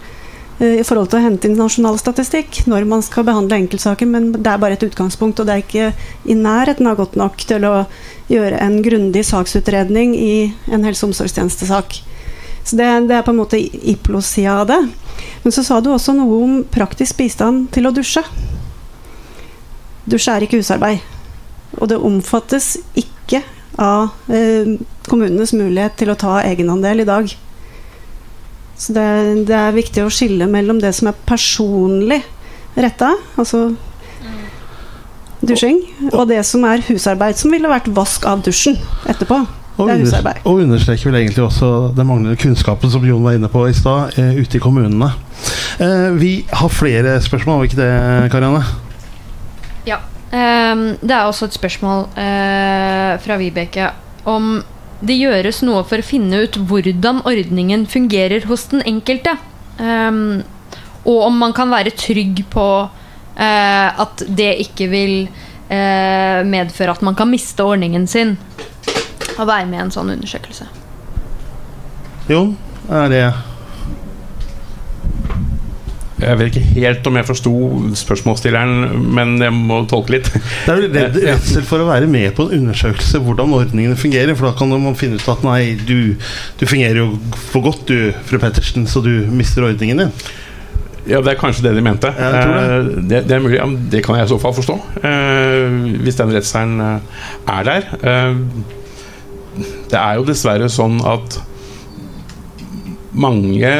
eh, 0.59 0.81
i 0.81 0.87
forhold 0.87 1.13
til 1.13 1.21
å 1.21 1.27
hente 1.29 1.47
inn 1.47 1.59
nasjonal 1.61 2.01
statistikk 2.01 2.65
når 2.71 2.89
man 2.91 3.05
skal 3.07 3.29
behandle 3.29 3.61
enkeltsaker, 3.63 4.11
men 4.11 4.33
det 4.35 4.51
er 4.51 4.63
bare 4.63 4.79
et 4.79 4.87
utgangspunkt, 4.89 5.39
og 5.39 5.47
det 5.47 5.55
er 5.55 5.63
ikke 5.63 5.93
i 6.27 6.39
nærheten 6.39 6.91
av 6.91 6.99
godt 6.99 7.19
nok 7.21 7.47
til 7.47 7.69
å 7.69 7.77
gjøre 8.31 8.61
en 8.65 8.81
grundig 8.85 9.25
saksutredning 9.29 10.15
i 10.17 10.35
en 10.73 10.85
helse- 10.87 11.05
og 11.05 11.13
omsorgstjenestesak. 11.13 11.99
Så 12.65 12.79
det, 12.79 12.87
det, 13.09 13.19
er 13.19 13.25
på 13.27 13.35
en 13.35 13.43
måte 13.43 13.61
IPLO-sida 13.61 14.61
av 14.63 14.69
det. 14.71 14.81
Men 15.45 15.53
så 15.53 15.65
sa 15.67 15.81
du 15.85 15.91
også 15.93 16.15
noe 16.17 16.39
om 16.47 16.55
praktisk 16.73 17.19
bistand 17.21 17.69
til 17.75 17.89
å 17.89 17.93
dusje. 17.93 18.25
Dusje 20.09 20.33
er 20.33 20.47
ikke 20.47 20.63
husarbeid. 20.63 21.05
Og 21.77 21.91
det 21.91 22.01
omfattes 22.01 22.75
ikke 22.97 23.43
av 23.81 24.15
eh, 24.33 24.77
kommunenes 25.09 25.53
mulighet 25.57 25.99
til 26.01 26.13
å 26.13 26.19
ta 26.19 26.39
egenandel 26.45 27.03
i 27.05 27.09
dag. 27.09 27.33
Så 28.79 28.95
det, 28.97 29.09
det, 29.51 29.59
er 29.59 29.77
viktig 29.77 30.05
å 30.05 30.13
skille 30.13 30.49
mellom 30.51 30.81
det 30.83 30.95
som 30.97 31.11
er 31.11 31.21
personlig 31.29 32.23
retta, 32.75 33.13
altså 33.39 33.69
dusjing, 35.49 35.81
og 36.13 36.29
det 36.31 36.41
som 36.47 36.65
er 36.69 36.83
husarbeid, 36.89 37.39
som 37.39 37.53
ville 37.55 37.71
vært 37.71 37.91
vask 37.97 38.25
av 38.29 38.43
dusjen 38.47 38.79
etterpå. 39.11 39.43
Og, 39.75 39.89
under, 39.91 40.37
og 40.47 40.61
understreker 40.63 41.11
vel 41.11 41.17
egentlig 41.19 41.43
også 41.43 41.69
den 41.97 42.07
manglende 42.07 42.39
kunnskapen 42.39 42.93
som 42.93 43.03
Jon 43.03 43.25
var 43.27 43.35
inne 43.35 43.51
på 43.51 43.65
i 43.67 43.75
stad, 43.75 44.15
eh, 44.23 44.37
ute 44.39 44.61
i 44.61 44.63
kommunene. 44.63 45.09
Eh, 45.83 46.13
vi 46.15 46.33
har 46.47 46.71
flere 46.71 47.17
spørsmål, 47.23 47.57
har 47.57 47.65
vi 47.65 47.71
ikke 47.73 47.81
det, 47.81 48.31
Karianne? 48.31 48.63
Ja. 49.89 49.99
Um, 50.35 50.87
det 51.03 51.15
er 51.15 51.27
også 51.27 51.47
et 51.51 51.59
spørsmål 51.59 52.07
uh, 52.15 53.11
fra 53.23 53.37
Vibeke 53.39 53.91
om 54.27 54.57
det 55.05 55.19
gjøres 55.21 55.61
noe 55.67 55.83
for 55.87 56.01
å 56.01 56.07
finne 56.07 56.41
ut 56.47 56.57
hvordan 56.71 57.21
ordningen 57.29 57.85
fungerer 57.91 58.47
hos 58.49 58.67
den 58.73 58.83
enkelte. 58.87 59.37
Um, 59.79 60.43
Og 61.05 61.27
om 61.29 61.37
man 61.37 61.53
kan 61.57 61.73
være 61.73 61.93
trygg 61.97 62.45
på 62.53 62.67
eh, 62.83 63.04
at 63.43 64.23
det 64.29 64.53
ikke 64.63 64.87
vil 64.93 65.15
eh, 65.69 66.41
medføre 66.47 66.95
at 66.95 67.03
man 67.03 67.17
kan 67.19 67.31
miste 67.31 67.65
ordningen 67.65 68.07
sin 68.11 68.37
å 69.39 69.47
være 69.47 69.67
med 69.67 69.79
i 69.79 69.83
en 69.87 69.95
sånn 69.95 70.13
undersøkelse. 70.15 70.69
Jon, 72.31 72.55
er 72.89 73.11
det 73.13 73.25
Jeg 76.25 76.39
vet 76.41 76.55
ikke 76.55 76.79
helt 76.79 77.09
om 77.11 77.17
jeg 77.19 77.27
forsto 77.29 77.51
spørsmålsstilleren, 78.01 78.95
men 79.13 79.35
jeg 79.43 79.53
må 79.53 79.81
tolke 79.91 80.15
litt. 80.15 80.31
Det 80.33 80.71
er 80.73 80.79
vel 80.79 80.95
redd, 80.95 81.19
redsel 81.27 81.67
for 81.69 81.83
å 81.83 81.89
være 81.91 82.09
med 82.09 82.31
på 82.37 82.47
en 82.47 82.63
undersøkelse 82.63 83.21
hvordan 83.27 83.53
ordningene 83.59 83.99
fungerer. 83.99 84.33
For 84.39 84.49
da 84.49 84.55
kan 84.57 84.73
man 84.73 84.97
finne 84.97 85.19
ut 85.19 85.29
at 85.29 85.45
nei, 85.45 85.75
du, 85.77 86.15
du 86.61 86.65
fungerer 86.71 87.03
jo 87.03 87.11
for 87.51 87.67
godt 87.67 87.91
du, 87.91 87.99
fru 88.31 88.41
Pettersen, 88.41 88.87
så 88.89 89.03
du 89.05 89.13
mister 89.35 89.67
ordningen 89.69 90.07
din. 90.07 90.17
Ja, 91.07 91.21
Det 91.21 91.35
er 91.35 91.41
kanskje 91.41 91.67
det 91.67 91.75
de 91.77 91.83
mente. 91.85 92.09
Det. 92.17 92.29
Eh, 92.29 92.87
det, 93.11 93.19
det 93.29 93.37
er 93.37 93.43
mulig, 93.45 93.59
ja, 93.59 93.67
det 93.93 94.01
kan 94.07 94.17
jeg 94.17 94.25
i 94.25 94.33
så 94.33 94.39
fall 94.41 94.55
forstå. 94.57 94.77
eh, 95.05 95.75
hvis 96.05 96.17
den 96.21 96.33
redselen 96.33 96.81
eh, 96.81 97.27
er 97.59 97.67
der. 97.69 97.91
Eh, 98.01 98.39
det 99.93 99.99
er 100.01 100.17
jo 100.19 100.25
dessverre 100.27 100.67
sånn 100.73 100.97
at 101.07 101.37
mange 103.15 103.71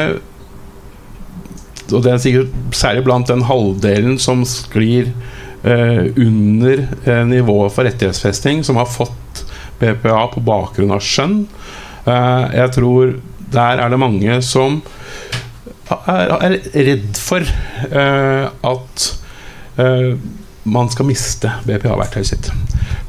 Og 1.91 1.99
det 2.01 2.13
er 2.13 2.21
sikkert 2.23 2.53
særlig 2.73 3.03
blant 3.05 3.27
den 3.29 3.43
halvdelen 3.45 4.15
som 4.21 4.41
sklir 4.47 5.09
eh, 5.67 6.07
under 6.17 6.85
nivået 7.29 7.73
for 7.75 7.85
rettighetsfesting, 7.85 8.63
som 8.65 8.79
har 8.79 8.87
fått 8.89 9.43
BPA 9.81 10.23
på 10.33 10.41
bakgrunn 10.47 10.95
av 10.95 11.03
skjønn. 11.05 11.43
Eh, 12.07 12.45
jeg 12.57 12.71
tror 12.77 13.13
der 13.53 13.83
er 13.83 13.93
det 13.93 13.99
mange 14.01 14.39
som 14.41 14.79
er, 15.85 16.57
redd 16.73 17.19
for 17.19 17.45
eh, 17.45 18.47
at 18.49 19.05
eh, 19.81 20.15
man 20.65 20.89
skal 20.89 21.05
miste 21.05 21.51
BPA-verktøyet 21.67 22.29
sitt. 22.31 22.49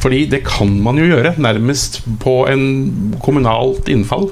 Fordi 0.03 0.27
det 0.29 0.43
kan 0.45 0.75
man 0.85 0.99
jo 1.01 1.07
gjøre, 1.09 1.33
nærmest 1.41 2.03
på 2.21 2.35
en 2.51 3.17
kommunalt 3.25 3.89
innfall. 3.93 4.29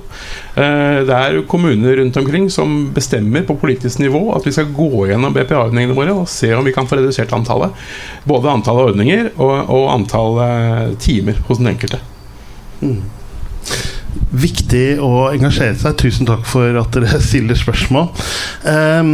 Eh, 0.60 1.00
det 1.08 1.16
er 1.16 1.40
kommuner 1.48 1.96
rundt 2.02 2.20
omkring 2.20 2.50
som 2.52 2.92
bestemmer 2.94 3.46
på 3.48 3.56
politisk 3.62 4.02
nivå 4.04 4.26
at 4.36 4.44
vi 4.44 4.52
skal 4.52 4.72
gå 4.76 5.06
gjennom 5.08 5.32
BPA-ordningene 5.36 5.96
våre 5.96 6.18
og 6.20 6.28
se 6.28 6.52
om 6.56 6.68
vi 6.68 6.76
kan 6.76 6.88
få 6.90 7.00
redusert 7.00 7.32
antallet. 7.36 7.72
Både 8.28 8.52
antallet 8.52 8.92
ordninger 8.92 9.32
og, 9.38 9.56
og 9.72 9.90
antall 9.96 10.96
timer 11.00 11.40
hos 11.48 11.62
den 11.62 11.72
enkelte. 11.72 12.02
Viktig 14.34 14.86
å 15.02 15.30
engasjere 15.32 15.76
seg. 15.78 15.96
Tusen 16.00 16.28
takk 16.28 16.46
for 16.48 16.78
at 16.80 16.94
dere 16.94 17.20
stiller 17.28 17.58
spørsmål. 17.58 18.10
Um, 18.66 19.12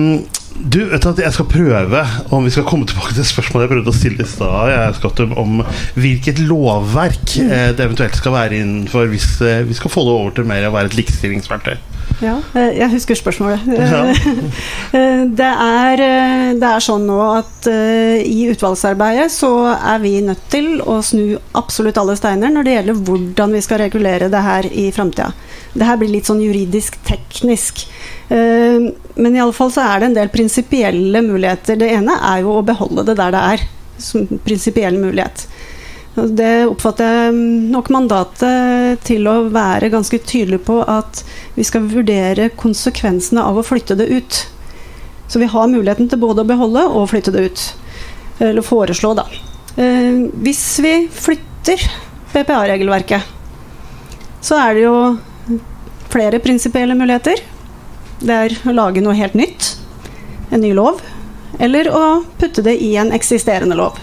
du, 0.61 0.83
vet 0.91 1.07
at 1.07 1.21
Jeg 1.23 1.33
skal 1.33 1.47
prøve 1.49 2.01
om 2.35 2.45
vi 2.45 2.53
skal 2.53 2.67
komme 2.69 2.89
tilbake 2.89 3.15
til 3.17 3.25
spørsmålet 3.25 3.65
jeg 3.65 3.73
prøvde 3.73 3.93
å 3.93 3.97
stille 3.97 4.27
i 4.27 4.29
stad. 4.29 5.31
Om 5.41 5.63
hvilket 6.01 6.43
lovverk 6.45 7.37
eh, 7.41 7.71
det 7.77 7.87
eventuelt 7.87 8.19
skal 8.19 8.35
være 8.35 8.59
innenfor 8.61 9.09
hvis 9.13 9.33
eh, 9.47 9.63
vi 9.69 9.77
skal 9.79 9.93
få 9.93 10.05
det 10.05 10.17
over 10.19 10.35
til 10.37 10.49
mer 10.51 10.69
å 10.69 10.75
være 10.75 10.93
et 10.93 10.99
likestillingsverktøy. 10.99 11.79
Ja, 12.21 12.37
eh, 12.55 12.75
jeg 12.77 12.93
husker 12.97 13.19
spørsmålet. 13.19 13.67
Ja. 13.77 14.05
Eh, 14.91 15.23
Det 15.39 15.47
er, 15.47 16.01
eh, 16.03 16.49
det 16.59 16.67
er 16.67 16.83
sånn 16.83 17.05
nå 17.07 17.19
at 17.23 17.69
i 17.71 18.49
utvalgsarbeidet 18.51 19.29
så 19.31 19.51
er 19.71 20.01
vi 20.03 20.17
nødt 20.25 20.43
til 20.51 20.81
å 20.83 20.97
snu 21.05 21.37
absolutt 21.55 21.99
alle 22.01 22.17
steiner 22.19 22.51
når 22.51 22.67
det 22.67 22.75
gjelder 22.75 23.03
hvordan 23.07 23.55
vi 23.55 23.63
skal 23.63 23.83
regulere 23.85 24.31
det 24.33 24.43
her 24.43 24.67
i 24.67 24.89
framtida. 24.95 25.31
Det 25.75 25.87
her 25.87 26.01
blir 26.01 26.11
litt 26.11 26.27
sånn 26.27 26.43
juridisk 26.43 26.99
teknisk. 27.07 27.85
Men 28.31 29.37
i 29.37 29.43
alle 29.43 29.55
fall 29.55 29.71
så 29.71 29.85
er 29.87 30.01
det 30.01 30.09
en 30.11 30.19
del 30.19 30.33
prinsipielle 30.35 31.23
muligheter. 31.23 31.79
Det 31.79 31.93
ene 31.95 32.19
er 32.33 32.43
jo 32.43 32.57
å 32.59 32.67
beholde 32.67 33.07
det 33.07 33.19
der 33.21 33.37
det 33.37 33.45
er, 33.53 33.67
som 34.03 34.27
prinsipiell 34.43 34.99
mulighet. 34.99 35.47
Det 36.17 36.67
oppfatter 36.67 37.07
jeg 37.07 37.35
nok 37.71 37.93
mandatet 37.95 38.51
til 39.05 39.29
å 39.31 39.37
være 39.53 39.91
ganske 39.93 40.19
tydelig 40.23 40.63
på 40.67 40.81
at 40.89 41.23
vi 41.57 41.67
skal 41.67 41.89
vurdere 41.91 42.51
konsekvensene 42.59 43.45
av 43.45 43.61
å 43.61 43.67
flytte 43.67 43.97
det 43.99 44.09
ut. 44.11 44.41
Så 45.31 45.39
vi 45.39 45.51
har 45.51 45.71
muligheten 45.71 46.09
til 46.11 46.21
både 46.23 46.43
å 46.43 46.49
beholde 46.49 46.87
og 46.89 47.11
flytte 47.13 47.35
det 47.35 47.45
ut. 47.51 47.65
Eller 48.41 48.67
foreslå, 48.67 49.13
da. 49.15 49.27
Eh, 49.77 50.27
hvis 50.43 50.65
vi 50.83 50.95
flytter 51.13 51.85
BPA-regelverket, 52.33 53.23
så 54.41 54.59
er 54.59 54.75
det 54.75 54.85
jo 54.87 54.97
flere 56.11 56.41
prinsipielle 56.43 56.97
muligheter. 56.99 57.43
Det 58.21 58.37
er 58.37 58.57
å 58.67 58.75
lage 58.75 59.05
noe 59.05 59.17
helt 59.17 59.37
nytt, 59.39 59.75
en 60.51 60.65
ny 60.65 60.73
lov, 60.77 61.01
eller 61.61 61.91
å 61.95 62.05
putte 62.41 62.65
det 62.67 62.77
i 62.83 62.95
en 63.01 63.13
eksisterende 63.15 63.79
lov. 63.79 63.99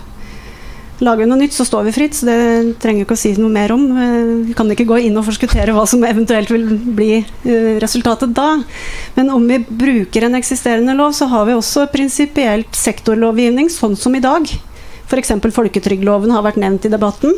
Lager 0.97 1.21
vi 1.21 1.29
noe 1.29 1.37
nytt, 1.37 1.53
så 1.53 1.65
står 1.67 1.83
vi 1.85 1.91
fritt, 1.93 2.15
så 2.17 2.25
det 2.25 2.37
trenger 2.81 3.03
vi 3.03 3.05
ikke 3.05 3.17
å 3.17 3.21
si 3.21 3.31
noe 3.37 3.53
mer 3.53 3.69
om. 3.75 3.83
Eh, 4.01 4.29
Vi 4.47 4.55
kan 4.57 4.71
ikke 4.73 4.87
gå 4.89 4.97
inn 5.05 5.17
og 5.19 5.27
forskuttere 5.27 5.75
hva 5.75 5.83
som 5.85 6.01
eventuelt 6.07 6.49
vil 6.49 6.65
bli 6.97 7.11
eh, 7.21 7.77
resultatet 7.83 8.33
da. 8.33 8.55
Men 9.13 9.29
om 9.29 9.45
vi 9.45 9.59
bruker 9.61 10.25
en 10.25 10.37
eksisterende 10.39 10.95
lov, 10.97 11.13
så 11.13 11.29
har 11.29 11.45
vi 11.45 11.53
også 11.53 11.85
prinsipielt 11.93 12.73
sektorlovgivning, 12.73 13.69
sånn 13.69 13.93
som 13.95 14.17
i 14.17 14.23
dag. 14.23 14.49
F.eks. 15.07 15.35
folketrygdloven 15.53 16.33
har 16.33 16.45
vært 16.47 16.57
nevnt 16.63 16.89
i 16.89 16.93
debatten. 16.93 17.37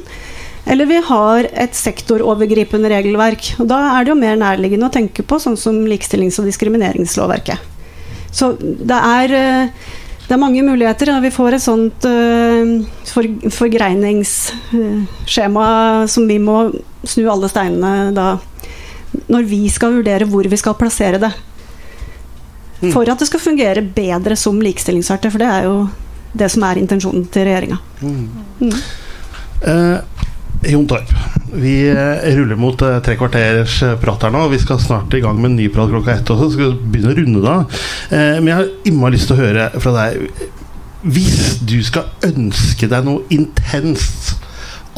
Eller 0.70 0.88
vi 0.88 1.02
har 1.04 1.48
et 1.52 1.76
sektorovergripende 1.76 2.92
regelverk. 2.92 3.56
Og 3.60 3.68
da 3.68 3.82
er 3.98 4.06
det 4.06 4.14
jo 4.14 4.20
mer 4.22 4.40
nærliggende 4.40 4.88
å 4.88 4.94
tenke 4.94 5.26
på 5.28 5.40
sånn 5.42 5.58
som 5.60 5.84
likestillings- 5.88 6.40
og 6.40 6.48
diskrimineringslovverket. 6.48 7.60
Så 8.32 8.54
det 8.60 8.96
er, 8.96 9.34
eh, 9.34 9.70
det 10.30 10.36
er 10.36 10.46
mange 10.46 10.62
muligheter. 10.62 11.10
og 11.16 11.24
Vi 11.26 11.34
får 11.34 11.58
et 11.58 11.66
sånt 11.66 12.06
uh, 12.06 12.86
for, 13.10 13.26
forgreiningsskjema 13.56 15.66
som 16.06 16.28
vi 16.30 16.38
må 16.38 16.70
snu 17.02 17.26
alle 17.32 17.50
steinene 17.50 18.14
da 18.14 18.38
når 19.30 19.44
vi 19.50 19.70
skal 19.74 19.94
vurdere 19.98 20.26
hvor 20.30 20.46
vi 20.46 20.58
skal 20.60 20.76
plassere 20.78 21.18
det. 21.22 21.32
For 22.94 23.10
at 23.10 23.20
det 23.20 23.28
skal 23.28 23.40
fungere 23.42 23.82
bedre 23.82 24.36
som 24.40 24.62
likestillingsverktøy, 24.64 25.32
for 25.34 25.40
det 25.42 25.50
er 25.50 25.64
jo 25.66 25.90
det 26.38 26.50
som 26.54 26.64
er 26.68 26.78
intensjonen 26.80 27.26
til 27.34 27.44
regjeringa. 27.50 27.78
Eh, 29.60 29.98
Jon 30.62 30.88
Torp, 30.88 31.08
vi 31.54 31.90
eh, 31.90 32.36
ruller 32.36 32.56
mot 32.60 32.82
eh, 32.82 32.98
tre 33.00 33.16
kvarters 33.16 33.78
eh, 33.84 33.96
prat 34.00 34.26
her 34.26 34.34
nå. 34.34 34.42
Vi 34.52 34.60
skal 34.60 34.80
snart 34.84 35.14
i 35.16 35.22
gang 35.24 35.40
med 35.40 35.54
en 35.54 35.56
ny 35.56 35.70
prat 35.72 35.88
klokka 35.92 36.18
ett 36.18 36.32
også. 36.34 36.50
Skal 36.56 36.76
begynne 36.84 37.14
å 37.14 37.18
runde 37.20 37.44
da. 37.46 37.56
Men 38.12 38.50
jeg 38.50 38.58
har 38.58 38.72
innmari 38.90 39.16
lyst 39.16 39.32
til 39.32 39.38
å 39.38 39.46
høre 39.46 39.70
fra 39.80 39.94
deg. 39.96 40.50
Hvis 41.08 41.62
du 41.64 41.78
skal 41.86 42.10
ønske 42.28 42.90
deg 42.92 43.08
noe 43.08 43.24
intenst 43.32 44.34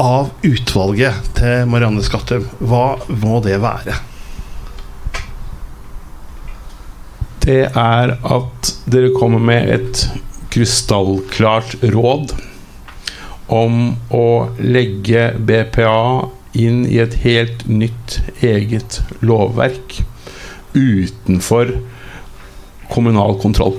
av 0.02 0.32
utvalget 0.48 1.30
til 1.38 1.70
Marianne 1.70 2.02
Skattum, 2.02 2.48
hva 2.58 2.98
må 3.22 3.38
det 3.46 3.62
være? 3.62 4.00
Det 7.46 7.64
er 7.70 8.16
at 8.18 8.72
dere 8.90 9.14
kommer 9.14 9.42
med 9.42 9.70
et 9.78 10.08
krystallklart 10.54 11.78
råd 11.94 12.34
om 13.52 13.96
å 14.16 14.28
legge 14.64 15.32
BPA 15.38 16.30
inn 16.58 16.84
i 16.88 17.00
et 17.04 17.18
helt 17.24 17.66
nytt 17.68 18.20
eget 18.44 19.02
lovverk 19.24 20.02
utenfor 20.76 21.76
kommunal 22.92 23.38
kontroll. 23.44 23.78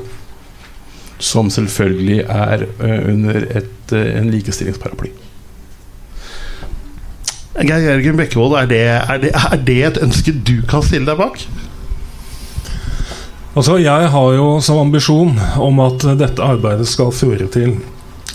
Som 1.22 1.50
selvfølgelig 1.52 2.22
er 2.26 2.66
under 2.82 3.44
et, 3.52 3.92
en 3.92 4.30
likestillingsparaply. 4.32 5.12
Geir 7.62 7.84
Jørgen 7.84 8.16
Bekkevold, 8.16 8.56
er 8.56 8.68
det, 8.70 8.84
er, 8.96 9.18
det, 9.20 9.32
er 9.36 9.60
det 9.66 9.80
et 9.86 10.00
ønske 10.02 10.32
du 10.32 10.56
kan 10.68 10.84
stille 10.84 11.06
deg 11.08 11.20
bak? 11.20 11.42
Altså, 13.52 13.76
Jeg 13.76 14.08
har 14.14 14.28
jo 14.32 14.46
som 14.64 14.80
ambisjon 14.80 15.36
om 15.60 15.80
at 15.84 16.06
dette 16.18 16.44
arbeidet 16.44 16.88
skal 16.88 17.12
føre 17.12 17.50
til 17.52 17.76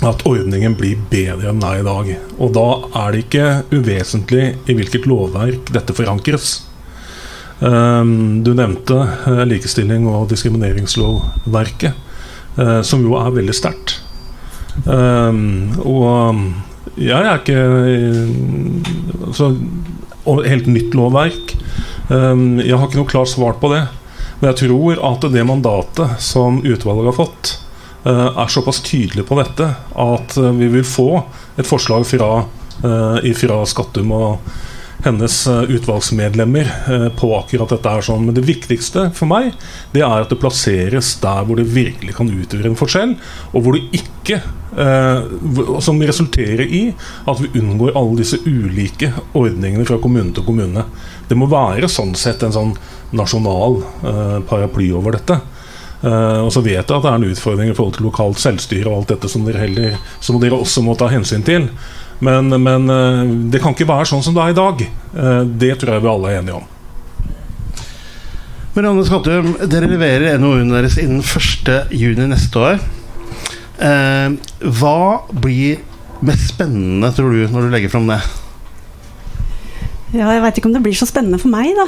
at 0.05 0.23
ordningen 0.29 0.75
blir 0.77 0.99
bedre 1.09 1.49
enn 1.49 1.61
den 1.61 1.67
er 1.67 1.81
i 1.81 1.85
dag. 1.85 2.09
Og 2.37 2.53
da 2.53 2.67
er 3.01 3.13
det 3.13 3.23
ikke 3.25 3.47
uvesentlig 3.73 4.43
i 4.69 4.75
hvilket 4.77 5.07
lovverk 5.09 5.71
dette 5.73 5.95
forankres. 5.97 6.59
Um, 7.57 8.43
du 8.45 8.51
nevnte 8.53 8.99
eh, 9.01 9.43
likestilling- 9.49 10.05
og 10.11 10.27
diskrimineringslovverket, 10.29 11.93
eh, 12.61 12.81
som 12.85 13.01
jo 13.01 13.17
er 13.17 13.33
veldig 13.33 13.55
sterkt. 13.57 13.97
Um, 14.85 15.73
og 15.81 16.37
jeg 17.01 17.17
er 17.17 17.39
ikke 17.39 17.57
eh, 17.57 19.25
altså, 19.25 19.55
Helt 20.27 20.65
nytt 20.67 20.91
lovverk. 20.91 21.53
Um, 22.11 22.57
jeg 22.59 22.75
har 22.75 22.89
ikke 22.89 22.99
noe 22.99 23.07
klart 23.07 23.29
svar 23.31 23.53
på 23.61 23.69
det. 23.71 23.85
Men 24.41 24.49
jeg 24.51 24.57
tror 24.67 24.99
at 25.07 25.23
det 25.31 25.45
mandatet 25.47 26.17
som 26.19 26.59
utvalget 26.67 27.07
har 27.07 27.15
fått, 27.15 27.53
er 28.13 28.51
såpass 28.53 28.81
tydelig 28.85 29.25
på 29.27 29.37
dette 29.39 29.67
at 30.03 30.37
eh, 30.37 30.55
vi 30.59 30.69
vil 30.77 30.85
få 30.87 31.09
et 31.57 31.67
forslag 31.67 32.05
fra, 32.07 32.31
uh, 32.85 33.31
fra 33.35 33.61
Skattum 33.67 34.13
og 34.15 34.51
hennes 35.03 35.47
eh, 35.47 35.61
utvalgsmedlemmer 35.61 36.71
eh, 36.89 37.07
på 37.09 37.31
akkurat 37.37 37.69
dette. 37.69 37.89
her 37.89 38.05
sånn. 38.05 38.25
Men 38.27 38.37
det 38.37 38.45
viktigste 38.47 39.09
for 39.17 39.29
meg 39.29 39.51
det 39.93 40.03
er 40.03 40.23
at 40.23 40.31
det 40.31 40.39
plasseres 40.41 41.13
der 41.23 41.45
hvor 41.47 41.59
det 41.59 41.69
virkelig 41.73 42.15
kan 42.17 42.31
utgjøre 42.31 42.71
en 42.71 42.79
forskjell, 42.79 43.17
og 43.53 43.65
hvor 43.65 43.77
det 43.77 43.87
ikke 44.01 44.41
eh, 44.77 45.21
Som 45.81 46.01
resulterer 46.03 46.65
i 46.65 46.81
at 47.25 47.39
vi 47.41 47.61
unngår 47.61 47.95
alle 47.95 48.19
disse 48.19 48.39
ulike 48.45 49.13
ordningene 49.37 49.85
fra 49.87 49.99
kommune 50.01 50.33
til 50.35 50.45
kommune. 50.45 50.83
Det 51.29 51.37
må 51.37 51.47
være 51.49 51.89
sånn 51.91 52.15
sett 52.17 52.43
en 52.43 52.55
sånn 52.55 52.73
nasjonal 53.15 53.79
eh, 54.03 54.39
paraply 54.49 54.91
over 54.95 55.15
dette. 55.15 55.39
Uh, 55.97 56.45
og 56.45 56.51
så 56.53 56.61
vet 56.61 56.77
jeg 56.77 56.85
at 56.85 57.03
det 57.03 57.09
er 57.09 57.15
en 57.17 57.31
utfordring 57.31 57.71
i 57.71 57.75
forhold 57.77 57.95
til 57.95 58.05
lokalt 58.05 58.41
selvstyre 58.41 58.85
og 58.85 58.99
alt 58.99 59.13
dette 59.15 59.29
som 59.31 59.47
dere, 59.47 59.63
heller, 59.65 59.95
som 60.21 60.37
dere 60.41 60.59
også 60.59 60.83
må 60.85 60.93
ta 60.97 61.09
hensyn 61.09 61.45
til. 61.45 61.69
Men, 62.21 62.53
men 62.53 62.89
uh, 62.91 63.23
det 63.51 63.61
kan 63.63 63.73
ikke 63.73 63.89
være 63.89 64.09
sånn 64.11 64.25
som 64.25 64.37
det 64.37 64.43
er 64.43 64.53
i 64.53 64.57
dag. 64.57 64.83
Uh, 65.17 65.43
det 65.57 65.73
tror 65.81 65.95
jeg 65.95 66.05
vi 66.05 66.11
alle 66.13 66.33
er 66.33 66.41
enige 66.43 66.59
om. 66.59 66.73
Marianne 68.77 69.05
Skattum, 69.07 69.55
dere 69.65 69.89
leverer 69.89 70.37
NOU-en 70.37 70.69
deres 70.69 70.99
innen 71.01 71.23
1.6 71.25 72.25
neste 72.29 72.61
år. 72.61 72.83
hva 73.77 74.99
blir 75.33 75.79
mest 76.21 76.51
spennende, 76.51 77.09
tror 77.13 77.33
du, 77.33 77.47
når 77.49 77.65
du 77.65 77.73
legger 77.73 77.89
fram 77.93 78.05
det? 78.09 78.19
Ja, 80.15 80.29
jeg 80.31 80.39
veit 80.39 80.59
ikke 80.59 80.69
om 80.69 80.75
det 80.75 80.81
blir 80.85 80.95
så 80.95 81.05
spennende 81.07 81.39
for 81.41 81.51
meg, 81.51 81.73
da. 81.75 81.83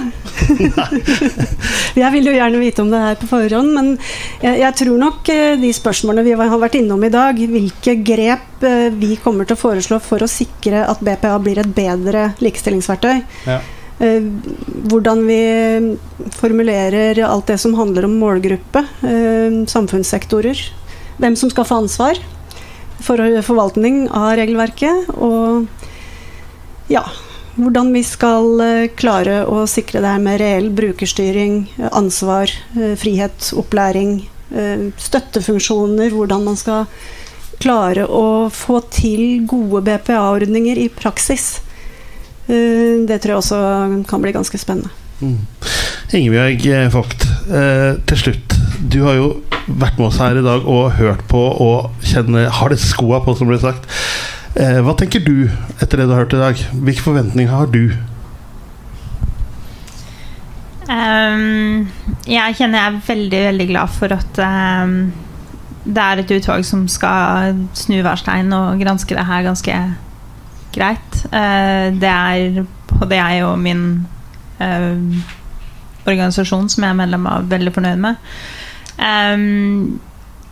jeg 2.02 2.12
vil 2.18 2.26
jo 2.28 2.34
gjerne 2.36 2.60
vite 2.60 2.84
om 2.84 2.90
det 2.92 3.00
her 3.00 3.20
på 3.22 3.30
forhånd, 3.30 3.70
men 3.72 3.94
jeg, 4.42 4.58
jeg, 4.60 4.76
tror 4.82 4.98
nok 5.00 5.30
eh, 5.32 5.54
de 5.62 5.70
spørsmålene 5.76 6.26
vi 6.28 6.34
har 6.36 6.60
vært 6.60 6.76
innom 6.82 7.06
i 7.08 7.12
dag, 7.14 7.40
hvilke 7.40 7.96
grep 8.04 8.66
eh, 8.68 8.90
vi 8.92 9.16
kommer 9.24 9.48
til 9.48 9.56
å 9.56 9.62
foreslå 9.62 10.02
for 10.04 10.26
å 10.26 10.28
sikre 10.28 10.82
at 10.92 11.00
BPA 11.00 11.38
blir 11.46 11.62
et 11.64 11.72
bedre 11.78 12.34
likestillingsverktøy. 12.44 13.22
Ja. 13.48 13.62
Eh, 14.04 14.28
hvordan 14.92 15.24
vi 15.30 15.40
formulerer 16.42 17.24
alt 17.24 17.48
det 17.54 17.60
som 17.64 17.78
handler 17.80 18.10
om 18.10 18.20
målgruppe, 18.20 18.84
samfunnssektorer. 19.72 20.60
Hvem 21.24 21.40
som 21.40 21.52
skal 21.56 21.68
få 21.68 21.80
ansvar 21.86 22.20
for 23.00 23.24
forvaltning 23.48 24.06
av 24.12 24.36
regelverket. 24.40 25.08
Og 25.16 25.68
ja, 26.92 27.08
hvordan 27.60 27.94
vi 27.94 28.04
skal 28.08 28.62
eh, 28.64 28.90
klare 29.00 29.44
å 29.50 29.66
sikre 29.70 30.02
det 30.04 30.12
her 30.14 30.24
med 30.24 30.40
reell 30.42 30.70
brukerstyring, 30.76 31.62
ansvar, 31.92 32.52
eh, 32.78 32.96
frihet, 33.00 33.52
opplæring, 33.60 34.22
eh, 34.52 34.90
støttefunksjoner. 34.98 36.14
Hvordan 36.16 36.48
man 36.48 36.60
skal 36.60 36.88
klare 37.60 38.08
å 38.08 38.48
få 38.54 38.80
til 38.94 39.44
gode 39.50 39.84
BPA-ordninger 39.84 40.80
i 40.80 40.88
praksis. 40.88 41.60
Det 42.48 43.18
tror 43.22 43.34
jeg 43.34 43.42
også 43.44 43.60
kan 44.10 44.24
bli 44.24 44.32
ganske 44.34 44.58
spennende. 44.58 44.90
Mm. 45.20 45.44
Ingebjørg 46.16 46.94
Vogt, 46.94 47.26
eh, 47.52 48.00
til 48.10 48.18
slutt. 48.18 48.56
Du 48.90 49.04
har 49.04 49.18
jo 49.18 49.28
vært 49.68 50.00
med 50.00 50.08
oss 50.08 50.18
her 50.18 50.40
i 50.40 50.46
dag 50.46 50.66
og 50.66 50.96
hørt 50.98 51.22
på 51.30 51.42
og 51.62 51.92
kjenner 52.02 52.48
Har 52.50 52.70
det 52.70 52.80
skoa 52.82 53.20
på, 53.22 53.36
som 53.38 53.52
ble 53.52 53.60
sagt. 53.62 53.86
Eh, 54.58 54.80
hva 54.82 54.96
tenker 54.98 55.22
du 55.22 55.50
etter 55.78 56.00
det 56.00 56.08
du 56.08 56.14
har 56.16 56.24
hørt 56.24 56.34
i 56.34 56.42
dag? 56.42 56.62
Hvilke 56.74 57.06
forventninger 57.06 57.54
har 57.54 57.70
du? 57.70 57.92
Um, 60.90 61.86
jeg 62.26 62.56
kjenner 62.58 62.80
jeg 62.80 62.90
er 62.90 63.02
veldig, 63.06 63.42
veldig 63.46 63.68
glad 63.70 63.92
for 63.94 64.16
at 64.16 64.40
um, 64.42 64.96
det 65.86 66.02
er 66.02 66.22
et 66.22 66.34
utvalg 66.34 66.66
som 66.66 66.88
skal 66.90 67.60
snu 67.78 68.00
hver 68.02 68.18
stein 68.18 68.50
og 68.58 68.82
granske 68.82 69.14
det 69.14 69.28
her 69.30 69.46
ganske 69.46 69.76
greit. 70.74 71.20
Uh, 71.30 71.94
det 72.02 72.10
er 72.10 72.64
både 72.90 73.22
jeg 73.22 73.46
og 73.46 73.60
min 73.62 73.84
uh, 74.58 75.22
organisasjon, 76.10 76.72
som 76.74 76.84
jeg 76.84 76.90
er 76.90 77.02
medlem 77.04 77.30
av, 77.30 77.46
veldig 77.54 77.76
fornøyd 77.78 78.02
med. 78.02 78.18
Um, 78.98 80.00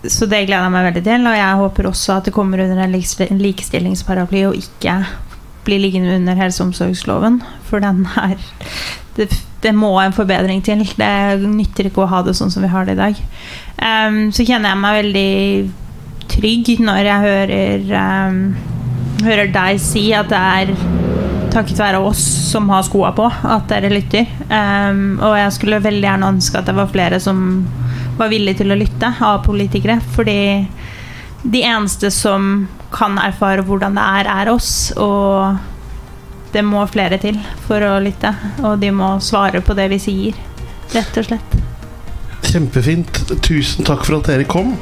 så 0.06 0.28
det 0.30 0.44
gleder 0.46 0.68
jeg 0.68 0.74
meg 0.74 0.88
veldig 0.92 1.04
til. 1.08 1.26
Og 1.30 1.38
jeg 1.38 1.62
håper 1.62 1.90
også 1.90 2.18
at 2.18 2.28
det 2.28 2.36
kommer 2.36 2.62
under 2.64 2.84
en 2.84 3.42
likestillingsparaply 3.42 4.44
og 4.50 4.60
ikke 4.60 5.00
blir 5.68 5.82
liggende 5.84 6.16
under 6.16 6.38
helse- 6.38 6.64
og 6.64 6.70
omsorgsloven. 6.70 7.42
For 7.68 7.84
den 7.84 8.06
er 8.20 8.38
det, 9.18 9.32
det, 9.64 9.74
må 9.76 9.96
en 10.00 10.16
forbedring 10.16 10.62
til. 10.64 10.86
Det 10.86 11.42
nytter 11.42 11.90
ikke 11.90 12.06
å 12.06 12.12
ha 12.12 12.22
det 12.24 12.38
sånn 12.38 12.54
som 12.54 12.64
vi 12.64 12.72
har 12.72 12.86
det 12.86 12.96
i 12.96 13.02
dag. 13.02 13.22
Um, 13.82 14.28
så 14.32 14.46
kjenner 14.46 14.72
jeg 14.72 14.84
meg 14.84 15.00
veldig 15.02 15.34
trygg 16.28 16.72
når 16.84 17.02
jeg 17.08 17.26
hører, 17.26 17.92
um, 18.30 18.40
hører 19.26 19.52
deg 19.54 19.82
si 19.82 20.10
at 20.14 20.30
det 20.30 20.44
er 20.62 20.74
takket 21.52 21.80
være 21.80 22.02
oss 22.06 22.22
som 22.52 22.68
har 22.70 22.84
skoa 22.86 23.12
på, 23.18 23.26
at 23.26 23.66
dere 23.72 23.90
lytter. 23.92 24.30
Um, 24.52 25.18
og 25.26 25.34
jeg 25.40 25.56
skulle 25.58 25.82
veldig 25.84 26.06
gjerne 26.06 26.32
ønske 26.36 26.62
at 26.62 26.70
det 26.70 26.78
var 26.78 26.92
flere 26.94 27.20
som 27.24 27.66
var 28.18 28.32
villige 28.32 28.62
til 28.62 28.74
å 28.74 28.80
lytte 28.80 29.14
av 29.24 29.44
politikere. 29.46 30.00
Fordi 30.16 30.40
de 31.44 31.64
eneste 31.64 32.12
som 32.12 32.68
kan 32.94 33.18
erfare 33.22 33.66
hvordan 33.66 33.98
det 33.98 34.06
er, 34.20 34.32
er 34.42 34.52
oss. 34.54 34.72
Og 34.98 35.58
det 36.54 36.64
må 36.66 36.84
flere 36.92 37.20
til 37.22 37.40
for 37.68 37.84
å 37.84 37.98
lytte. 38.04 38.34
Og 38.64 38.80
de 38.82 38.92
må 38.96 39.16
svare 39.24 39.62
på 39.62 39.76
det 39.78 39.90
vi 39.94 40.02
sier, 40.02 40.38
rett 40.96 41.22
og 41.22 41.30
slett. 41.30 41.58
Kjempefint. 42.48 43.26
Tusen 43.44 43.88
takk 43.88 44.06
for 44.08 44.20
at 44.20 44.32
dere 44.32 44.48
kom. 44.48 44.76